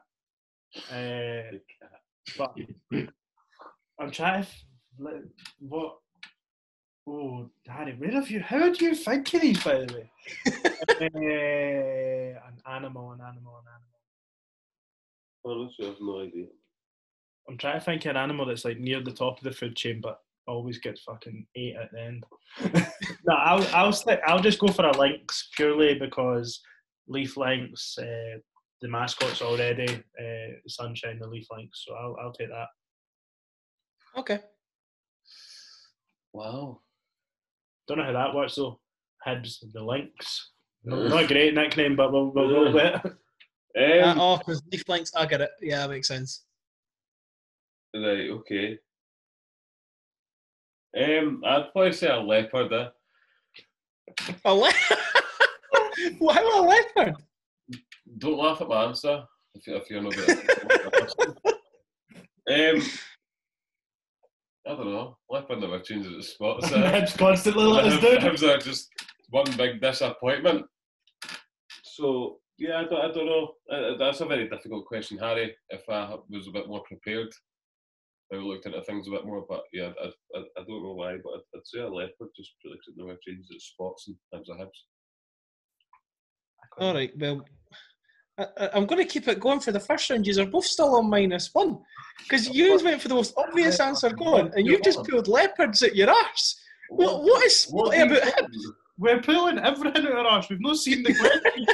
Uh, 0.90 1.56
but 2.36 2.54
I'm 4.00 4.10
trying 4.10 4.42
to 4.44 4.48
like, 4.98 5.22
what. 5.60 5.98
Oh, 7.10 7.48
Harry, 7.66 7.94
where 7.96 8.10
have 8.10 8.30
you? 8.30 8.40
How 8.40 8.70
do 8.70 8.84
you 8.84 8.94
think 8.94 9.32
of 9.32 9.40
these, 9.40 9.64
by 9.64 9.84
the 9.84 9.94
way? 9.94 10.10
uh, 10.46 11.04
an 12.48 12.60
animal, 12.70 13.12
an 13.12 13.20
animal, 13.20 13.62
an 13.62 13.68
animal. 13.72 13.98
Honestly, 15.44 15.86
I 15.86 15.88
have 15.88 16.00
no 16.00 16.20
idea. 16.20 16.46
I'm 17.48 17.56
trying 17.56 17.78
to 17.78 17.84
think 17.84 18.04
of 18.04 18.10
an 18.10 18.16
animal 18.18 18.44
that's 18.44 18.66
like 18.66 18.78
near 18.78 19.02
the 19.02 19.12
top 19.12 19.38
of 19.38 19.44
the 19.44 19.52
food 19.52 19.74
chain, 19.74 20.00
but 20.02 20.20
always 20.46 20.78
gets 20.78 21.02
fucking 21.02 21.46
ate 21.54 21.76
at 21.76 21.92
the 21.92 22.00
end. 22.00 22.24
no, 23.26 23.34
I'll 23.34 23.66
I'll 23.74 23.92
stick. 23.92 24.20
I'll 24.26 24.40
just 24.40 24.58
go 24.58 24.68
for 24.68 24.84
a 24.84 24.98
lynx 24.98 25.48
purely 25.56 25.94
because 25.94 26.60
Leith 27.06 27.36
lynx. 27.36 27.96
Uh, 27.98 28.38
the 28.80 28.88
mascot's 28.88 29.42
already 29.42 29.86
uh, 30.20 30.52
sunshine, 30.66 31.18
the 31.18 31.26
Leith 31.26 31.48
Lynx. 31.50 31.84
So 31.86 31.94
I'll 31.94 32.16
I'll 32.22 32.32
take 32.32 32.48
that. 32.48 32.68
Okay. 34.18 34.40
Wow. 36.32 36.80
Don't 37.86 37.98
know 37.98 38.04
how 38.04 38.12
that 38.12 38.34
works 38.34 38.54
though. 38.56 38.80
Hibs 39.26 39.58
the 39.72 39.82
lynx. 39.82 40.52
No, 40.84 41.08
not 41.08 41.24
a 41.24 41.26
great 41.26 41.54
nickname, 41.54 41.96
but 41.96 42.12
we'll 42.12 42.32
we'll 42.32 42.48
go 42.48 42.72
with 42.72 42.76
it. 42.76 43.12
Uh, 43.78 44.02
Um, 44.08 44.18
oh, 44.18 44.38
because 44.38 44.62
Leith 44.72 44.88
lynx, 44.88 45.12
I 45.14 45.26
get 45.26 45.42
it. 45.42 45.50
Yeah, 45.60 45.78
that 45.80 45.90
makes 45.90 46.08
sense. 46.08 46.44
right, 47.94 48.28
okay. 48.30 48.78
Um, 50.98 51.42
I'd 51.46 51.70
probably 51.72 51.92
say 51.92 52.08
a 52.08 52.16
leopard. 52.16 52.72
Eh? 52.72 52.88
A 54.46 54.54
le- 54.54 54.72
Why 56.18 56.38
a 56.38 56.60
leopard? 56.62 57.16
Don't 58.16 58.38
laugh 58.38 58.60
at 58.60 58.68
my 58.68 58.84
answer 58.84 59.24
if, 59.54 59.66
you, 59.66 59.76
if 59.76 59.90
you're 59.90 60.02
not 60.02 60.14
good 60.14 60.38
Um, 62.50 62.82
I 64.66 64.70
don't 64.74 64.86
know. 64.90 65.18
Leopard 65.28 65.60
never 65.60 65.78
changes 65.80 66.14
its 66.14 66.28
spots. 66.28 66.72
eh? 66.72 67.00
Hibs 67.00 67.16
constantly 67.18 67.64
let 67.64 67.84
us 67.84 68.00
down. 68.02 68.20
Hibs 68.22 68.42
are 68.42 68.58
just 68.58 68.88
one 69.28 69.44
big 69.58 69.82
disappointment. 69.82 70.64
So 71.82 72.38
yeah, 72.58 72.80
I 72.80 72.84
don't, 72.84 73.04
I 73.04 73.12
don't 73.12 73.26
know. 73.26 73.52
That's 73.98 74.20
a 74.20 74.26
very 74.26 74.48
difficult 74.48 74.86
question, 74.86 75.18
Harry. 75.18 75.54
If 75.68 75.82
I 75.90 76.16
was 76.30 76.48
a 76.48 76.52
bit 76.52 76.68
more 76.68 76.82
prepared, 76.84 77.28
I 78.32 78.36
would 78.36 78.44
looked 78.44 78.66
into 78.66 78.80
things 78.82 79.06
a 79.08 79.10
bit 79.10 79.26
more. 79.26 79.44
But 79.48 79.62
yeah, 79.72 79.90
I, 80.02 80.06
I, 80.34 80.40
I 80.56 80.64
don't 80.66 80.82
know 80.82 80.94
why, 80.94 81.16
but 81.22 81.34
I'd, 81.34 81.56
I'd 81.56 81.66
say 81.66 81.80
a 81.80 81.88
leopard 81.88 82.28
just 82.36 82.52
purely 82.62 82.78
because 82.78 82.94
it 82.96 83.00
never 83.04 83.18
changes 83.26 83.48
its 83.50 83.66
spots 83.66 84.08
and 84.08 84.16
Hibs 84.34 84.48
are 84.50 84.58
Hibs. 84.64 84.70
All 86.80 86.94
right, 86.94 87.12
well, 87.18 87.44
I, 88.38 88.70
I'm 88.74 88.86
going 88.86 89.04
to 89.04 89.08
keep 89.08 89.26
it 89.28 89.40
going 89.40 89.60
for 89.60 89.72
the 89.72 89.80
first 89.80 90.08
round. 90.10 90.26
You 90.26 90.40
are 90.40 90.46
both 90.46 90.64
still 90.64 90.94
on 90.96 91.10
minus 91.10 91.52
one 91.52 91.80
because 92.22 92.48
you 92.48 92.78
went 92.82 93.02
for 93.02 93.08
the 93.08 93.14
most 93.14 93.34
obvious 93.36 93.80
answer 93.80 94.10
going, 94.10 94.52
and 94.54 94.66
you've 94.66 94.82
just 94.82 95.02
pulled 95.04 95.28
leopards 95.28 95.82
at 95.82 95.96
your 95.96 96.10
arse. 96.10 96.60
What, 96.90 97.22
what 97.22 97.44
is 97.44 97.66
What 97.66 97.96
about 97.98 98.22
him? 98.22 98.50
We're 98.98 99.20
pulling 99.20 99.58
everything 99.58 100.06
out 100.06 100.12
of 100.12 100.18
our 100.18 100.26
arse. 100.26 100.48
We've 100.48 100.60
not 100.60 100.76
seen 100.76 101.02
the 101.02 101.14
question. 101.14 101.66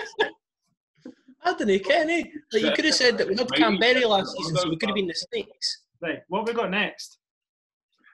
I 1.43 1.53
don't 1.53 1.69
know, 1.69 1.79
Kenny. 1.79 2.33
Like 2.53 2.63
you 2.63 2.73
could 2.73 2.85
have 2.87 2.95
said 2.95 3.19
that 3.19 3.29
we 3.29 3.37
had 3.37 3.53
Canberra 3.53 4.07
last 4.07 4.35
season, 4.37 4.57
so 4.57 4.69
we 4.69 4.77
could 4.77 4.89
have 4.89 4.97
been 4.97 5.07
the 5.07 5.15
Snakes. 5.15 5.83
right, 6.01 6.21
what 6.29 6.41
have 6.41 6.49
we 6.49 6.55
got 6.55 6.71
next? 6.71 7.19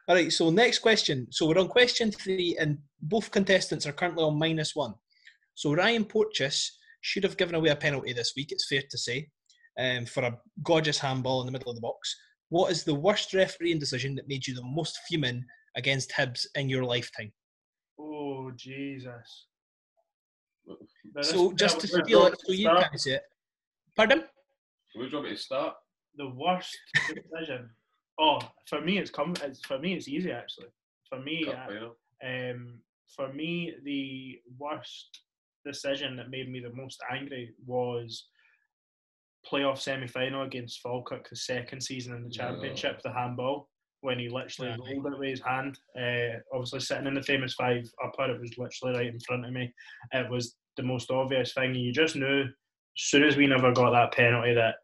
All 0.09 0.16
right, 0.16 0.32
so 0.32 0.51
next 0.51 0.80
question. 0.80 1.28
So 1.30 1.46
we're 1.46 1.59
on 1.59 1.68
question 1.68 2.11
three, 2.11 2.57
and 2.59 2.78
both 3.01 3.30
contestants 3.30 3.86
are 3.86 3.92
currently 3.92 4.24
on 4.24 4.36
minus 4.36 4.74
one. 4.74 4.94
So 5.55 5.72
Ryan 5.74 6.05
Porteous 6.05 6.78
should 7.01 7.24
have 7.24 7.36
given 7.36 7.55
away 7.55 7.70
a 7.70 7.76
penalty 7.76 8.12
this 8.12 8.32
week, 8.36 8.53
it's 8.53 8.66
fair 8.68 8.82
to 8.90 8.98
say, 8.98 9.28
um, 9.78 10.07
for 10.07 10.22
a 10.22 10.38
gorgeous 10.62 10.98
handball 10.98 11.40
in 11.40 11.46
the 11.46 11.53
middle 11.53 11.70
of 11.70 11.76
the 11.76 11.82
box. 11.82 12.14
What 12.48 12.72
is 12.72 12.84
the 12.84 12.94
worst 12.94 13.32
refereeing 13.32 13.78
decision 13.78 14.14
that 14.16 14.28
made 14.28 14.46
you 14.46 14.55
the 14.55 14.64
most 14.64 14.98
fuming 15.09 15.44
against 15.76 16.12
Hibs 16.12 16.46
in 16.57 16.68
your 16.68 16.84
lifetime? 16.84 17.32
Oh 17.98 18.51
Jesus! 18.57 19.46
Now, 20.66 21.22
So 21.22 21.53
just 21.53 21.80
to 21.80 21.88
we're 21.92 22.05
feel 22.05 22.20
going 22.20 22.32
it, 22.32 22.40
so 22.44 22.53
you 22.53 22.62
start 22.62 22.90
can 22.90 22.98
see 22.98 23.12
it. 23.12 23.22
Pardon? 23.96 24.24
Where 24.94 25.07
do 25.07 25.11
you 25.11 25.16
want 25.16 25.30
me 25.30 25.36
to 25.36 25.40
start? 25.40 25.74
the 26.16 26.28
worst 26.28 26.76
decision. 27.09 27.70
Oh, 28.18 28.40
for 28.66 28.80
me, 28.80 28.98
it's 28.98 29.11
come. 29.11 29.34
It's 29.42 29.64
for 29.64 29.78
me, 29.78 29.94
it's 29.94 30.09
easy 30.09 30.30
actually. 30.30 30.68
For 31.09 31.20
me, 31.20 31.44
Cup 31.44 31.70
uh, 31.70 32.26
um, 32.26 32.80
for 33.16 33.32
me, 33.32 33.74
the 33.84 34.40
worst 34.59 35.20
decision 35.64 36.16
that 36.16 36.30
made 36.30 36.50
me 36.50 36.61
the 36.61 36.74
most 36.74 37.02
angry 37.11 37.52
was 37.66 38.26
playoff 39.50 39.78
semi-final 39.78 40.42
against 40.42 40.80
Falkirk 40.80 41.28
the 41.28 41.36
second 41.36 41.80
season 41.80 42.14
in 42.14 42.24
the 42.24 42.30
championship, 42.30 43.00
the 43.02 43.12
handball 43.12 43.68
when 44.02 44.18
he 44.18 44.28
literally 44.28 44.70
Aye. 44.70 44.76
rolled 44.78 45.06
it 45.06 45.18
with 45.18 45.28
his 45.28 45.42
hand. 45.42 45.78
Uh, 45.98 46.38
obviously, 46.52 46.80
sitting 46.80 47.06
in 47.06 47.14
the 47.14 47.22
famous 47.22 47.54
five 47.54 47.88
upper, 48.04 48.30
it 48.30 48.40
was 48.40 48.56
literally 48.56 48.98
right 48.98 49.12
in 49.12 49.20
front 49.20 49.44
of 49.44 49.52
me. 49.52 49.72
It 50.12 50.30
was 50.30 50.56
the 50.76 50.82
most 50.82 51.11
obvious 51.11 51.52
thing. 51.52 51.74
You 51.74 51.92
just 51.92 52.16
knew 52.16 52.42
as 52.42 52.50
soon 52.96 53.24
as 53.24 53.36
we 53.36 53.46
never 53.46 53.72
got 53.72 53.90
that 53.90 54.12
penalty 54.12 54.54
that 54.54 54.76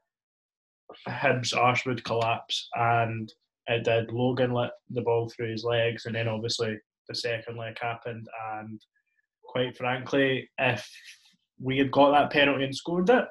Hibs' 1.09 1.57
arse 1.57 1.85
would 1.87 2.05
collapse, 2.05 2.69
and 2.75 3.33
it 3.67 3.85
did. 3.85 4.13
Logan 4.13 4.53
let 4.53 4.73
the 4.91 5.03
ball 5.03 5.29
through 5.29 5.51
his 5.51 5.65
legs, 5.65 6.07
and 6.07 6.15
then 6.15 6.29
obviously 6.29 6.79
the 7.09 7.15
second 7.15 7.57
leg 7.57 7.79
happened. 7.81 8.29
And 8.55 8.81
quite 9.57 9.77
frankly, 9.77 10.51
if 10.59 10.87
we 11.59 11.79
had 11.79 11.91
got 11.91 12.11
that 12.11 12.31
penalty 12.31 12.65
and 12.65 12.77
scored 12.77 13.09
it, 13.09 13.25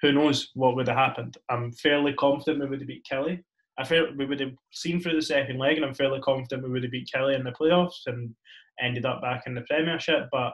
who 0.00 0.12
knows 0.12 0.50
what 0.54 0.76
would 0.76 0.86
have 0.86 0.96
happened? 0.96 1.36
I'm 1.50 1.72
fairly 1.72 2.12
confident 2.12 2.62
we 2.62 2.68
would 2.68 2.80
have 2.80 2.86
beat 2.86 3.06
Killie. 3.10 3.42
I 3.76 3.84
feel 3.84 4.06
we 4.16 4.26
would 4.26 4.38
have 4.38 4.52
seen 4.72 5.00
through 5.00 5.16
the 5.16 5.22
second 5.22 5.58
leg, 5.58 5.76
and 5.76 5.84
I'm 5.84 5.94
fairly 5.94 6.20
confident 6.20 6.62
we 6.62 6.70
would 6.70 6.84
have 6.84 6.92
beat 6.92 7.10
Killie 7.12 7.34
in 7.34 7.42
the 7.42 7.50
playoffs 7.50 8.06
and 8.06 8.32
ended 8.80 9.06
up 9.06 9.22
back 9.22 9.42
in 9.46 9.54
the 9.54 9.62
Premiership. 9.62 10.28
But 10.30 10.52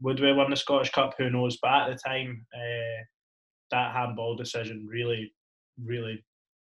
would 0.00 0.18
we 0.18 0.32
win 0.32 0.48
the 0.48 0.56
Scottish 0.56 0.92
Cup? 0.92 1.12
Who 1.18 1.28
knows? 1.28 1.58
But 1.60 1.90
at 1.90 1.90
the 1.90 2.08
time, 2.08 2.46
uh, 2.54 3.04
that 3.70 3.94
handball 3.94 4.34
decision 4.34 4.86
really, 4.90 5.30
really 5.82 6.24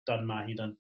done 0.09 0.27
my 0.27 0.45
head 0.45 0.59
in. 0.59 0.77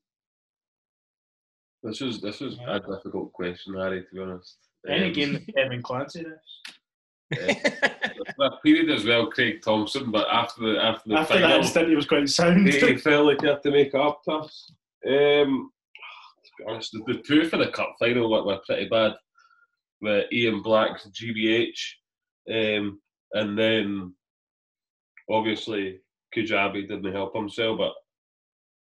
This 1.84 2.01
is 2.01 2.20
this 2.20 2.40
is 2.40 2.59
a 2.66 2.80
difficult 2.80 3.32
question, 3.32 3.74
Harry. 3.74 4.03
To 4.03 4.14
be 4.14 4.20
honest, 4.20 4.57
Any 4.88 5.06
Um, 5.06 5.12
game 5.12 5.32
that 5.34 5.54
Kevin 5.54 5.82
Clancy 5.82 6.24
does. 6.24 7.38
that 8.38 8.52
period 8.64 8.90
as 8.90 9.04
well, 9.04 9.26
Craig 9.30 9.62
Thomson. 9.62 10.10
But 10.10 10.26
after 10.30 10.60
the 10.62 10.82
after 10.82 11.08
the 11.08 11.16
After 11.18 11.34
final, 11.34 11.48
that 11.48 11.58
incident, 11.60 11.88
he 11.90 11.96
was 11.96 12.06
quite 12.06 12.28
sound. 12.28 12.66
he 12.68 12.96
felt 12.96 13.26
like 13.26 13.40
he 13.40 13.46
had 13.46 13.62
to 13.62 13.70
make 13.70 13.94
up 13.94 14.22
to 14.24 14.32
us. 14.32 14.72
Um, 15.06 15.70
to 16.44 16.50
be 16.58 16.64
honest, 16.68 16.92
the, 16.92 17.12
the 17.12 17.22
two 17.22 17.48
for 17.48 17.56
the 17.56 17.68
cup 17.68 17.94
final 17.98 18.30
were, 18.30 18.44
were 18.44 18.60
pretty 18.66 18.88
bad. 18.88 19.12
With 20.00 20.32
Ian 20.32 20.62
Black's 20.62 21.08
GBH, 21.10 21.78
um, 22.50 23.00
and 23.34 23.56
then 23.56 24.12
obviously 25.30 26.00
Kujabi 26.36 26.88
didn't 26.88 27.12
help 27.12 27.36
himself, 27.36 27.78
but 27.78 27.92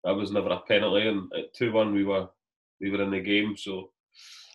that 0.04 0.16
was 0.16 0.32
never 0.32 0.50
a 0.50 0.60
penalty. 0.68 1.08
And 1.08 1.32
at 1.34 1.54
two 1.54 1.72
one, 1.72 1.94
we 1.94 2.04
were 2.04 2.28
we 2.82 2.92
were 2.92 3.02
in 3.02 3.12
the 3.12 3.22
game. 3.22 3.56
So 3.56 3.92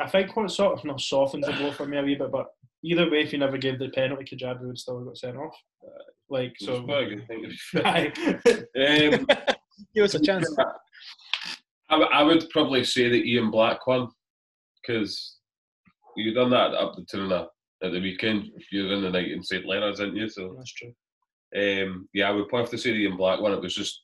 I 0.02 0.08
think 0.08 0.34
what 0.36 0.50
sort 0.50 0.78
of 0.78 0.84
not 0.84 1.00
softens 1.00 1.46
the 1.46 1.52
blow 1.52 1.70
for 1.70 1.86
me 1.86 1.98
a 1.98 2.02
wee 2.02 2.16
bit, 2.16 2.32
but 2.32 2.48
either 2.82 3.08
way, 3.08 3.22
if 3.22 3.32
you 3.32 3.38
never 3.38 3.56
gave 3.56 3.78
the 3.78 3.88
penalty, 3.90 4.24
Kujabi 4.24 4.66
would 4.66 4.78
still 4.78 4.98
have 4.98 5.06
got 5.06 5.16
sent 5.16 5.36
off. 5.36 5.54
Like 6.28 6.54
it 6.60 6.68
was 6.68 6.78
so. 6.78 6.84
quite 6.84 7.06
a 7.06 7.16
good 7.16 7.26
thing. 7.28 7.52
to 7.74 8.66
be 8.74 9.14
um, 9.14 9.26
Give 9.94 10.04
us 10.04 10.14
a 10.14 10.20
chance. 10.20 10.52
I, 11.88 11.94
w- 11.94 12.10
I 12.10 12.22
would 12.22 12.48
probably 12.50 12.82
say 12.84 13.08
the 13.08 13.32
Ian 13.32 13.50
Black 13.50 13.86
one 13.86 14.08
because 14.80 15.36
you 16.16 16.34
done 16.34 16.50
that 16.50 16.74
up 16.74 16.96
the 16.96 17.04
Tuna 17.04 17.46
at 17.82 17.92
the 17.92 18.00
weekend. 18.00 18.46
You 18.70 18.86
were 18.86 18.94
in 18.94 19.02
the 19.02 19.10
night 19.10 19.30
in 19.30 19.42
St 19.42 19.66
Leonard's, 19.66 20.00
didn't 20.00 20.16
you? 20.16 20.28
So 20.28 20.54
That's 20.56 20.72
true. 20.72 20.92
um, 21.56 22.08
yeah, 22.12 22.28
I 22.28 22.32
would 22.32 22.48
probably 22.48 22.64
have 22.64 22.70
to 22.70 22.78
say 22.78 22.90
the 22.90 22.98
Ian 22.98 23.16
Black 23.16 23.40
one. 23.40 23.52
It 23.52 23.60
was 23.60 23.74
just 23.74 24.02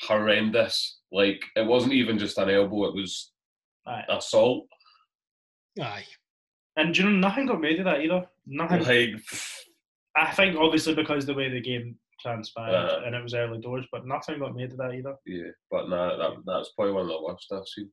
horrendous. 0.00 0.98
Like 1.12 1.40
it 1.56 1.66
wasn't 1.66 1.92
even 1.92 2.18
just 2.18 2.38
an 2.38 2.50
elbow; 2.50 2.86
it 2.86 2.94
was 2.94 3.32
Aye. 3.86 4.04
assault. 4.08 4.66
Aye. 5.80 6.04
And 6.76 6.94
do 6.94 7.02
you 7.02 7.10
know 7.10 7.16
nothing 7.16 7.46
got 7.46 7.60
made 7.60 7.78
of 7.78 7.84
that 7.84 8.00
either. 8.00 8.26
Nothing. 8.46 8.82
Like 8.84 9.22
I 10.16 10.32
think 10.32 10.56
obviously 10.58 10.94
because 10.94 11.26
the 11.26 11.34
way 11.34 11.48
the 11.48 11.60
game 11.60 11.96
transpired 12.20 12.74
Uh. 12.74 13.02
and 13.06 13.14
it 13.14 13.22
was 13.22 13.34
early 13.34 13.60
doors, 13.60 13.86
but 13.92 14.06
nothing 14.06 14.38
got 14.38 14.54
made 14.54 14.72
of 14.72 14.78
that 14.78 14.92
either. 14.94 15.14
yeah, 15.26 15.50
but 15.70 15.88
nah, 15.88 16.16
that 16.16 16.36
that's 16.46 16.70
probably 16.70 16.92
one 16.94 17.02
of 17.02 17.08
the 17.08 17.22
worst 17.22 17.46
I've 17.52 17.66
seen. 17.66 17.90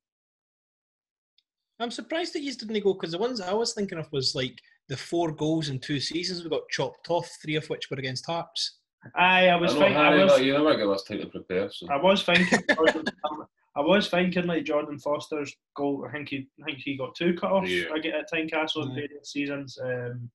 I'm 1.80 1.92
surprised 1.92 2.34
that 2.34 2.42
you 2.42 2.54
didn't 2.54 2.84
go 2.84 2.94
because 2.94 3.12
the 3.12 3.20
ones 3.20 3.40
I 3.40 3.54
was 3.54 3.74
thinking 3.74 4.00
of 4.00 4.12
was 4.12 4.34
like 4.34 4.60
the 4.90 4.98
four 4.98 5.32
goals 5.32 5.70
in 5.70 5.80
two 5.80 6.00
seasons 6.00 6.44
we 6.44 6.50
got 6.50 6.68
chopped 6.72 7.10
off, 7.10 7.30
three 7.44 7.56
of 7.56 7.68
which 7.70 7.90
were 7.92 7.98
against 7.98 8.26
Hearts. 8.26 8.80
Aye, 9.16 9.48
I 9.50 9.56
was 9.56 9.72
I 9.72 9.76
know, 9.76 9.80
thinking. 9.82 9.98
I 9.98 10.06
Harry, 10.10 10.24
was, 10.24 10.34
but 10.34 10.44
you 10.44 10.54
never 10.54 10.76
give 10.76 10.90
us 10.90 11.04
time 11.04 11.20
to 11.20 11.28
prepare. 11.28 11.70
So 11.72 11.88
I 11.92 11.98
was 11.98 12.24
thinking. 12.24 12.60
Jordan- 12.76 13.06
I 13.78 13.82
was 13.82 14.10
thinking 14.10 14.48
like 14.48 14.64
Jordan 14.66 14.98
Forster's 14.98 15.56
goal. 15.76 16.06
I 16.08 16.12
think 16.12 16.30
he, 16.30 16.48
I 16.62 16.66
think 16.66 16.80
he 16.80 16.98
got 16.98 17.14
two 17.16 17.36
cut 17.36 17.52
offs. 17.52 17.70
Yeah. 17.70 17.86
I 17.94 18.00
get 18.00 18.16
at 18.16 18.30
Tynecastle 18.32 18.84
in 18.84 18.92
Aye. 18.92 18.96
various 18.96 19.32
seasons. 19.32 19.78
Um, 19.82 20.32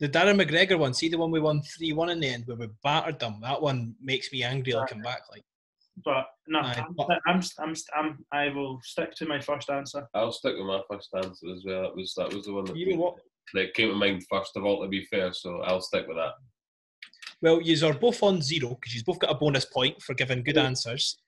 The 0.00 0.08
Darren 0.08 0.40
McGregor 0.40 0.78
one, 0.78 0.94
see 0.94 1.08
the 1.10 1.18
one 1.18 1.30
we 1.30 1.40
won 1.40 1.60
3 1.62 1.92
1 1.92 2.08
in 2.10 2.20
the 2.20 2.28
end 2.28 2.44
where 2.46 2.56
we 2.56 2.68
battered 2.82 3.18
them? 3.20 3.40
That 3.42 3.60
one 3.60 3.94
makes 4.02 4.32
me 4.32 4.42
angry 4.44 4.72
looking 4.72 5.02
back. 5.02 5.22
Like, 5.30 5.42
but 6.04 6.26
no, 6.46 6.60
Aye, 6.60 6.84
I'm, 6.86 6.94
but- 6.94 7.20
I'm, 7.26 7.42
I'm, 7.58 7.74
I'm, 7.94 8.24
I 8.32 8.48
will 8.48 8.80
stick 8.82 9.14
to 9.16 9.26
my 9.26 9.40
first 9.40 9.68
answer. 9.68 10.08
I'll 10.14 10.32
stick 10.32 10.54
with 10.56 10.66
my 10.66 10.80
first 10.90 11.10
answer 11.14 11.48
as 11.54 11.62
well. 11.66 11.82
That 11.82 11.96
was 11.96 12.14
that 12.16 12.32
was 12.32 12.46
the 12.46 12.52
one 12.54 12.64
that, 12.66 12.76
you 12.76 12.94
know 12.94 13.02
what? 13.02 13.16
that 13.54 13.74
came 13.74 13.88
to 13.88 13.94
mind 13.94 14.22
first 14.30 14.56
of 14.56 14.64
all. 14.64 14.80
To 14.82 14.88
be 14.88 15.04
fair, 15.06 15.32
so 15.34 15.60
I'll 15.62 15.80
stick 15.82 16.06
with 16.08 16.16
that. 16.16 16.32
Well, 17.42 17.60
you 17.60 17.86
are 17.86 17.92
both 17.94 18.22
on 18.22 18.40
zero 18.40 18.70
because 18.70 18.94
you've 18.94 19.04
both 19.04 19.18
got 19.18 19.30
a 19.30 19.34
bonus 19.34 19.64
point 19.66 20.00
for 20.02 20.14
giving 20.14 20.42
good 20.42 20.56
Yeah. 20.56 20.64
answers. 20.64 21.18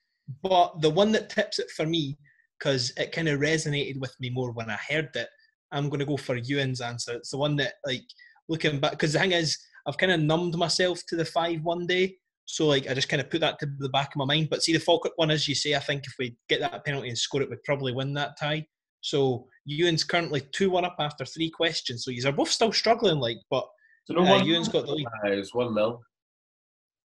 But 0.43 0.81
the 0.81 0.91
one 0.91 1.13
that 1.13 1.31
tips 1.31 1.59
it 1.59 1.71
for 1.71 1.87
me, 1.87 2.19
because 2.59 2.93
it 2.97 3.13
kind 3.13 3.29
of 3.29 3.41
resonated 3.41 3.99
with 4.01 4.15
me 4.21 4.31
more 4.31 4.53
when 4.53 4.71
I 4.71 4.79
heard 4.89 5.11
it, 5.15 5.29
I'm 5.73 5.89
going 5.89 6.01
to 6.01 6.07
go 6.07 6.17
for 6.17 6.37
Ewan's 6.37 6.81
answer. 6.81 7.15
It's 7.15 7.31
the 7.31 7.39
one 7.39 7.57
that, 7.57 7.75
like, 7.87 8.05
looking 8.49 8.81
back, 8.81 8.93
because 8.93 9.13
the 9.13 9.21
thing 9.21 9.33
is, 9.33 9.57
I've 9.87 9.99
kind 9.99 10.13
of 10.13 10.21
numbed 10.21 10.57
myself 10.57 11.01
to 11.09 11.17
the 11.17 11.25
5 11.25 11.63
1 11.63 11.87
day. 11.87 12.17
So, 12.45 12.67
like, 12.67 12.89
I 12.89 12.95
just 12.95 13.09
kind 13.09 13.21
of 13.21 13.31
put 13.31 13.41
that 13.41 13.59
to 13.61 13.69
the 13.79 13.89
back 13.89 14.09
of 14.09 14.17
my 14.17 14.25
mind. 14.25 14.49
But 14.51 14.63
see, 14.63 14.73
the 14.73 14.81
Falkirk 14.81 15.13
one, 15.17 15.31
as 15.31 15.47
you 15.47 15.55
say, 15.55 15.75
I 15.75 15.79
think 15.79 16.05
if 16.07 16.15
we 16.19 16.37
get 16.49 16.61
that 16.61 16.85
penalty 16.85 17.09
and 17.09 17.17
score 17.19 17.43
it, 17.43 17.49
we'd 17.49 17.63
probably 17.65 17.93
win 17.93 18.13
that 18.15 18.39
tie. 18.39 18.67
So, 19.01 19.47
Ewan's 19.65 20.05
currently 20.05 20.43
2 20.53 20.71
1 20.71 20.85
up 20.85 20.97
after 20.99 21.25
three 21.25 21.51
questions. 21.51 22.05
So, 22.05 22.11
you 22.11 22.27
are 22.29 22.33
both 22.33 22.51
still 22.51 22.73
struggling, 22.73 23.21
like, 23.21 23.39
but 23.51 23.67
So 24.05 24.15
no 24.15 24.23
uh, 24.23 24.31
one, 24.31 24.47
Ewan's 24.47 24.69
got 24.69 24.87
the 24.87 24.93
lead. 24.93 25.07
Aye, 25.25 25.31
it's 25.31 25.55
one 25.55 25.73
0 25.75 26.01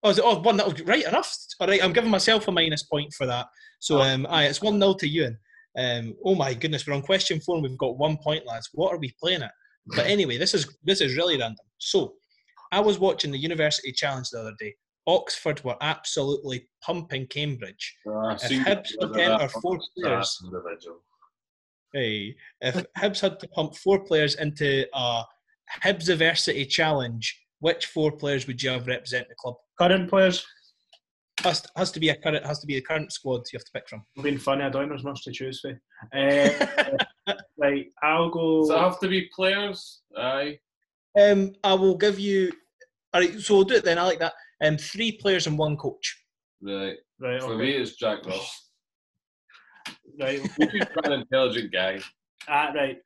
Oh, 0.03 0.09
is 0.09 0.17
it, 0.17 0.23
oh, 0.25 0.39
one 0.39 0.57
nil. 0.57 0.73
Right 0.85 1.05
enough. 1.07 1.35
All 1.59 1.67
right, 1.67 1.83
I'm 1.83 1.93
giving 1.93 2.09
myself 2.09 2.47
a 2.47 2.51
minus 2.51 2.83
point 2.83 3.13
for 3.13 3.25
that. 3.27 3.47
So, 3.79 3.99
Oh. 3.99 4.01
um, 4.01 4.25
aye, 4.29 4.45
it's 4.45 4.61
one 4.61 4.79
nil 4.79 4.95
to 4.95 5.07
Ewan. 5.07 5.37
Um, 5.77 6.15
oh 6.25 6.35
my 6.35 6.53
goodness, 6.53 6.85
we're 6.85 6.93
on 6.93 7.01
question 7.01 7.39
four 7.39 7.55
and 7.57 7.63
we've 7.63 7.77
got 7.77 7.97
one 7.97 8.17
point, 8.17 8.45
lads. 8.45 8.69
What 8.73 8.93
are 8.93 8.97
we 8.97 9.13
playing 9.21 9.43
at? 9.43 9.51
But 9.95 10.05
anyway, 10.15 10.37
this 10.37 10.53
is 10.53 10.75
this 10.83 11.01
is 11.01 11.15
really 11.15 11.37
random. 11.37 11.65
So, 11.77 12.15
I 12.71 12.79
was 12.79 12.99
watching 12.99 13.31
the 13.31 13.37
University 13.37 13.91
Challenge 13.91 14.29
the 14.29 14.39
other 14.39 14.55
day. 14.59 14.73
Oxford 15.07 15.63
were 15.63 15.75
absolutely 15.81 16.67
pumping 16.83 17.27
Cambridge. 17.27 17.95
Uh, 18.07 18.37
If 18.41 18.41
Hibs 18.51 18.65
had 18.65 18.85
ten 19.13 19.41
or 19.41 19.49
four 19.49 19.79
players, 19.97 20.41
hey, 21.93 22.35
if 22.61 22.75
Hibs 22.97 23.19
had 23.19 23.39
to 23.39 23.47
pump 23.49 23.75
four 23.75 24.03
players 24.03 24.35
into 24.35 24.85
a 24.93 25.23
Hibsiversity 25.83 26.67
Challenge, 26.69 27.37
which 27.59 27.87
four 27.87 28.11
players 28.11 28.47
would 28.47 28.61
you 28.61 28.69
have 28.71 28.87
represent 28.87 29.27
the 29.29 29.35
club? 29.35 29.55
Current 29.81 30.09
players. 30.09 30.45
Has, 31.43 31.63
has 31.75 31.91
to 31.91 31.99
be 31.99 32.09
a 32.09 32.15
current 32.15 32.45
has 32.45 32.59
to 32.59 32.67
be 32.67 32.75
the 32.75 32.81
current 32.81 33.11
squad 33.11 33.41
you 33.51 33.57
have 33.57 33.65
to 33.65 33.71
pick 33.73 33.89
from. 33.89 34.03
I'm 34.15 34.23
being 34.23 34.37
funny. 34.37 34.63
I 34.63 34.69
don't 34.69 34.89
know 34.89 34.95
as 34.95 35.03
much 35.03 35.23
to 35.23 35.31
choose 35.31 35.59
for. 35.59 35.71
Uh, 36.15 37.33
right, 37.57 37.87
I'll 38.03 38.29
go. 38.29 38.61
Does 38.61 38.69
it 38.69 38.77
have 38.77 38.99
to 38.99 39.07
be 39.07 39.27
players? 39.35 40.01
Aye. 40.15 40.59
um, 41.19 41.53
I 41.63 41.73
will 41.73 41.97
give 41.97 42.19
you. 42.19 42.51
All 43.13 43.21
right, 43.21 43.39
so 43.39 43.55
we'll 43.55 43.63
do 43.63 43.75
it 43.75 43.83
then. 43.83 43.97
I 43.97 44.03
like 44.03 44.19
that. 44.19 44.33
Um, 44.63 44.77
three 44.77 45.13
players 45.13 45.47
and 45.47 45.57
one 45.57 45.77
coach. 45.77 46.15
Right. 46.61 46.97
right, 47.19 47.41
For 47.41 47.53
okay. 47.53 47.61
me, 47.61 47.71
it's 47.71 47.95
Jack 47.95 48.23
Ross. 48.25 48.69
right, 50.21 50.39
He's 50.39 50.85
quite 50.93 51.05
an 51.07 51.21
intelligent 51.21 51.73
guy. 51.73 51.99
ah, 52.47 52.71
right. 52.75 52.97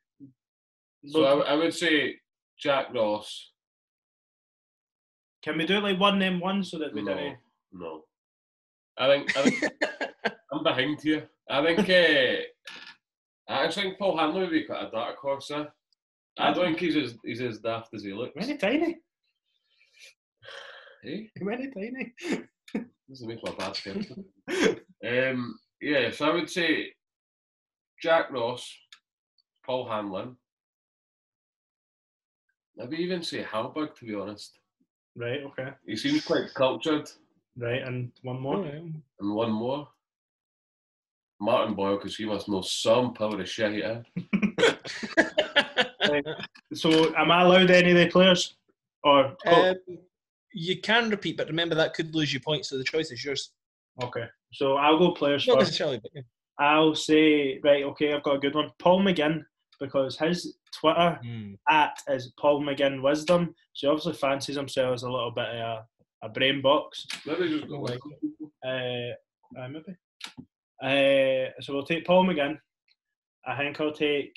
So 1.06 1.24
I 1.42 1.54
would 1.54 1.72
say 1.72 2.16
Jack 2.58 2.92
Ross. 2.94 3.52
Can 5.46 5.58
we 5.58 5.64
do 5.64 5.76
it 5.76 5.82
like 5.84 6.00
one 6.00 6.18
name 6.18 6.40
one 6.40 6.64
so 6.64 6.76
that 6.80 6.92
we 6.92 7.02
No, 7.02 7.14
don't? 7.14 7.36
no. 7.72 8.04
I 8.98 9.06
think, 9.06 9.36
I 9.36 9.42
think 9.48 9.72
I'm 10.52 10.64
behind 10.64 11.00
here. 11.00 11.28
I 11.48 11.62
think 11.64 11.88
uh, 11.88 12.42
I 13.52 13.64
actually 13.64 13.82
think 13.84 13.98
Paul 14.00 14.18
Hanlon 14.18 14.40
would 14.42 14.50
be 14.50 14.64
quite 14.64 14.88
a 14.88 14.90
dark 14.90 15.16
horse. 15.18 15.48
Eh? 15.52 15.64
I 16.38 16.52
don't 16.52 16.64
think 16.64 16.80
he's 16.80 16.96
as 16.96 17.14
he's 17.24 17.40
as 17.40 17.60
daft 17.60 17.94
as 17.94 18.02
he 18.02 18.12
looks. 18.12 18.34
Really 18.34 18.58
tiny. 18.58 18.96
Hey, 21.04 21.30
Really 21.40 21.70
tiny. 21.70 22.12
doesn't 23.08 23.28
make 23.28 23.44
my 23.44 23.52
bad 23.52 23.74
person. 23.84 24.24
Um, 25.06 25.56
yeah, 25.80 26.10
so 26.10 26.28
I 26.28 26.34
would 26.34 26.50
say 26.50 26.88
Jack 28.02 28.32
Ross, 28.32 28.68
Paul 29.64 29.88
Hanlon. 29.88 30.36
Maybe 32.76 32.96
even 32.96 33.22
say 33.22 33.44
Hallberg, 33.44 33.94
to 33.94 34.04
be 34.04 34.16
honest. 34.16 34.58
Right. 35.16 35.42
Okay. 35.44 35.70
He 35.86 35.96
seems 35.96 36.24
quite 36.24 36.52
cultured. 36.54 37.10
Right, 37.58 37.82
and 37.82 38.12
one 38.22 38.40
more. 38.40 38.64
And 38.64 39.02
one 39.20 39.50
more. 39.50 39.88
Martin 41.40 41.74
Boyle, 41.74 41.96
because 41.96 42.16
he 42.16 42.24
must 42.24 42.48
know 42.48 42.62
some 42.62 43.14
power 43.14 43.40
of 43.40 43.48
shit. 43.48 43.84
Eh? 43.84 44.02
So, 46.74 47.14
am 47.16 47.30
I 47.30 47.42
allowed 47.42 47.70
any 47.70 47.90
of 47.90 47.96
the 47.96 48.06
players? 48.06 48.54
Or 49.02 49.36
um, 49.46 49.74
you 50.52 50.80
can 50.80 51.10
repeat, 51.10 51.36
but 51.36 51.48
remember 51.48 51.74
that 51.74 51.94
could 51.94 52.14
lose 52.14 52.32
you 52.32 52.40
points. 52.40 52.68
So 52.68 52.78
the 52.78 52.84
choice 52.84 53.10
is 53.10 53.24
yours. 53.24 53.52
okay. 54.02 54.24
So 54.52 54.76
I'll 54.76 54.98
go 54.98 55.12
players 55.12 55.46
Not 55.46 55.58
first. 55.58 55.68
necessarily, 55.70 55.98
but 55.98 56.10
yeah. 56.14 56.22
I'll 56.58 56.94
say 56.94 57.60
right. 57.62 57.84
Okay, 57.84 58.12
I've 58.12 58.22
got 58.22 58.36
a 58.36 58.38
good 58.38 58.54
one. 58.54 58.70
Paul 58.78 59.02
McGinn 59.02 59.44
because 59.80 60.18
his 60.18 60.56
Twitter 60.80 61.18
at 61.68 61.98
is 62.08 62.32
Paul 62.38 62.62
McGinn 62.62 63.02
Wisdom. 63.02 63.54
So 63.72 63.86
he 63.86 63.90
obviously 63.90 64.12
fancies 64.14 64.56
himself 64.56 64.94
as 64.94 65.02
a 65.02 65.10
little 65.10 65.30
bit 65.30 65.48
of 65.48 65.54
a, 65.56 65.86
a 66.22 66.28
brain 66.28 66.60
box. 66.62 67.06
Maybe 67.26 67.48
just 67.48 67.68
go 67.68 67.80
Like- 67.80 68.04
with 68.04 68.50
Uh, 68.64 69.60
uh, 69.60 69.68
maybe. 69.68 69.96
Uh, 70.82 71.50
so 71.60 71.72
we'll 71.72 71.84
take 71.86 72.06
Paul 72.06 72.24
McGinn. 72.26 72.58
I 73.46 73.56
think 73.56 73.80
I'll 73.80 73.92
take 73.92 74.34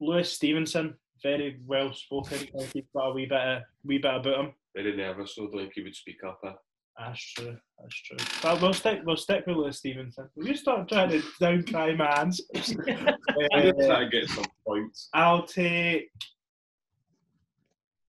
Lewis 0.00 0.32
Stevenson. 0.32 0.94
Very 1.22 1.60
well 1.66 1.92
spoken. 1.92 2.38
He's 2.72 2.84
got 2.94 3.08
a 3.08 3.12
wee 3.12 3.26
bit 3.26 3.38
of 3.40 3.62
wee 3.84 3.98
bit 3.98 4.14
about 4.14 4.40
him. 4.46 4.52
Very 4.74 4.96
nervous, 4.96 5.34
so 5.34 5.42
I 5.42 5.46
don't 5.46 5.58
think 5.58 5.72
he 5.74 5.82
would 5.82 5.94
speak 5.94 6.24
up. 6.26 6.40
Eh? 6.44 6.52
That's 6.98 7.32
true. 7.34 7.56
That's 7.80 8.02
true. 8.02 8.18
But 8.42 8.60
we'll 8.60 8.74
stick. 8.74 9.00
We'll 9.04 9.16
stick 9.16 9.46
with 9.46 9.56
Lewis 9.56 9.78
Stevenson. 9.78 10.28
Will 10.36 10.48
you 10.48 10.56
stop 10.56 10.88
trying 10.88 11.10
to 11.10 11.22
down 11.40 11.64
try 11.64 11.94
my 11.94 12.20
answers? 12.20 12.76
I'm 12.86 13.72
trying 13.76 14.10
to 14.10 14.10
get 14.10 14.28
some 14.28 14.44
points. 14.66 15.08
I'll 15.14 15.44
take 15.44 16.10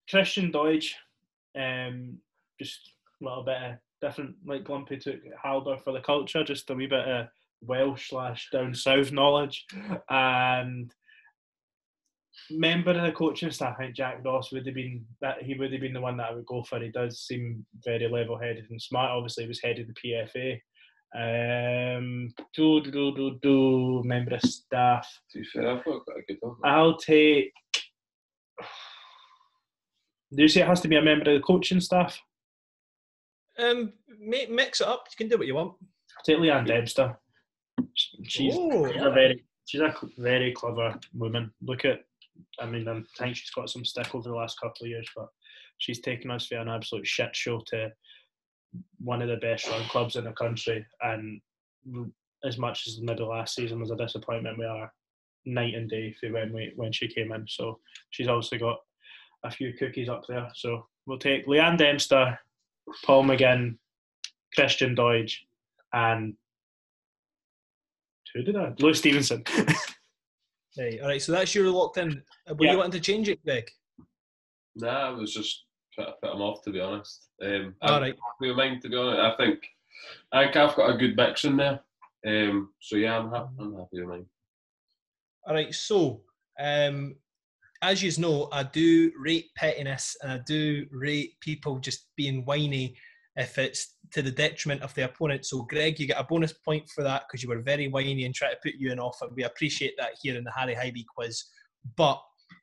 Christian 0.10 0.52
Doidge. 0.52 0.92
Um, 1.56 2.18
just 2.60 2.80
a 3.22 3.26
little 3.26 3.44
bit 3.44 3.58
of 3.62 3.76
different, 4.02 4.36
like 4.46 4.64
Glumpy 4.64 5.00
took 5.00 5.20
Halder 5.42 5.78
for 5.78 5.94
the 5.94 6.02
culture, 6.02 6.44
just 6.44 6.70
a 6.70 6.74
wee 6.74 6.88
bit 6.88 7.08
of 7.08 7.28
Welsh 7.62 8.10
slash 8.10 8.50
down 8.52 8.74
south 8.74 9.12
knowledge, 9.12 9.66
and 10.10 10.92
member 12.52 12.92
of 12.92 13.04
the 13.04 13.12
coaching 13.12 13.52
staff. 13.52 13.76
I 13.78 13.84
think 13.84 13.96
Jack 13.96 14.24
Ross 14.24 14.52
would 14.52 14.66
have 14.66 14.76
been 14.76 15.06
that 15.22 15.42
he 15.44 15.54
would 15.56 15.72
have 15.72 15.82
been 15.82 15.94
the 15.94 16.02
one 16.02 16.18
that 16.18 16.32
I 16.32 16.34
would 16.34 16.46
go 16.46 16.64
for. 16.64 16.80
He 16.80 16.90
does 16.90 17.20
seem 17.22 17.66
very 17.84 18.08
level 18.08 18.38
headed 18.38 18.66
and 18.70 18.82
smart. 18.82 19.12
Obviously, 19.12 19.44
he 19.44 19.48
was 19.50 19.62
head 19.62 19.80
of 19.80 19.88
the 19.88 19.94
PFA. 19.94 20.60
Um, 21.16 22.34
do 22.56 22.82
do 22.82 22.92
do 22.92 23.16
do 23.16 23.40
do 23.42 24.02
member 24.04 24.36
of 24.36 24.42
staff. 24.42 25.08
To 25.32 25.40
be 25.40 25.46
fair, 25.46 25.70
I've 25.70 25.86
got 25.86 26.02
a 26.18 26.22
good 26.28 26.38
one? 26.42 26.56
I'll 26.64 26.98
take. 26.98 27.52
Do 30.36 30.42
you 30.42 30.48
say 30.48 30.62
it 30.62 30.68
has 30.68 30.82
to 30.82 30.88
be 30.88 30.96
a 30.96 31.02
member 31.02 31.30
of 31.30 31.36
the 31.40 31.44
coaching 31.46 31.80
staff? 31.80 32.20
Um, 33.60 33.94
mi- 34.20 34.48
mix 34.48 34.82
it 34.82 34.88
up. 34.88 35.06
You 35.12 35.16
can 35.18 35.30
do 35.30 35.38
what 35.38 35.46
you 35.46 35.54
want. 35.54 35.74
I'll 36.18 36.24
take 36.26 36.38
Leeann 36.40 36.66
Dempster. 36.66 37.16
She's, 38.24 38.56
Oh, 38.58 38.92
she's 38.92 39.02
a 39.02 39.12
very 39.12 39.44
she's 39.66 39.82
a 39.82 39.94
very 40.18 40.52
clever 40.54 41.00
woman. 41.14 41.52
Look 41.62 41.86
at, 41.86 42.00
I 42.60 42.66
mean, 42.66 42.88
I 42.88 43.02
think 43.18 43.36
she's 43.36 43.50
got 43.52 43.70
some 43.70 43.86
stick 43.86 44.14
over 44.14 44.30
the 44.30 44.36
last 44.36 44.60
couple 44.60 44.86
of 44.86 44.90
years, 44.90 45.08
but 45.16 45.28
she's 45.78 46.00
taken 46.00 46.32
us 46.32 46.48
for 46.48 46.56
an 46.56 46.70
absolute 46.70 47.08
shit 47.08 47.36
show 47.36 47.62
to 47.68 47.92
one 49.00 49.22
of 49.22 49.30
the 49.30 49.38
best 49.38 49.68
run 49.68 49.84
clubs 49.90 50.16
in 50.16 50.26
the 50.26 50.32
country. 50.32 50.86
And 51.02 51.42
as 52.44 52.58
much 52.58 52.88
as 52.88 52.98
the 52.98 53.04
maybe 53.04 53.24
last 53.24 53.56
season 53.56 53.80
was 53.80 53.92
a 53.92 53.96
disappointment, 53.96 54.58
we 54.58 54.66
are 54.66 54.92
night 55.46 55.76
and 55.76 55.90
day 55.90 56.16
for 56.20 56.32
when 56.32 56.54
we 56.54 56.74
when 56.76 56.92
she 56.92 57.08
came 57.08 57.32
in. 57.32 57.46
So 57.48 57.80
she's 58.10 58.28
also 58.28 58.58
got 58.58 58.78
a 59.44 59.52
few 59.52 59.74
cookies 59.74 60.10
up 60.10 60.24
there. 60.28 60.50
So 60.56 60.88
we'll 61.06 61.18
take 61.18 61.48
Leeann 61.48 61.78
Dempster, 61.78 62.40
Paul 63.06 63.26
McGinn, 63.26 63.78
Christian 64.56 64.96
Doidge, 64.96 65.34
and 65.92 66.36
who 68.34 68.42
did 68.42 68.56
I? 68.56 68.74
Lewis 68.80 69.00
Stevenson. 69.00 69.44
Right, 70.78 71.00
all 71.02 71.08
right. 71.08 71.22
So 71.22 71.32
that's 71.32 71.54
your 71.54 71.70
locked 71.70 71.98
in. 71.98 72.24
Uh, 72.50 72.56
Were 72.56 72.66
Yeah. 72.66 72.72
you 72.72 72.78
wanting 72.78 72.94
to 72.94 73.00
change 73.00 73.30
it, 73.30 73.44
Greg? 73.44 73.70
Nah, 74.76 75.08
I 75.08 75.10
was 75.10 75.34
just 75.34 75.66
trying 75.94 76.08
to 76.08 76.14
put 76.22 76.34
him 76.34 76.42
off, 76.42 76.64
to 76.64 76.72
be 76.72 76.80
honest. 76.80 77.30
Um, 77.42 77.76
All 77.82 77.96
I'm 77.96 78.02
right. 78.02 78.16
happy 78.16 78.48
with 78.48 78.58
mine, 78.58 78.80
to 78.82 78.90
be 78.90 78.96
honest. 78.96 79.20
I 79.20 79.36
think, 79.38 79.64
I 80.32 80.44
think 80.46 80.56
I've 80.56 80.76
got 80.76 80.90
a 80.90 80.98
good 80.98 81.16
mix 81.16 81.46
in 81.46 81.58
there. 81.58 81.80
Um, 82.26 82.74
so 82.80 82.96
yeah, 82.96 83.20
I'm 83.20 83.30
happy. 83.32 83.50
I'm 83.60 83.76
happy 83.76 84.00
with 84.00 84.08
mine. 84.10 84.26
All 85.46 85.54
right. 85.54 85.74
So, 85.76 86.24
um, 86.60 87.16
as 87.84 88.02
you 88.02 88.12
know, 88.22 88.48
I 88.52 88.64
do 88.64 89.12
rate 89.20 89.52
pettiness 89.56 90.16
and 90.22 90.32
I 90.32 90.40
do 90.48 90.88
rate 90.90 91.40
people 91.42 91.78
just 91.80 92.08
being 92.16 92.46
whiny 92.46 92.96
if 93.36 93.58
it's 93.58 93.96
to 94.12 94.22
the 94.22 94.32
detriment 94.32 94.82
of 94.82 94.94
the 94.94 95.06
opponent. 95.06 95.46
So, 95.46 95.64
Greg, 95.64 96.00
you 96.00 96.08
get 96.08 96.20
a 96.20 96.24
bonus 96.24 96.54
point 96.54 96.88
for 96.90 97.04
that 97.04 97.24
because 97.28 97.42
you 97.42 97.50
were 97.50 97.62
very 97.62 97.88
whiny 97.88 98.26
and 98.26 98.36
tried 98.36 98.52
to 98.52 98.58
put 98.64 98.76
you 98.76 98.92
in 98.92 99.00
off. 99.00 99.18
And 99.22 99.32
we 99.36 99.44
appreciate 99.44 99.96
that 99.98 100.12
here 100.22 100.38
in 100.38 100.44
the 100.44 100.52
Harry 100.52 100.76
Hibee 100.76 101.06
quiz. 101.16 101.44
But 101.98 102.22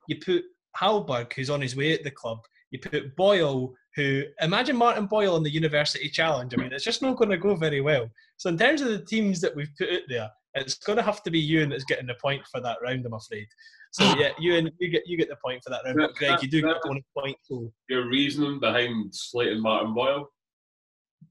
you 0.09 0.17
put 0.25 0.45
Hallberg, 0.77 1.33
who's 1.33 1.51
on 1.51 1.61
his 1.61 1.77
way 1.77 1.93
at 1.93 2.05
the 2.05 2.11
club. 2.11 2.39
You 2.71 2.79
put 2.79 3.17
Boyle, 3.17 3.75
who 3.97 4.23
imagine 4.41 4.77
Martin 4.77 5.07
Boyle 5.07 5.37
in 5.37 5.43
the 5.43 5.51
University 5.51 6.09
Challenge. 6.09 6.55
I 6.55 6.57
mean, 6.57 6.73
it's 6.73 6.85
just 6.85 7.03
not 7.03 7.17
going 7.17 7.31
to 7.31 7.37
go 7.37 7.57
very 7.57 7.81
well. 7.81 8.09
So, 8.37 8.49
in 8.49 8.57
terms 8.57 8.81
of 8.81 8.89
the 8.89 9.05
teams 9.05 9.41
that 9.41 9.55
we've 9.55 9.75
put 9.77 9.91
out 9.91 10.03
there, 10.09 10.31
it's 10.55 10.75
going 10.75 10.97
to 10.97 11.03
have 11.03 11.23
to 11.25 11.31
be 11.31 11.41
Ewan 11.41 11.71
that's 11.71 11.85
getting 11.85 12.07
the 12.07 12.15
point 12.15 12.43
for 12.51 12.61
that 12.61 12.79
round, 12.83 13.05
I'm 13.07 13.15
afraid. 13.15 13.47
So 13.93 14.05
yeah, 14.19 14.31
Ewan, 14.39 14.71
you 14.79 14.89
get 14.89 15.03
you 15.07 15.17
get 15.17 15.29
the 15.29 15.37
point 15.45 15.63
for 15.65 15.71
that 15.71 15.83
round. 15.85 15.97
But 15.99 16.15
Greg, 16.15 16.43
you 16.43 16.49
do 16.49 16.63
get 16.63 16.77
a 16.77 16.81
bonus 16.83 17.05
point. 17.17 17.37
So, 17.43 17.73
Your 17.89 18.09
reasoning 18.09 18.61
behind 18.61 19.15
slating 19.15 19.61
Martin 19.61 19.95
Boyle? 19.95 20.29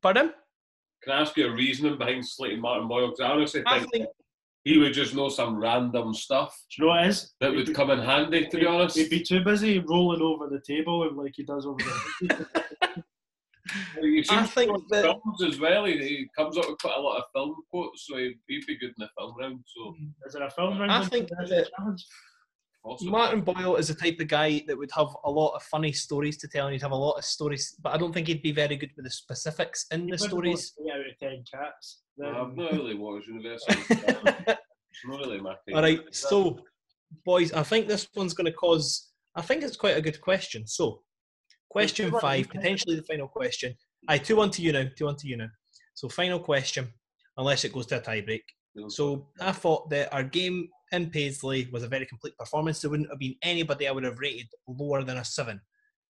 Pardon? 0.02 0.34
Can 1.04 1.14
I 1.14 1.22
ask 1.22 1.36
you 1.38 1.48
a 1.48 1.52
reasoning 1.52 1.98
behind 1.98 2.28
slating 2.28 2.60
Martin 2.62 2.88
Boyle? 2.88 3.08
Because 3.08 3.22
I 3.22 3.32
honestly 3.32 3.64
I 3.66 3.80
think 3.80 3.92
think 3.92 4.08
he 4.66 4.78
would 4.78 4.94
just 4.94 5.16
know 5.16 5.30
some 5.30 5.58
random 5.58 6.14
stuff 6.14 6.58
Do 6.70 6.84
you 6.84 6.86
know 6.90 6.96
what 6.96 7.06
it 7.06 7.10
is? 7.10 7.34
that 7.40 7.54
would 7.54 7.74
come 7.74 7.90
in 7.92 8.00
handy, 8.00 8.48
to 8.48 8.58
be 8.58 8.66
honest. 8.66 8.98
He'd 8.98 9.10
be 9.10 9.24
too 9.24 9.44
busy 9.44 9.80
rolling 9.80 10.22
over 10.22 10.48
the 10.48 10.60
table 10.62 11.10
like 11.16 11.34
he 11.36 11.44
does 11.44 11.66
over 11.66 11.78
the. 12.22 12.46
You 14.02 14.24
I 14.32 14.46
see 14.46 14.52
think 14.52 14.90
that 14.90 15.04
films 15.04 15.44
as 15.54 15.60
well. 15.60 15.86
He, 15.86 15.94
he 15.98 16.30
comes 16.36 16.58
up 16.58 16.68
with 16.68 16.80
quite 16.80 16.98
a 16.98 17.02
lot 17.02 17.18
of 17.20 17.26
film 17.36 17.56
quotes, 17.70 18.08
so 18.08 18.18
he'd, 18.18 18.40
he'd 18.48 18.66
be 18.66 18.78
good 18.80 18.90
in 18.90 18.96
the 18.98 19.10
film 19.16 19.36
round. 19.40 19.64
So 19.68 19.94
Is 20.26 20.34
there 20.34 20.44
a 20.48 20.50
film 20.50 20.80
round? 20.80 20.92
I 20.92 21.06
think 21.06 21.30
the 21.30 21.36
that- 21.36 22.02
challenge? 22.84 22.99
possibly. 22.99 23.11
Martin 23.11 23.41
Boyle 23.41 23.75
is 23.77 23.88
the 23.88 23.93
type 23.95 24.19
of 24.19 24.27
guy 24.27 24.63
that 24.67 24.77
would 24.77 24.91
have 24.95 25.07
a 25.25 25.32
lot 25.32 25.55
of 25.55 25.63
funny 25.63 25.91
stories 25.91 26.38
to 26.38 26.47
tell, 26.47 26.67
and 26.67 26.73
he'd 26.73 26.82
have 26.82 26.91
a 26.91 26.95
lot 26.95 27.13
of 27.17 27.25
stories. 27.25 27.75
But 27.82 27.93
I 27.93 27.97
don't 27.97 28.13
think 28.13 28.27
he'd 28.27 28.41
be 28.41 28.51
very 28.51 28.75
good 28.77 28.91
with 28.95 29.05
the 29.05 29.11
specifics 29.11 29.86
in 29.91 30.01
the 30.01 30.05
He 30.05 30.11
would 30.11 30.19
stories. 30.21 30.71
go 30.77 30.86
Eight 30.86 30.93
out 30.93 30.99
of 31.01 31.17
ten 31.19 31.43
cats. 31.51 32.01
Well, 32.17 32.32
Then- 32.32 32.41
I've 32.41 32.55
not 32.55 32.71
really 32.73 32.95
watched 32.95 33.27
University. 33.27 33.80
it's 33.89 35.05
not 35.05 35.19
really 35.19 35.39
my 35.39 35.55
thing. 35.65 35.75
All 35.75 35.82
right, 35.82 36.01
so 36.11 36.59
boys, 37.25 37.51
I 37.53 37.63
think 37.63 37.88
this 37.88 38.07
one's 38.15 38.34
going 38.34 38.45
to 38.45 38.51
cause. 38.53 39.11
I 39.36 39.41
think 39.41 39.63
it's 39.63 39.77
quite 39.77 39.97
a 39.97 40.01
good 40.01 40.19
question. 40.21 40.67
So, 40.67 41.01
question 41.69 42.11
What- 42.11 42.21
five, 42.21 42.49
potentially 42.49 42.95
the 42.95 43.03
final 43.03 43.27
question. 43.27 43.75
I 44.07 44.17
two 44.17 44.38
one 44.38 44.49
to 44.51 44.61
you 44.61 44.71
now. 44.71 44.86
Two 44.97 45.05
one 45.05 45.15
to 45.17 45.27
you 45.27 45.38
now. 45.38 45.49
So, 45.93 46.07
final 46.09 46.39
question, 46.39 46.88
unless 47.38 47.63
it 47.65 47.73
goes 47.73 47.86
to 47.88 47.97
a 47.97 48.01
tiebreak. 48.01 48.41
So, 48.88 49.27
I 49.41 49.51
thought 49.51 49.89
that 49.89 50.13
our 50.13 50.23
game 50.23 50.69
in 50.92 51.10
Paisley 51.10 51.70
was 51.72 51.84
a 51.84 51.88
very 51.88 52.06
complete 52.06 52.38
performance. 52.38 52.82
There 52.82 52.90
wouldn't 52.90 53.10
have 53.10 53.20
been 53.20 53.36
anybody 53.42 53.88
I 53.88 53.92
would 53.92 54.04
have 54.04 54.20
rated 54.20 54.48
lower 54.68 55.04
than 55.04 55.18
a 55.18 55.26
seven. 55.26 55.62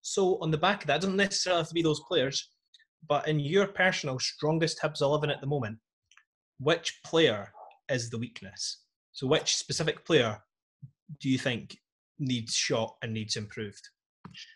So, 0.02 0.38
on 0.40 0.50
the 0.50 0.58
back 0.58 0.82
of 0.82 0.86
that, 0.86 0.96
it 0.96 1.00
doesn't 1.02 1.16
necessarily 1.16 1.60
have 1.60 1.68
to 1.68 1.74
be 1.74 1.82
those 1.82 2.00
players, 2.08 2.48
but 3.06 3.28
in 3.28 3.38
your 3.38 3.66
personal 3.66 4.18
strongest 4.18 4.80
Hibs 4.80 5.02
11 5.02 5.30
at 5.30 5.40
the 5.40 5.46
moment, 5.46 5.78
which 6.58 7.00
player 7.04 7.52
is 7.90 8.08
the 8.08 8.18
weakness? 8.18 8.82
So, 9.12 9.26
which 9.26 9.56
specific 9.56 10.04
player 10.04 10.38
do 11.20 11.28
you 11.28 11.38
think 11.38 11.76
needs 12.18 12.54
shot 12.54 12.96
and 13.02 13.12
needs 13.12 13.36
improved? 13.36 13.86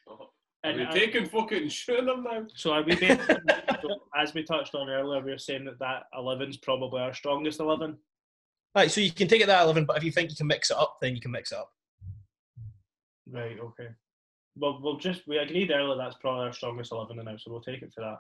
Are 0.08 0.70
and 0.70 0.78
we 0.78 0.86
I- 0.86 0.92
taking 0.92 1.26
fucking 1.26 1.62
and 1.62 1.72
shooting 1.72 2.06
them 2.06 2.24
now? 2.24 2.46
So 2.54 2.72
are 2.72 2.82
we 2.82 2.94
basically, 2.96 3.36
as 4.16 4.32
we 4.32 4.42
touched 4.44 4.74
on 4.74 4.88
earlier, 4.88 5.22
we 5.22 5.30
were 5.30 5.38
saying 5.38 5.66
that 5.66 5.78
that 5.80 6.04
11's 6.16 6.56
probably 6.56 7.02
our 7.02 7.12
strongest 7.12 7.60
11. 7.60 7.98
Right, 8.74 8.90
so 8.90 9.00
you 9.00 9.12
can 9.12 9.28
take 9.28 9.40
it 9.40 9.46
that 9.46 9.62
11, 9.62 9.84
but 9.84 9.96
if 9.96 10.04
you 10.04 10.10
think 10.10 10.30
you 10.30 10.36
can 10.36 10.48
mix 10.48 10.70
it 10.70 10.76
up, 10.76 10.96
then 11.00 11.14
you 11.14 11.20
can 11.20 11.30
mix 11.30 11.52
it 11.52 11.58
up. 11.58 11.70
Right, 13.30 13.56
okay. 13.60 13.88
Well, 14.56 14.80
we'll 14.82 14.98
just, 14.98 15.26
we 15.26 15.38
agreed 15.38 15.70
earlier 15.70 15.96
that's 15.96 16.16
probably 16.16 16.46
our 16.46 16.52
strongest 16.52 16.92
11 16.92 17.16
now, 17.16 17.36
so 17.36 17.50
we'll 17.50 17.60
take 17.60 17.82
it 17.82 17.92
to 17.94 18.00
that. 18.00 18.18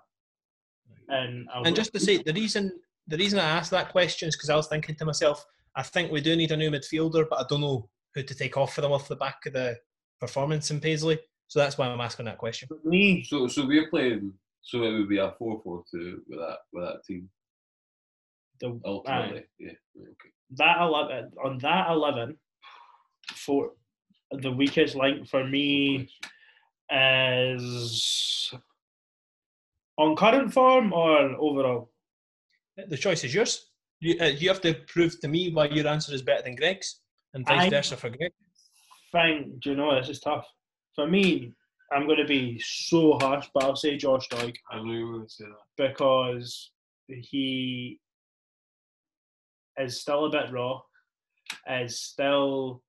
And, 1.08 1.48
I'll 1.52 1.64
And 1.64 1.74
just 1.74 1.92
to 1.94 2.00
say, 2.00 2.18
the 2.18 2.32
reason 2.32 2.72
the 3.06 3.16
reason 3.16 3.38
I 3.38 3.44
asked 3.44 3.70
that 3.70 3.90
question 3.90 4.28
is 4.28 4.36
because 4.36 4.50
I 4.50 4.56
was 4.56 4.68
thinking 4.68 4.94
to 4.96 5.04
myself, 5.04 5.44
I 5.76 5.82
think 5.82 6.10
we 6.10 6.20
do 6.20 6.36
need 6.36 6.52
a 6.52 6.56
new 6.56 6.70
midfielder, 6.70 7.26
but 7.28 7.40
I 7.40 7.44
don't 7.48 7.60
know 7.60 7.88
who 8.14 8.22
to 8.22 8.34
take 8.34 8.56
off 8.56 8.74
for 8.74 8.80
them 8.80 8.92
off 8.92 9.08
the 9.08 9.16
back 9.16 9.44
of 9.46 9.52
the 9.52 9.76
performance 10.20 10.70
in 10.70 10.80
Paisley. 10.80 11.18
So 11.48 11.58
that's 11.58 11.76
why 11.76 11.86
I'm 11.86 12.00
asking 12.00 12.26
that 12.26 12.38
question. 12.38 12.68
me, 12.84 13.24
So, 13.24 13.46
so 13.48 13.66
we're 13.66 13.90
playing. 13.90 14.32
So 14.62 14.82
it 14.82 14.92
would 14.92 15.08
be 15.08 15.18
a 15.18 15.32
four-four-two 15.38 16.22
with 16.26 16.38
that 16.38 16.58
with 16.72 16.84
that 16.84 17.04
team 17.04 17.28
the, 18.60 18.80
ultimately. 18.84 19.40
aye, 19.40 19.44
Yeah. 19.58 19.72
Okay. 20.00 20.30
that 20.56 20.80
11, 20.80 21.32
on 21.44 21.58
that 21.58 21.90
11, 21.90 22.36
for 23.34 23.72
the 24.30 24.50
weakest 24.50 24.94
link 24.96 25.28
for 25.28 25.46
me 25.46 26.08
is 26.90 28.52
on 29.98 30.16
current 30.16 30.52
form 30.52 30.92
or 30.92 31.30
overall? 31.38 31.90
The 32.88 32.96
choice 32.96 33.24
is 33.24 33.34
yours. 33.34 33.70
You, 34.00 34.16
uh, 34.20 34.24
you 34.26 34.48
have 34.48 34.60
to 34.62 34.74
prove 34.88 35.20
to 35.20 35.28
me 35.28 35.52
why 35.52 35.66
your 35.66 35.86
answer 35.86 36.12
is 36.12 36.22
better 36.22 36.42
than 36.42 36.56
Greg's, 36.56 37.00
and 37.32 37.46
vice 37.46 37.62
I- 37.66 37.70
versa 37.70 37.96
for 37.96 38.10
Greg. 38.10 38.32
Fine, 39.12 39.60
do 39.62 39.70
you 39.70 39.76
know 39.76 39.94
this 39.94 40.08
is 40.08 40.18
tough. 40.18 40.44
For 40.96 41.06
me, 41.06 41.52
I'm 41.92 42.06
going 42.06 42.18
to 42.18 42.24
be 42.24 42.58
so 42.64 43.16
harsh, 43.20 43.46
but 43.54 43.62
I'll 43.62 43.76
say 43.76 43.96
Josh 43.96 44.28
Doig 44.28 44.56
I 44.72 44.82
knew 44.82 44.92
you 44.98 45.06
were 45.06 45.12
going 45.18 45.26
to 45.28 45.32
say 45.32 45.44
that. 45.44 45.88
because 45.92 46.72
he 47.08 48.00
is 49.78 50.00
still 50.00 50.26
a 50.26 50.30
bit 50.30 50.52
raw, 50.52 50.80
is 51.70 52.00
still 52.00 52.82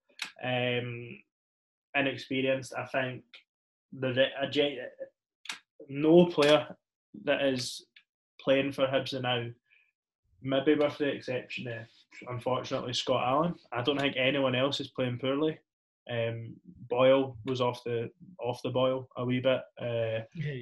um, 0.43 1.17
inexperienced. 1.95 2.73
I 2.77 2.85
think 2.85 3.23
the 3.97 4.13
re- 4.13 4.31
a 4.41 4.77
no 5.87 6.25
player 6.25 6.67
that 7.23 7.41
is 7.43 7.85
playing 8.39 8.71
for 8.71 8.87
Hibs 8.87 9.19
now 9.21 9.45
maybe 10.45 10.75
with 10.75 10.97
the 10.97 11.07
exception 11.07 11.67
of 11.67 11.87
unfortunately 12.29 12.93
Scott 12.93 13.27
Allan. 13.27 13.55
I 13.73 13.81
don't 13.81 13.99
think 13.99 14.15
anyone 14.17 14.55
else 14.55 14.79
is 14.79 14.89
playing 14.89 15.17
poorly. 15.17 15.57
Um, 16.09 16.53
Boyle 16.87 17.35
was 17.45 17.61
off 17.61 17.83
the 17.83 18.11
off 18.39 18.61
the 18.61 18.69
boil 18.69 19.09
a 19.17 19.25
wee 19.25 19.39
bit 19.39 19.61
uh, 19.81 20.19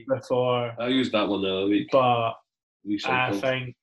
before, 0.08 0.74
I 0.80 0.88
used 0.88 1.12
that 1.12 1.28
one 1.28 1.42
the 1.42 1.54
other 1.54 1.68
week. 1.68 1.90
but 1.92 2.36
I 3.06 3.32
think 3.42 3.76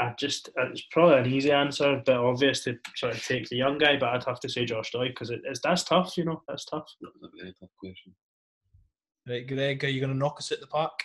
I 0.00 0.12
just 0.18 0.48
uh, 0.58 0.70
it's 0.70 0.82
probably 0.90 1.18
an 1.18 1.26
easy 1.26 1.52
answer, 1.52 2.02
but 2.04 2.16
obvious 2.16 2.64
to 2.64 2.76
sort 2.96 3.14
of 3.14 3.24
take 3.24 3.48
the 3.48 3.56
young 3.56 3.78
guy. 3.78 3.96
But 3.96 4.08
I'd 4.08 4.24
have 4.24 4.40
to 4.40 4.48
say 4.48 4.64
Josh 4.64 4.90
Doig 4.92 5.08
because 5.08 5.30
it, 5.30 5.42
it's 5.44 5.60
that's 5.60 5.84
tough, 5.84 6.16
you 6.18 6.24
know, 6.24 6.42
that's 6.48 6.64
tough. 6.64 6.88
That 7.00 7.10
was 7.14 7.30
a 7.32 7.36
very 7.36 7.54
tough 7.60 7.70
question. 7.78 8.14
Right, 9.26 9.46
Greg, 9.46 9.84
are 9.84 9.88
you 9.88 10.00
going 10.00 10.12
to 10.12 10.18
knock 10.18 10.36
us 10.38 10.52
at 10.52 10.60
the 10.60 10.66
park? 10.66 11.00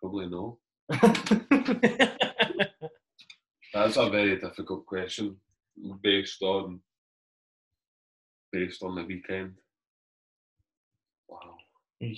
Probably 0.00 0.28
no. 0.28 0.58
That's 3.72 3.96
a 3.96 4.10
very 4.10 4.38
difficult 4.38 4.84
question 4.86 5.36
based 6.02 6.42
on 6.42 6.80
based 8.52 8.82
on 8.82 8.94
the 8.94 9.04
weekend. 9.04 9.54
Wow. 11.28 11.56
you 12.00 12.16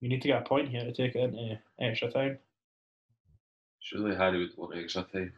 you 0.00 0.08
need 0.08 0.22
to 0.22 0.28
get 0.28 0.42
a 0.42 0.44
point 0.44 0.68
here 0.68 0.84
to 0.84 0.92
take 0.92 1.14
it 1.14 1.20
into 1.20 1.58
extra 1.80 2.10
time. 2.10 2.38
Surely 3.84 4.16
Harry 4.16 4.38
would 4.38 4.56
want 4.56 4.76
extra 4.78 5.02
time. 5.02 5.32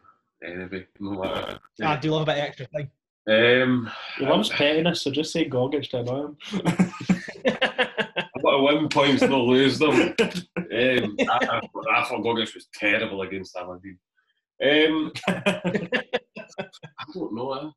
Anyway, 0.44 0.86
no 1.00 1.10
matter. 1.20 1.58
Ah, 1.82 1.92
I 1.94 1.96
do 1.96 2.10
love 2.12 2.22
a 2.22 2.26
bit 2.26 2.38
of 2.38 2.44
extra 2.44 2.66
time. 2.68 2.90
Um, 3.28 3.90
He 4.18 4.24
loves 4.24 4.50
pettiness, 4.50 5.02
so 5.02 5.10
just 5.10 5.32
say 5.32 5.48
Gogic 5.48 5.90
to 5.90 5.98
annoy 5.98 6.26
him. 6.26 6.36
I've 7.44 8.42
got 8.42 8.56
to 8.56 8.62
win 8.62 8.88
points, 8.88 9.22
not 9.22 9.40
lose 9.40 9.78
them. 9.80 9.90
Um, 9.90 11.16
I, 11.28 11.38
I, 11.40 11.60
I 11.96 12.04
thought 12.04 12.22
Gogic 12.24 12.54
was 12.54 12.68
terrible 12.72 13.22
against 13.22 13.56
Aberdeen. 13.56 13.98
Um, 14.62 15.12
I 15.26 15.60
don't 17.14 17.34
know. 17.34 17.52
eh? 17.54 17.70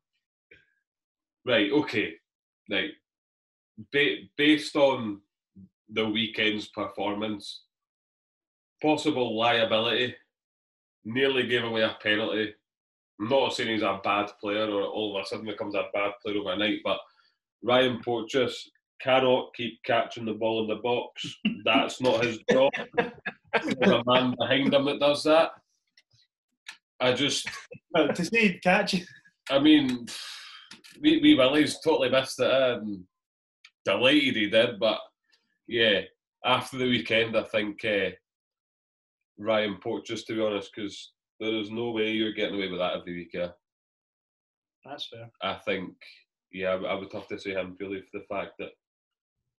Right, 1.46 1.72
okay. 1.72 2.14
Right. 2.70 2.90
Ba- 3.92 4.28
based 4.36 4.76
on 4.76 5.20
the 5.88 6.08
weekend's 6.08 6.68
performance, 6.68 7.64
possible 8.80 9.36
liability, 9.36 10.14
nearly 11.04 11.46
gave 11.46 11.64
away 11.64 11.82
a 11.82 11.96
penalty. 12.02 12.54
I'm 13.20 13.28
not 13.28 13.54
saying 13.54 13.68
he's 13.68 13.82
a 13.82 14.00
bad 14.02 14.30
player 14.40 14.68
or 14.70 14.82
all 14.82 15.16
of 15.16 15.22
a 15.22 15.26
sudden 15.26 15.46
becomes 15.46 15.74
a 15.74 15.88
bad 15.92 16.12
player 16.22 16.38
overnight, 16.38 16.78
but 16.84 16.98
Ryan 17.62 18.00
Porteous 18.02 18.70
cannot 19.00 19.54
keep 19.54 19.82
catching 19.84 20.24
the 20.24 20.34
ball 20.34 20.62
in 20.62 20.68
the 20.68 20.76
box. 20.76 21.26
That's 21.64 22.00
not 22.00 22.24
his 22.24 22.38
job. 22.50 22.70
There's 22.96 23.92
a 23.92 24.02
man 24.06 24.34
behind 24.38 24.72
him 24.72 24.84
that 24.86 25.00
does 25.00 25.24
that. 25.24 25.50
I 27.00 27.12
just 27.12 27.48
Well, 27.92 28.08
to 28.08 28.24
see 28.24 28.48
he'd 28.48 28.62
catch. 28.62 28.96
I 29.50 29.58
mean, 29.58 30.06
we 31.00 31.20
we 31.20 31.34
Willie's 31.34 31.80
totally 31.80 32.10
missed 32.10 32.40
it. 32.40 32.50
And 32.50 33.04
delighted 33.84 34.36
he 34.36 34.50
did, 34.50 34.78
but 34.78 34.98
yeah, 35.66 36.02
after 36.44 36.76
the 36.76 36.88
weekend, 36.88 37.36
I 37.36 37.42
think 37.44 37.84
uh, 37.84 38.10
Ryan 39.40 39.78
Porteous, 39.82 40.24
to 40.24 40.34
be 40.34 40.42
honest, 40.42 40.70
because 40.74 41.12
there 41.40 41.54
is 41.54 41.70
no 41.70 41.90
way 41.90 42.10
you're 42.10 42.32
getting 42.32 42.56
away 42.56 42.68
with 42.68 42.78
that 42.78 42.96
every 42.96 43.14
week. 43.14 43.30
Yeah, 43.32 43.48
That's 44.84 45.08
fair. 45.08 45.30
I 45.42 45.54
think 45.64 45.94
yeah, 46.52 46.70
I, 46.70 46.76
I 46.76 46.94
would 46.94 47.12
have 47.12 47.26
to 47.28 47.38
say 47.38 47.52
him 47.52 47.74
purely 47.76 48.00
for 48.00 48.18
the 48.18 48.24
fact 48.28 48.52
that 48.58 48.70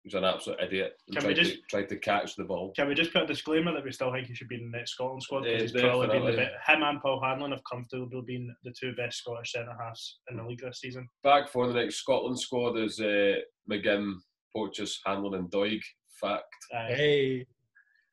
he's 0.04 0.14
an 0.14 0.24
absolute 0.24 0.60
idiot 0.62 0.94
and 1.08 1.18
Can 1.18 1.28
we 1.28 1.34
tried, 1.34 1.46
to, 1.46 1.58
tried 1.70 1.90
to 1.90 1.98
catch 1.98 2.36
the 2.36 2.44
ball. 2.44 2.74
Can 2.76 2.88
we 2.88 2.96
just 2.96 3.14
put 3.14 3.24
a 3.24 3.28
disclaimer 3.28 3.74
that 3.74 3.84
we 3.84 3.92
still 3.92 4.12
think 4.12 4.28
he 4.28 4.36
should 4.36 4.48
be 4.48 4.56
in 4.56 4.72
the 4.72 4.78
next 4.78 4.92
Scotland 4.94 5.24
squad 5.24 5.42
because 5.44 5.74
Yeah, 5.74 5.82
he's 5.82 5.90
probably 5.90 6.08
been 6.08 6.26
the 6.26 6.32
definitely. 6.32 6.58
Him 6.68 6.84
and 6.84 7.02
Paul 7.02 7.22
Hanlon 7.22 7.52
have 7.52 7.62
comfortably 7.72 8.22
been 8.26 8.56
the 8.64 8.74
two 8.80 8.94
best 8.96 9.20
Scottish 9.20 9.52
centre 9.54 9.76
halves 9.80 10.20
in 10.30 10.38
the 10.38 10.44
league 10.44 10.62
this 10.62 10.80
season. 10.80 11.08
Back 11.24 11.50
for 11.50 11.68
the 11.68 11.74
next 11.74 11.96
Scotland 11.96 12.40
squad 12.40 12.78
is 12.78 13.00
uh, 13.00 13.36
McGinn, 13.70 14.14
Porteous, 14.56 15.00
Hanlon, 15.06 15.36
and 15.36 15.50
Doig. 15.52 15.82
Fact. 16.20 16.44
Aye. 16.74 16.94
hey. 16.94 17.46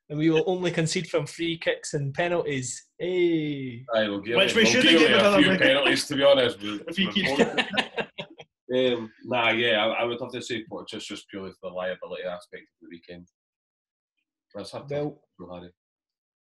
And 0.09 0.17
we 0.17 0.29
will 0.31 0.43
only 0.47 0.71
concede 0.71 1.07
from 1.07 1.27
free 1.27 1.57
kicks 1.57 1.93
and 1.93 2.13
penalties. 2.13 2.83
Hey. 2.97 3.85
I 3.95 4.09
will 4.09 4.21
give 4.21 4.37
Which 4.37 4.51
it- 4.51 4.55
we 4.55 4.63
we'll 4.63 4.71
should 4.71 4.83
give 4.83 5.01
have 5.01 5.01
it 5.01 5.07
given 5.07 5.13
a 5.13 5.19
another 5.19 5.41
few 5.43 5.51
week. 5.51 5.61
penalties 5.61 6.07
to 6.07 6.15
be 6.15 6.23
honest. 6.23 6.61
with- 6.61 6.81
If 6.87 6.97
he 6.97 7.05
with 7.05 7.15
keeps 7.15 7.41
Um, 8.71 9.11
nah, 9.25 9.49
yeah, 9.49 9.83
I, 9.85 10.01
I 10.01 10.03
would 10.03 10.19
have 10.21 10.31
to 10.31 10.41
say 10.41 10.63
Porteous 10.69 11.05
just 11.05 11.27
purely 11.29 11.51
for 11.59 11.69
the 11.69 11.75
liability 11.75 12.23
aspect 12.23 12.63
of 12.63 12.81
the 12.81 12.89
weekend. 12.89 13.27
That's 14.53 14.71
hard 14.71 14.89
well, 14.89 15.21
to 15.39 15.49
Harry. 15.53 15.69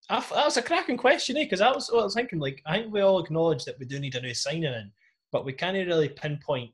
I 0.09 0.19
that 0.19 0.45
was 0.45 0.57
a 0.57 0.61
cracking 0.63 0.97
question, 0.97 1.37
eh? 1.37 1.43
Because 1.43 1.59
that 1.59 1.73
was 1.75 1.89
what 1.91 2.01
I 2.01 2.03
was 2.03 2.13
thinking. 2.15 2.39
Like, 2.39 2.61
I 2.65 2.79
think 2.79 2.93
we 2.93 3.01
all 3.01 3.19
acknowledge 3.19 3.63
that 3.65 3.77
we 3.79 3.85
do 3.85 3.99
need 3.99 4.15
a 4.15 4.21
new 4.21 4.33
signing 4.33 4.63
in, 4.65 4.91
but 5.31 5.45
we 5.45 5.53
can't 5.53 5.75
really 5.87 6.09
pinpoint 6.09 6.71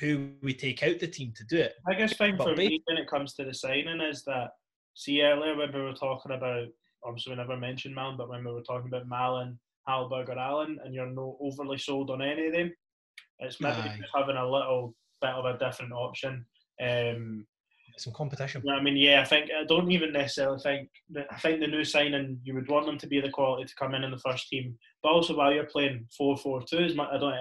who 0.00 0.30
we 0.42 0.52
take 0.54 0.82
out 0.82 0.98
the 0.98 1.06
team 1.06 1.32
to 1.36 1.44
do 1.44 1.58
it. 1.58 1.74
Biggest 1.86 2.16
thing 2.18 2.36
But 2.36 2.48
for 2.48 2.56
me 2.56 2.82
when 2.86 2.96
it 2.98 3.08
comes 3.08 3.34
to 3.34 3.44
the 3.44 3.54
signing 3.54 4.00
is 4.00 4.24
that 4.24 4.50
see 4.94 5.22
earlier 5.22 5.56
when 5.56 5.72
we 5.72 5.80
were 5.82 5.94
talking 5.94 6.32
about 6.32 6.66
obviously 7.04 7.32
we 7.32 7.36
never 7.36 7.56
mentioned 7.56 7.96
Mallan, 7.96 8.16
but 8.16 8.28
when 8.28 8.44
we 8.44 8.52
were 8.52 8.62
talking 8.62 8.88
about 8.88 9.08
Mallan, 9.08 9.56
Hallberg 9.88 10.28
or 10.28 10.38
Allan, 10.38 10.78
and 10.84 10.94
you're 10.94 11.06
not 11.06 11.36
overly 11.40 11.78
sold 11.78 12.10
on 12.10 12.22
any 12.22 12.46
of 12.46 12.52
them, 12.54 12.72
it's 13.40 13.60
maybe 13.60 13.76
Aye. 13.76 13.96
just 14.00 14.12
having 14.14 14.36
a 14.36 14.50
little 14.50 14.94
bit 15.20 15.30
of 15.30 15.44
a 15.44 15.58
different 15.58 15.92
option. 15.92 16.44
Um, 16.82 17.46
Some 17.98 18.14
competition. 18.14 18.62
you 18.64 18.70
know 18.70 18.76
what 18.76 18.80
I 18.80 18.84
mean, 18.84 18.96
yeah, 18.96 19.20
I 19.20 19.24
think 19.24 19.50
I 19.50 19.64
don't 19.64 19.90
even 19.90 20.12
necessarily 20.12 20.58
think 20.60 20.88
that 21.10 21.26
I 21.30 21.36
think 21.36 21.60
the 21.60 21.66
new 21.66 21.84
signing 21.84 22.40
you 22.42 22.54
would 22.54 22.68
want 22.68 22.86
them 22.86 22.98
to 22.98 23.06
be 23.06 23.20
the 23.20 23.30
quality 23.30 23.64
to 23.64 23.74
come 23.74 23.94
in 23.94 24.04
in 24.04 24.10
the 24.10 24.18
first 24.18 24.48
team, 24.48 24.76
but 25.02 25.10
also 25.10 25.36
while 25.36 25.52
you're 25.52 25.64
playing 25.64 26.06
four 26.16 26.36
four 26.36 26.62
two, 26.62 26.78
is 26.78 26.98
I 26.98 27.18
don't 27.18 27.34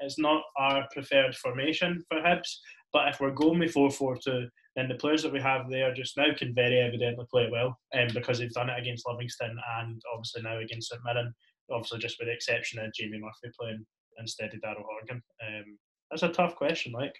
it's 0.00 0.18
not 0.18 0.42
our 0.58 0.88
preferred 0.92 1.36
formation 1.36 2.02
for 2.08 2.20
Hibs. 2.20 2.58
But 2.92 3.08
if 3.08 3.20
we're 3.20 3.30
going 3.30 3.58
with 3.58 3.72
four 3.72 3.90
four 3.90 4.16
two, 4.16 4.48
then 4.76 4.88
the 4.88 4.94
players 4.94 5.22
that 5.22 5.32
we 5.32 5.40
have 5.40 5.68
there 5.70 5.92
just 5.94 6.16
now 6.16 6.32
can 6.36 6.54
very 6.54 6.80
evidently 6.80 7.24
play 7.30 7.48
well, 7.50 7.78
um, 7.94 8.08
because 8.14 8.38
they've 8.38 8.50
done 8.52 8.70
it 8.70 8.78
against 8.78 9.06
Livingston 9.06 9.56
and 9.78 10.00
obviously 10.14 10.42
now 10.42 10.58
against 10.58 10.90
St 10.90 11.02
Mirren. 11.04 11.32
Obviously, 11.70 11.98
just 12.00 12.16
with 12.18 12.28
the 12.28 12.34
exception 12.34 12.78
of 12.80 12.92
Jamie 12.92 13.20
Murphy 13.20 13.54
playing 13.58 13.84
instead 14.18 14.52
of 14.52 14.60
Daryl 14.60 14.84
Horgan. 14.84 15.22
Um, 15.46 15.78
that's 16.10 16.22
a 16.22 16.28
tough 16.28 16.56
question, 16.56 16.92
like. 16.92 17.14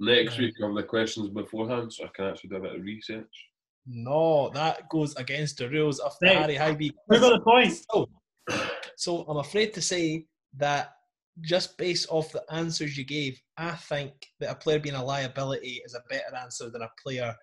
Next 0.00 0.38
week, 0.38 0.54
we 0.58 0.66
have 0.66 0.74
the 0.74 0.82
questions 0.84 1.28
beforehand, 1.28 1.92
so 1.92 2.04
I 2.04 2.08
can 2.14 2.26
actually 2.26 2.50
do 2.50 2.56
a 2.56 2.60
bit 2.60 2.76
of 2.76 2.82
research. 2.82 3.26
No, 3.86 4.50
that 4.50 4.88
goes 4.88 5.14
against 5.16 5.58
the 5.58 5.68
rules 5.68 5.98
of 5.98 6.14
the 6.20 6.28
Right. 6.28 6.36
Harry 6.36 6.54
Hibee. 6.54 6.92
Who 7.08 7.20
got 7.20 7.32
the 7.32 7.40
point? 7.40 7.74
So, 7.90 8.08
so 8.96 9.22
I'm 9.22 9.38
afraid 9.38 9.74
to 9.74 9.82
say 9.82 10.26
that 10.56 10.92
just 11.40 11.76
based 11.78 12.06
off 12.10 12.32
the 12.32 12.44
answers 12.52 12.96
you 12.96 13.04
gave, 13.04 13.40
I 13.56 13.72
think 13.72 14.12
that 14.40 14.50
a 14.50 14.54
player 14.54 14.78
being 14.78 14.94
a 14.94 15.04
liability 15.04 15.80
is 15.84 15.94
a 15.94 16.02
better 16.08 16.34
answer 16.36 16.70
than 16.70 16.82
a 16.82 16.90
player 17.02 17.34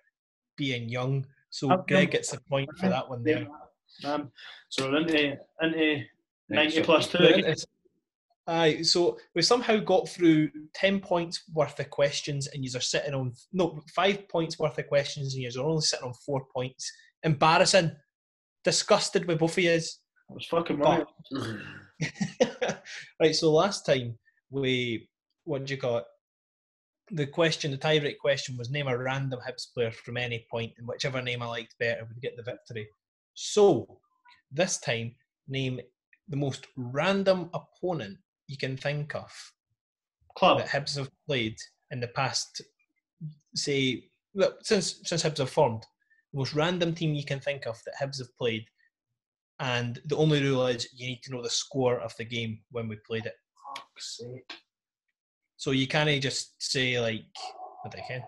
being 0.56 0.88
young. 0.88 1.26
So 1.50 1.72
Okay. 1.72 1.94
Greg 1.94 2.10
gets 2.12 2.30
the 2.30 2.40
point 2.48 2.68
for 2.78 2.88
that 2.88 3.08
one 3.08 3.22
there. 3.22 3.46
Um, 4.04 4.30
so 4.68 4.90
we're 4.90 4.98
into 4.98 5.38
into 5.62 6.04
ninety 6.48 6.80
Next 6.82 7.10
two. 7.10 7.18
Right, 7.18 7.38
again. 7.38 7.54
Aye, 8.48 8.82
so 8.82 9.18
we 9.34 9.42
somehow 9.42 9.78
got 9.78 10.08
through 10.08 10.50
ten 10.74 11.00
points 11.00 11.42
worth 11.52 11.80
of 11.80 11.90
questions, 11.90 12.46
and 12.48 12.64
you 12.64 12.70
are 12.76 12.80
sitting 12.80 13.14
on 13.14 13.32
no 13.52 13.82
five 13.94 14.28
points 14.28 14.58
worth 14.58 14.78
of 14.78 14.86
questions, 14.86 15.34
and 15.34 15.42
you 15.42 15.60
are 15.60 15.66
only 15.66 15.82
sitting 15.82 16.06
on 16.06 16.14
four 16.14 16.46
points. 16.54 16.90
Embarrassing, 17.22 17.92
disgusted 18.62 19.24
with 19.26 19.38
both 19.38 19.58
of 19.58 19.64
yous. 19.64 20.00
I 20.30 20.34
was 20.34 20.46
fucking 20.46 20.78
right. 20.78 21.06
right, 23.20 23.34
so 23.34 23.52
last 23.52 23.86
time 23.86 24.18
we 24.50 25.08
what 25.44 25.64
do 25.64 25.74
you 25.74 25.80
call 25.80 25.98
it? 25.98 26.04
The 27.12 27.26
question, 27.26 27.70
the 27.70 27.76
tie 27.76 28.00
break 28.00 28.18
question 28.18 28.56
was 28.56 28.70
name 28.70 28.88
a 28.88 28.98
random 28.98 29.38
Hibs 29.46 29.72
player 29.72 29.92
from 29.92 30.16
any 30.16 30.44
point, 30.50 30.72
and 30.76 30.86
whichever 30.86 31.22
name 31.22 31.42
I 31.42 31.46
liked 31.46 31.76
better 31.78 32.04
would 32.04 32.20
get 32.20 32.36
the 32.36 32.42
victory. 32.42 32.88
So 33.34 34.00
this 34.50 34.78
time, 34.78 35.14
name 35.48 35.80
the 36.28 36.36
most 36.36 36.66
random 36.76 37.50
opponent 37.54 38.18
you 38.48 38.56
can 38.56 38.76
think 38.76 39.14
of 39.14 39.30
Club. 40.36 40.58
that 40.58 40.68
Hibs 40.68 40.96
have 40.96 41.10
played 41.26 41.56
in 41.90 42.00
the 42.00 42.08
past, 42.08 42.60
say, 43.54 44.10
well, 44.34 44.54
since 44.62 45.00
since 45.04 45.22
Hibs 45.22 45.38
have 45.38 45.50
formed. 45.50 45.84
The 46.32 46.38
most 46.38 46.54
random 46.54 46.94
team 46.94 47.14
you 47.14 47.24
can 47.24 47.40
think 47.40 47.66
of 47.66 47.80
that 47.86 47.94
Hibs 48.00 48.18
have 48.18 48.36
played, 48.36 48.66
and 49.60 50.00
the 50.06 50.16
only 50.16 50.42
rule 50.42 50.66
is 50.66 50.88
you 50.94 51.06
need 51.06 51.22
to 51.24 51.32
know 51.32 51.42
the 51.42 51.50
score 51.50 51.98
of 52.00 52.14
the 52.16 52.24
game 52.24 52.60
when 52.70 52.88
we 52.88 52.96
played 53.06 53.26
it. 53.26 53.34
Fuck's 53.74 54.18
sake. 54.18 54.52
So 55.56 55.70
you 55.70 55.86
can't 55.86 56.22
just 56.22 56.54
say 56.58 57.00
like, 57.00 57.24
what 57.82 57.94
I 57.96 58.02
can. 58.06 58.22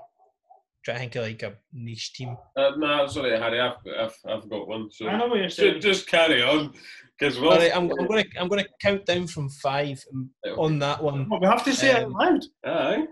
Try 0.84 0.94
to 0.94 1.00
think 1.00 1.16
of 1.16 1.24
like 1.24 1.42
a 1.42 1.54
niche 1.72 2.14
team. 2.14 2.36
Uh, 2.56 2.70
no, 2.78 3.06
sorry, 3.08 3.38
Harry, 3.38 3.60
I've, 3.60 3.76
I've, 3.98 4.16
I've 4.26 4.48
got 4.48 4.68
one. 4.68 4.88
So 4.90 5.08
I 5.08 5.18
know 5.18 5.26
what 5.26 5.38
you're 5.38 5.50
saying. 5.50 5.80
just, 5.80 5.98
just 5.98 6.08
carry 6.08 6.42
on, 6.42 6.72
because 7.18 7.38
we'll. 7.38 7.50
All 7.50 7.58
right, 7.58 7.76
I'm, 7.76 7.90
I'm 7.90 8.06
gonna 8.06 8.24
I'm 8.38 8.48
gonna 8.48 8.64
count 8.80 9.04
down 9.04 9.26
from 9.26 9.50
five 9.50 10.02
and 10.12 10.30
on 10.56 10.78
that 10.78 11.02
one. 11.02 11.28
Well, 11.28 11.40
we 11.40 11.46
have 11.46 11.64
to 11.64 11.74
say 11.74 11.90
it 11.90 12.04
Um, 12.04 12.16
out 12.16 12.32
loud. 12.32 12.44
Aye. 12.64 13.06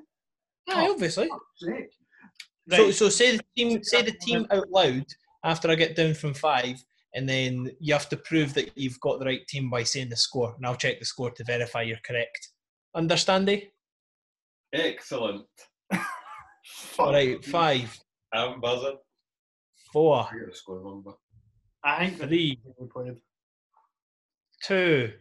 Aye, 0.70 0.88
obviously. 0.88 1.28
Fuck's 1.28 1.42
sake. 1.58 1.90
So 2.70 2.90
so 2.92 3.08
say 3.08 3.36
the 3.36 3.42
team 3.56 3.82
say 3.82 4.02
the 4.02 4.12
team 4.12 4.46
out 4.50 4.70
loud 4.70 5.04
after 5.44 5.68
I 5.68 5.74
get 5.74 5.96
down 5.96 6.14
from 6.14 6.34
five, 6.34 6.82
and 7.16 7.26
then 7.26 7.70
you 7.80 7.94
have 7.94 8.08
to 8.10 8.16
prove 8.16 8.52
that 8.54 8.70
you've 8.76 9.00
got 9.00 9.18
the 9.18 9.24
right 9.24 9.44
team 9.48 9.70
by 9.70 9.82
saying 9.82 10.10
the 10.10 10.16
score, 10.16 10.54
and 10.54 10.66
I'll 10.66 10.76
check 10.76 10.98
the 10.98 11.06
score 11.06 11.30
to 11.30 11.44
verify 11.44 11.82
you're 11.82 11.96
correct. 12.06 12.50
Understand, 12.94 13.48
eh? 13.48 13.60
Excellent. 14.72 15.46
All 16.98 17.12
right, 17.12 17.42
five, 17.42 17.98
I'm 18.32 18.60
buzzing. 18.60 18.98
four, 19.92 20.28
I 20.30 20.38
get 20.38 20.50
the 20.50 20.54
score 20.54 20.78
wrong, 20.80 21.02
but 21.04 21.16
I 21.82 22.06
think 22.06 22.18
the 22.18 22.26
three, 22.26 22.60
we 22.78 22.86
played. 22.86 23.16
two, 24.62 25.12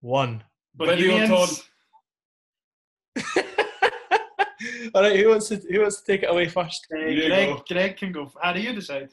one. 0.00 0.42
Video 0.74 1.18
Bohemians, 1.18 1.68
All 4.94 5.02
right, 5.02 5.18
who 5.18 5.28
wants 5.28 5.48
to 5.48 5.56
who 5.56 5.80
wants 5.82 6.00
to 6.00 6.06
take 6.12 6.22
it 6.22 6.30
away 6.30 6.48
first? 6.48 6.86
uh, 6.90 6.96
Greg, 6.96 7.48
go. 7.48 7.62
Greg 7.68 7.96
can 7.98 8.12
go. 8.12 8.32
How 8.40 8.54
do 8.54 8.60
you 8.60 8.72
decide? 8.72 9.10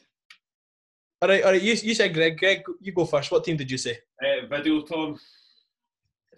All 1.22 1.28
right, 1.28 1.42
all 1.44 1.52
right. 1.52 1.60
You, 1.60 1.74
you 1.74 1.94
said 1.94 2.14
Greg. 2.14 2.38
Greg, 2.38 2.62
you 2.80 2.92
go 2.92 3.04
first. 3.04 3.30
What 3.30 3.44
team 3.44 3.56
did 3.56 3.70
you 3.70 3.76
say? 3.76 3.98
uh, 4.22 4.46
Videoton. 4.46 5.18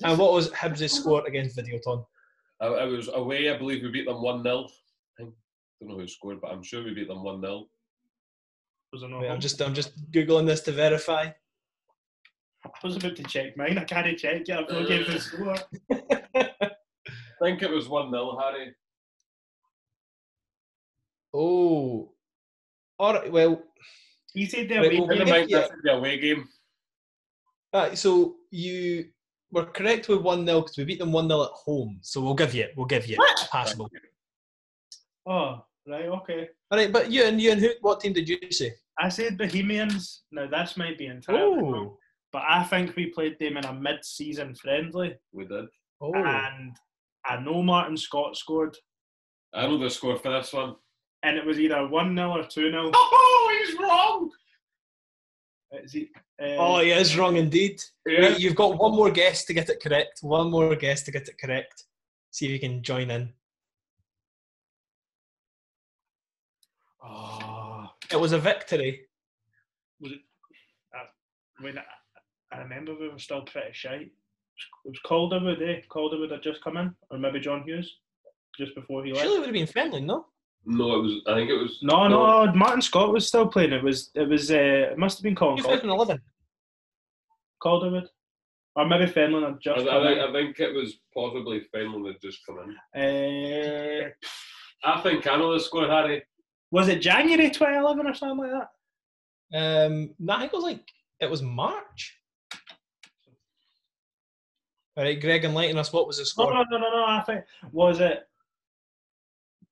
And 0.02 0.18
what 0.18 0.32
was 0.32 0.50
Hibs' 0.50 0.90
score 0.90 1.24
against 1.26 1.56
Videoton? 1.56 2.04
I, 2.60 2.66
I 2.66 2.84
was 2.84 3.08
away. 3.08 3.48
I 3.48 3.56
believe 3.56 3.82
we 3.82 3.90
beat 3.90 4.06
them 4.06 4.22
one 4.22 4.42
0 4.42 4.66
I 5.20 5.22
don't 5.22 5.34
know 5.88 5.98
who 5.98 6.08
scored, 6.08 6.40
but 6.40 6.50
I'm 6.50 6.62
sure 6.62 6.82
we 6.82 6.94
beat 6.94 7.08
them 7.08 7.22
one 7.22 7.40
0 7.40 7.66
Was 8.92 9.02
it 9.02 9.10
not 9.10 9.20
Wait, 9.20 9.30
I'm 9.30 9.40
just 9.40 9.60
I'm 9.60 9.74
just 9.74 10.10
googling 10.10 10.46
this 10.46 10.60
to 10.62 10.72
verify. 10.72 11.30
I 12.64 12.70
was 12.82 12.96
about 12.96 13.16
to 13.16 13.22
check 13.24 13.56
mine. 13.56 13.78
I 13.78 13.84
can't 13.84 14.18
check 14.18 14.46
yet. 14.48 14.58
I've 14.60 14.70
not 14.70 14.88
gave 14.88 15.06
the 15.06 15.20
score. 15.20 15.56
I 15.92 16.70
think 17.40 17.62
it 17.62 17.70
was 17.70 17.88
one 17.88 18.10
0 18.10 18.38
Harry. 18.40 18.74
Oh, 21.34 22.12
all 22.98 23.14
right. 23.14 23.30
Well, 23.32 23.62
He 24.34 24.46
said 24.46 24.68
there. 24.68 24.80
Right, 24.80 24.92
we 24.92 24.98
well, 25.00 25.08
Never 25.08 25.24
we 25.24 25.30
mind, 25.30 25.50
yeah. 25.50 25.58
this 25.60 25.70
the 25.84 25.92
away 25.92 26.18
game. 26.18 26.48
uh, 27.72 27.94
so 27.94 28.36
you 28.50 29.06
were 29.50 29.66
correct 29.66 30.08
with 30.08 30.20
one 30.22 30.46
0 30.46 30.60
because 30.62 30.76
we 30.78 30.84
beat 30.84 30.98
them 30.98 31.12
one 31.12 31.28
0 31.28 31.42
at 31.44 31.50
home. 31.50 31.98
So 32.02 32.20
we'll 32.22 32.34
give 32.34 32.54
you 32.54 32.64
it. 32.64 32.72
We'll 32.76 32.86
give 32.86 33.06
you 33.06 33.14
it. 33.14 33.18
What? 33.18 33.48
Passable. 33.50 33.90
Oh, 35.26 35.64
right, 35.86 36.06
okay. 36.06 36.48
All 36.70 36.78
right, 36.78 36.92
but 36.92 37.10
you 37.10 37.24
and 37.24 37.40
you 37.40 37.52
and 37.52 37.60
who? 37.60 37.70
What 37.80 38.00
team 38.00 38.12
did 38.12 38.28
you 38.28 38.38
say? 38.50 38.74
I 38.98 39.08
said 39.08 39.38
Bohemians. 39.38 40.22
Now 40.32 40.46
this 40.46 40.76
might 40.76 40.98
be 40.98 41.06
entirely 41.06 41.62
wrong, 41.62 41.74
Oh, 41.92 41.98
but 42.32 42.42
I 42.48 42.64
think 42.64 42.96
we 42.96 43.06
played 43.06 43.38
them 43.38 43.56
in 43.56 43.64
a 43.64 43.72
mid-season 43.72 44.54
friendly, 44.54 45.14
We 45.32 45.44
did. 45.46 45.66
oh. 46.00 46.14
and 46.14 46.74
I 47.24 47.38
know 47.40 47.62
Martin 47.62 47.96
Scott 47.96 48.36
scored, 48.36 48.76
I 49.54 49.66
know 49.66 49.78
the 49.78 49.90
score 49.90 50.16
for 50.18 50.30
this 50.32 50.52
one. 50.52 50.74
And 51.22 51.36
it 51.36 51.44
was 51.44 51.58
either 51.60 51.86
one 51.86 52.14
0 52.16 52.30
or 52.30 52.44
two 52.44 52.70
0 52.70 52.90
Oh, 52.94 53.64
he's 53.66 53.78
wrong. 53.78 54.30
Is 55.84 55.92
he? 55.92 56.10
Uh, 56.40 56.56
Oh, 56.58 56.80
he 56.80 56.90
is 56.90 57.16
wrong 57.16 57.36
indeed. 57.36 57.80
Right, 58.06 58.38
you've 58.38 58.54
got 58.56 58.78
one 58.78 58.92
more 58.92 59.10
guess 59.10 59.44
to 59.46 59.54
get 59.54 59.68
it 59.70 59.80
correct. 59.82 60.18
One 60.22 60.50
more 60.50 60.74
guess 60.76 61.02
to 61.04 61.10
get 61.12 61.28
it 61.28 61.38
correct. 61.38 61.84
See 62.30 62.46
if 62.46 62.52
you 62.52 62.60
can 62.60 62.82
join 62.82 63.10
in. 63.10 63.32
Oh, 67.04 67.90
It 68.10 68.16
was 68.20 68.32
a 68.32 68.38
victory. 68.38 69.06
was 70.00 70.12
it? 70.12 70.20
I, 70.94 70.98
when 71.62 71.78
I, 71.78 71.84
I 72.54 72.58
remember 72.60 72.94
we 72.94 73.08
were 73.08 73.18
still 73.18 73.42
pretty 73.42 73.72
shy. 73.72 73.94
It 73.94 74.10
was 74.84 74.98
Calderwood, 75.06 75.62
eh? 75.62 75.80
Calderwood 75.90 76.30
had 76.30 76.42
just 76.42 76.62
come 76.62 76.76
in, 76.76 76.94
or 77.10 77.18
maybe 77.18 77.40
John 77.40 77.62
Hughes, 77.64 77.90
just 78.58 78.74
before 78.74 79.04
he 79.04 79.12
left. 79.12 79.22
Surely 79.24 79.36
it 79.36 79.40
would 79.40 79.46
have 79.48 79.54
been 79.54 79.66
friendly, 79.66 80.00
no? 80.02 80.26
No, 80.64 80.96
it 80.96 81.02
was. 81.02 81.20
I 81.26 81.34
think 81.34 81.50
it 81.50 81.54
was. 81.54 81.78
No, 81.82 82.06
no, 82.06 82.52
Martin 82.52 82.82
Scott 82.82 83.12
was 83.12 83.26
still 83.26 83.48
playing. 83.48 83.72
It 83.72 83.82
was, 83.82 84.10
it 84.14 84.28
was, 84.28 84.50
uh, 84.50 84.90
it 84.92 84.98
must 84.98 85.18
have 85.18 85.24
been 85.24 85.34
Colin 85.34 85.56
Cal- 85.56 85.72
2011. 85.72 86.20
Calderwood, 87.62 88.08
or 88.76 88.86
maybe 88.86 89.10
Fenlon 89.10 89.42
had 89.44 89.54
I, 89.54 89.58
just 89.60 89.86
I, 89.88 89.90
come 89.90 90.02
think, 90.04 90.18
in. 90.18 90.24
I 90.24 90.32
think 90.32 90.60
it 90.60 90.74
was 90.74 90.94
possibly 91.14 91.62
Fenlon 91.74 92.06
had 92.06 92.20
just 92.20 92.40
come 92.46 92.58
in. 92.58 93.00
Uh, 93.00 94.08
I 94.84 95.00
think 95.00 95.26
I 95.26 95.36
know 95.36 95.52
the 95.52 95.60
score, 95.60 95.86
Harry. 95.86 96.22
was 96.70 96.88
it 96.88 97.00
January 97.00 97.50
2011 97.50 98.06
or 98.06 98.14
something 98.14 98.38
like 98.38 98.50
that? 99.52 99.86
Um, 99.86 100.10
no, 100.18 100.34
I 100.34 100.38
think 100.40 100.52
it 100.52 100.56
was 100.56 100.64
like 100.64 100.88
it 101.20 101.30
was 101.30 101.42
March. 101.42 102.18
All 104.96 105.04
right, 105.04 105.20
Greg, 105.20 105.44
enlighten 105.44 105.78
us. 105.78 105.92
What 105.92 106.06
was 106.06 106.18
the 106.18 106.26
score? 106.26 106.52
No, 106.52 106.62
no, 106.70 106.78
no, 106.78 106.90
no, 106.90 106.96
no. 106.98 107.04
I 107.04 107.22
think 107.22 107.44
was 107.70 108.00
it 108.00 108.28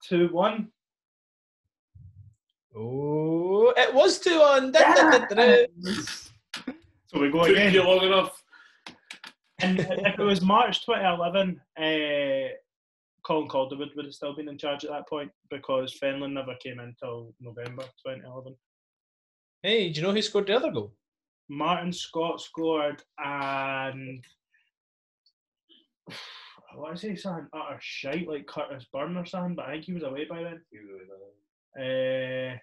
two 0.07 0.29
one. 0.29 0.69
Oh, 2.77 3.73
it 3.77 3.93
was 3.95 4.19
two 4.19 4.41
on. 4.41 4.73
Da, 4.73 4.95
da, 4.95 5.11
da, 5.11 5.27
da, 5.27 5.35
da. 5.35 5.67
So 7.07 7.21
we 7.21 7.31
go 7.31 7.45
Took 7.45 7.57
again. 7.57 7.73
you 7.75 7.83
long 7.83 8.05
enough. 8.05 8.43
And 9.61 9.81
if 9.81 10.19
it 10.19 10.23
was 10.23 10.41
March 10.41 10.85
2011, 10.87 11.61
uh, 11.77 12.49
Colin 13.23 13.49
Calderwood 13.49 13.91
would 13.97 14.05
have 14.07 14.15
still 14.15 14.35
been 14.35 14.49
in 14.49 14.57
charge 14.57 14.85
at 14.85 14.91
that 14.91 15.09
point 15.09 15.31
because 15.51 15.99
Fenlon 16.01 16.33
never 16.33 16.55
came 16.63 16.75
in 16.81 16.87
until 16.87 17.35
November 17.41 17.83
2011. 18.07 18.55
Hey, 19.63 19.91
do 19.93 20.01
you 20.01 20.07
know 20.07 20.15
who 20.15 20.23
scored 20.23 20.47
the 20.47 20.57
other 20.57 20.71
goal? 20.71 20.95
Martin 21.49 21.93
Scott 21.93 22.41
scored 22.41 23.03
and 23.19 24.25
I 26.73 26.77
want 26.77 26.95
to 26.95 27.01
say 27.01 27.17
something 27.17 27.49
utter 27.53 27.79
shite 27.81 28.29
like 28.29 28.47
Curtis 28.47 28.87
Byrne 28.93 29.17
or 29.17 29.27
something, 29.27 29.57
but 29.57 29.67
I 29.67 29.73
think 29.73 29.85
he 29.87 29.93
was 29.93 30.05
away 30.05 30.25
by 30.25 30.43
then. 30.45 30.61
Uh, 31.79 32.57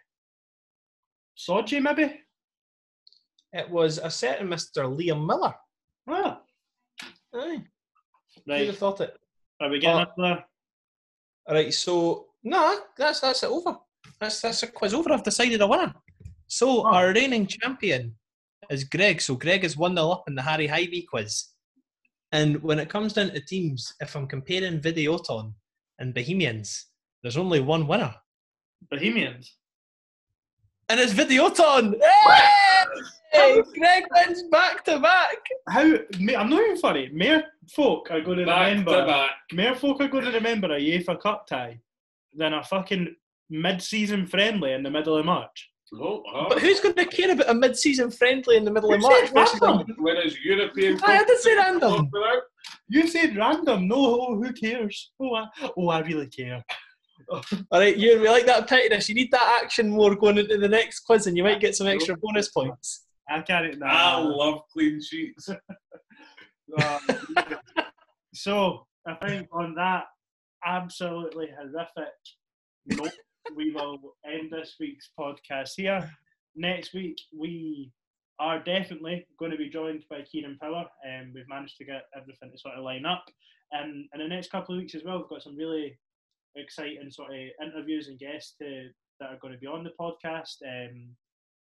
Soji 1.37 1.81
maybe? 1.81 2.21
It 3.53 3.69
was 3.69 3.97
a 3.97 4.09
certain 4.09 4.47
Mr. 4.47 4.83
Liam 4.85 5.25
Miller. 5.25 5.53
Ah, 6.09 6.41
Aye. 7.33 7.63
Right. 8.47 8.59
Who'd 8.59 8.67
have 8.67 8.77
thought 8.77 9.01
it? 9.01 9.17
Are 9.59 9.69
we 9.69 9.79
getting 9.79 9.97
Oh. 9.99 10.01
up 10.03 10.13
there? 10.17 10.45
All 11.47 11.55
right, 11.55 11.73
so 11.73 12.27
no, 12.43 12.79
that's 12.97 13.19
that's 13.21 13.43
it 13.43 13.49
over. 13.49 13.77
That's 14.19 14.41
that's 14.41 14.63
a 14.63 14.67
quiz 14.67 14.93
over. 14.93 15.11
I've 15.11 15.23
decided 15.23 15.61
a 15.61 15.67
winner. 15.67 15.93
So 16.47 16.81
Oh. 16.85 16.93
our 16.93 17.13
reigning 17.13 17.47
champion 17.47 18.17
is 18.69 18.83
Greg. 18.83 19.21
So 19.21 19.35
Greg 19.35 19.63
is 19.63 19.77
one 19.77 19.95
0 19.95 20.09
up 20.11 20.23
in 20.27 20.35
the 20.35 20.41
Harry 20.41 20.67
Hibee 20.67 21.07
quiz. 21.07 21.49
And 22.31 22.61
when 22.61 22.79
it 22.79 22.89
comes 22.89 23.13
down 23.13 23.29
to 23.31 23.39
teams, 23.41 23.93
if 24.01 24.15
I'm 24.15 24.27
comparing 24.27 24.81
Videoton 24.81 25.53
and 25.99 26.13
Bohemians, 26.13 26.87
there's 27.21 27.37
only 27.37 27.61
one 27.61 27.87
winner, 27.87 28.13
Bohemians. 28.89 29.55
and 30.89 30.99
it's 30.99 31.13
Videoton. 31.13 31.95
Hey! 33.34 33.61
Greg 33.78 34.03
wins 34.15 34.43
back 34.43 34.84
to 34.86 34.99
back. 34.99 35.36
How? 35.69 35.82
I'm 35.84 36.49
not 36.49 36.61
even 36.63 36.78
funny. 36.78 37.09
Mere 37.13 37.43
folk 37.75 38.09
are 38.09 38.21
going 38.21 38.39
to 38.39 38.45
Back 38.45 38.69
remember. 38.69 39.01
to 39.01 39.05
back. 39.05 39.32
Mere 39.53 39.75
folk 39.75 39.99
are 40.01 40.07
going 40.07 40.23
to 40.25 40.32
remember 40.32 40.67
a 40.73 40.80
UEFA 40.80 41.19
Cup 41.19 41.45
tie 41.45 41.78
than 42.34 42.53
a 42.53 42.63
fucking 42.63 43.13
mid-season 43.49 44.25
friendly 44.28 44.71
in 44.73 44.82
the 44.84 44.89
middle 44.89 45.17
of 45.17 45.25
March. 45.25 45.69
Oh, 45.93 46.23
oh. 46.34 46.45
But 46.49 46.59
who's 46.59 46.80
going 46.80 46.95
to 46.95 47.05
care 47.05 47.32
about 47.32 47.49
a 47.49 47.53
mid-season 47.53 48.11
friendly 48.11 48.55
in 48.57 48.63
the 48.65 48.71
middle 48.71 48.93
of 48.93 49.01
March? 49.01 49.25
said 49.28 49.34
versus 49.34 49.59
a- 49.61 49.65
random? 49.65 49.95
When 49.99 50.17
is 50.17 50.38
European? 50.43 50.99
I 51.03 51.11
had 51.11 51.28
to 51.28 51.38
say 51.39 51.55
random. 51.55 52.09
You 52.89 53.07
said 53.07 53.36
random. 53.38 53.88
No, 53.88 53.95
oh, 53.97 54.36
who 54.41 54.51
cares? 54.53 55.11
Oh, 55.19 55.36
I, 55.36 55.45
oh, 55.78 55.89
I 55.89 55.99
really 55.99 56.28
care. 56.28 56.63
All 57.71 57.80
right, 57.80 57.97
you 57.97 58.13
and 58.13 58.21
we 58.21 58.30
like 58.30 58.45
that 58.45 58.67
pettiness. 58.67 59.09
You 59.09 59.15
need 59.15 59.32
that 59.32 59.59
action 59.61 59.89
more 59.89 60.15
going 60.15 60.38
into 60.38 60.57
the 60.57 60.67
next 60.67 61.01
quiz, 61.01 61.28
and 61.28 61.36
you 61.36 61.43
might 61.43 61.59
get 61.59 61.75
some 61.75 61.88
extra 61.88 62.15
bonus 62.15 62.49
points. 62.49 63.05
I 63.30 63.41
can't. 63.41 63.78
Nah. 63.80 63.88
I 63.88 64.19
love 64.19 64.61
clean 64.71 65.01
sheets. 65.01 65.49
Uh, 65.49 66.99
so 68.34 68.86
I 69.05 69.15
think 69.15 69.47
on 69.51 69.75
that 69.75 70.05
absolutely 70.65 71.47
horrific 71.57 72.13
note, 72.86 73.11
we 73.55 73.71
will 73.71 73.99
end 74.25 74.51
this 74.51 74.75
week's 74.80 75.09
podcast 75.19 75.71
here. 75.75 76.09
Next 76.55 76.93
week 76.93 77.17
we 77.38 77.91
are 78.39 78.59
definitely 78.59 79.25
going 79.39 79.51
to 79.51 79.57
be 79.57 79.69
joined 79.69 80.03
by 80.09 80.21
Keenan 80.32 80.57
Power, 80.61 80.86
and 81.05 81.34
we've 81.34 81.49
managed 81.49 81.78
to 81.78 81.86
get 81.86 82.03
everything 82.15 82.51
to 82.51 82.57
sort 82.57 82.75
of 82.75 82.84
line 82.84 83.05
up. 83.05 83.25
And 83.71 84.05
in 84.13 84.19
the 84.19 84.28
next 84.28 84.51
couple 84.51 84.75
of 84.75 84.82
weeks 84.82 84.95
as 84.95 85.03
well, 85.03 85.17
we've 85.17 85.30
got 85.30 85.43
some 85.43 85.55
really 85.57 85.97
exciting 86.57 87.09
sort 87.09 87.31
of 87.31 87.37
interviews 87.61 88.07
and 88.07 88.19
guests 88.19 88.55
to, 88.61 88.89
that 89.19 89.29
are 89.29 89.39
going 89.41 89.53
to 89.53 89.59
be 89.59 89.67
on 89.67 89.83
the 89.83 89.91
podcast. 89.99 90.55
Um, 90.65 91.15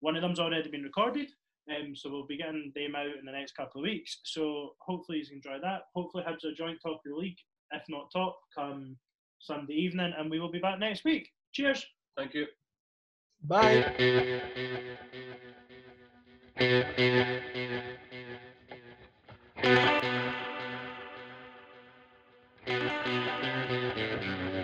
one 0.01 0.17
of 0.17 0.23
them's 0.23 0.39
already 0.39 0.71
been 0.71 0.83
recorded, 0.83 1.29
um, 1.71 1.95
so 1.95 2.11
we'll 2.11 2.27
be 2.27 2.37
getting 2.37 2.73
them 2.75 2.95
out 2.95 3.07
in 3.19 3.25
the 3.25 3.33
next 3.33 3.57
couple 3.57 3.81
of 3.81 3.85
weeks. 3.85 4.21
So 4.25 4.71
hopefully 4.81 5.19
you 5.19 5.25
enjoy 5.35 5.59
that. 5.63 5.83
Hopefully 5.95 6.25
Hibs 6.27 6.45
are 6.45 6.55
joint 6.55 6.79
top 6.83 6.95
of 6.95 7.01
the 7.05 7.15
league, 7.15 7.39
if 7.73 7.83
not 7.89 8.11
top, 8.13 8.39
come 8.57 8.97
Sunday 9.41 9.75
evening, 9.75 10.13
and 10.17 10.31
we 10.31 10.41
will 10.41 10.51
be 10.51 10.59
back 10.59 10.79
next 10.79 11.05
week. 11.05 11.29
Cheers. 11.53 11.85
Thank 12.17 12.35
you. 12.35 12.47
Bye. 13.45 13.85
Thank 16.57 16.91
you. 24.41 24.55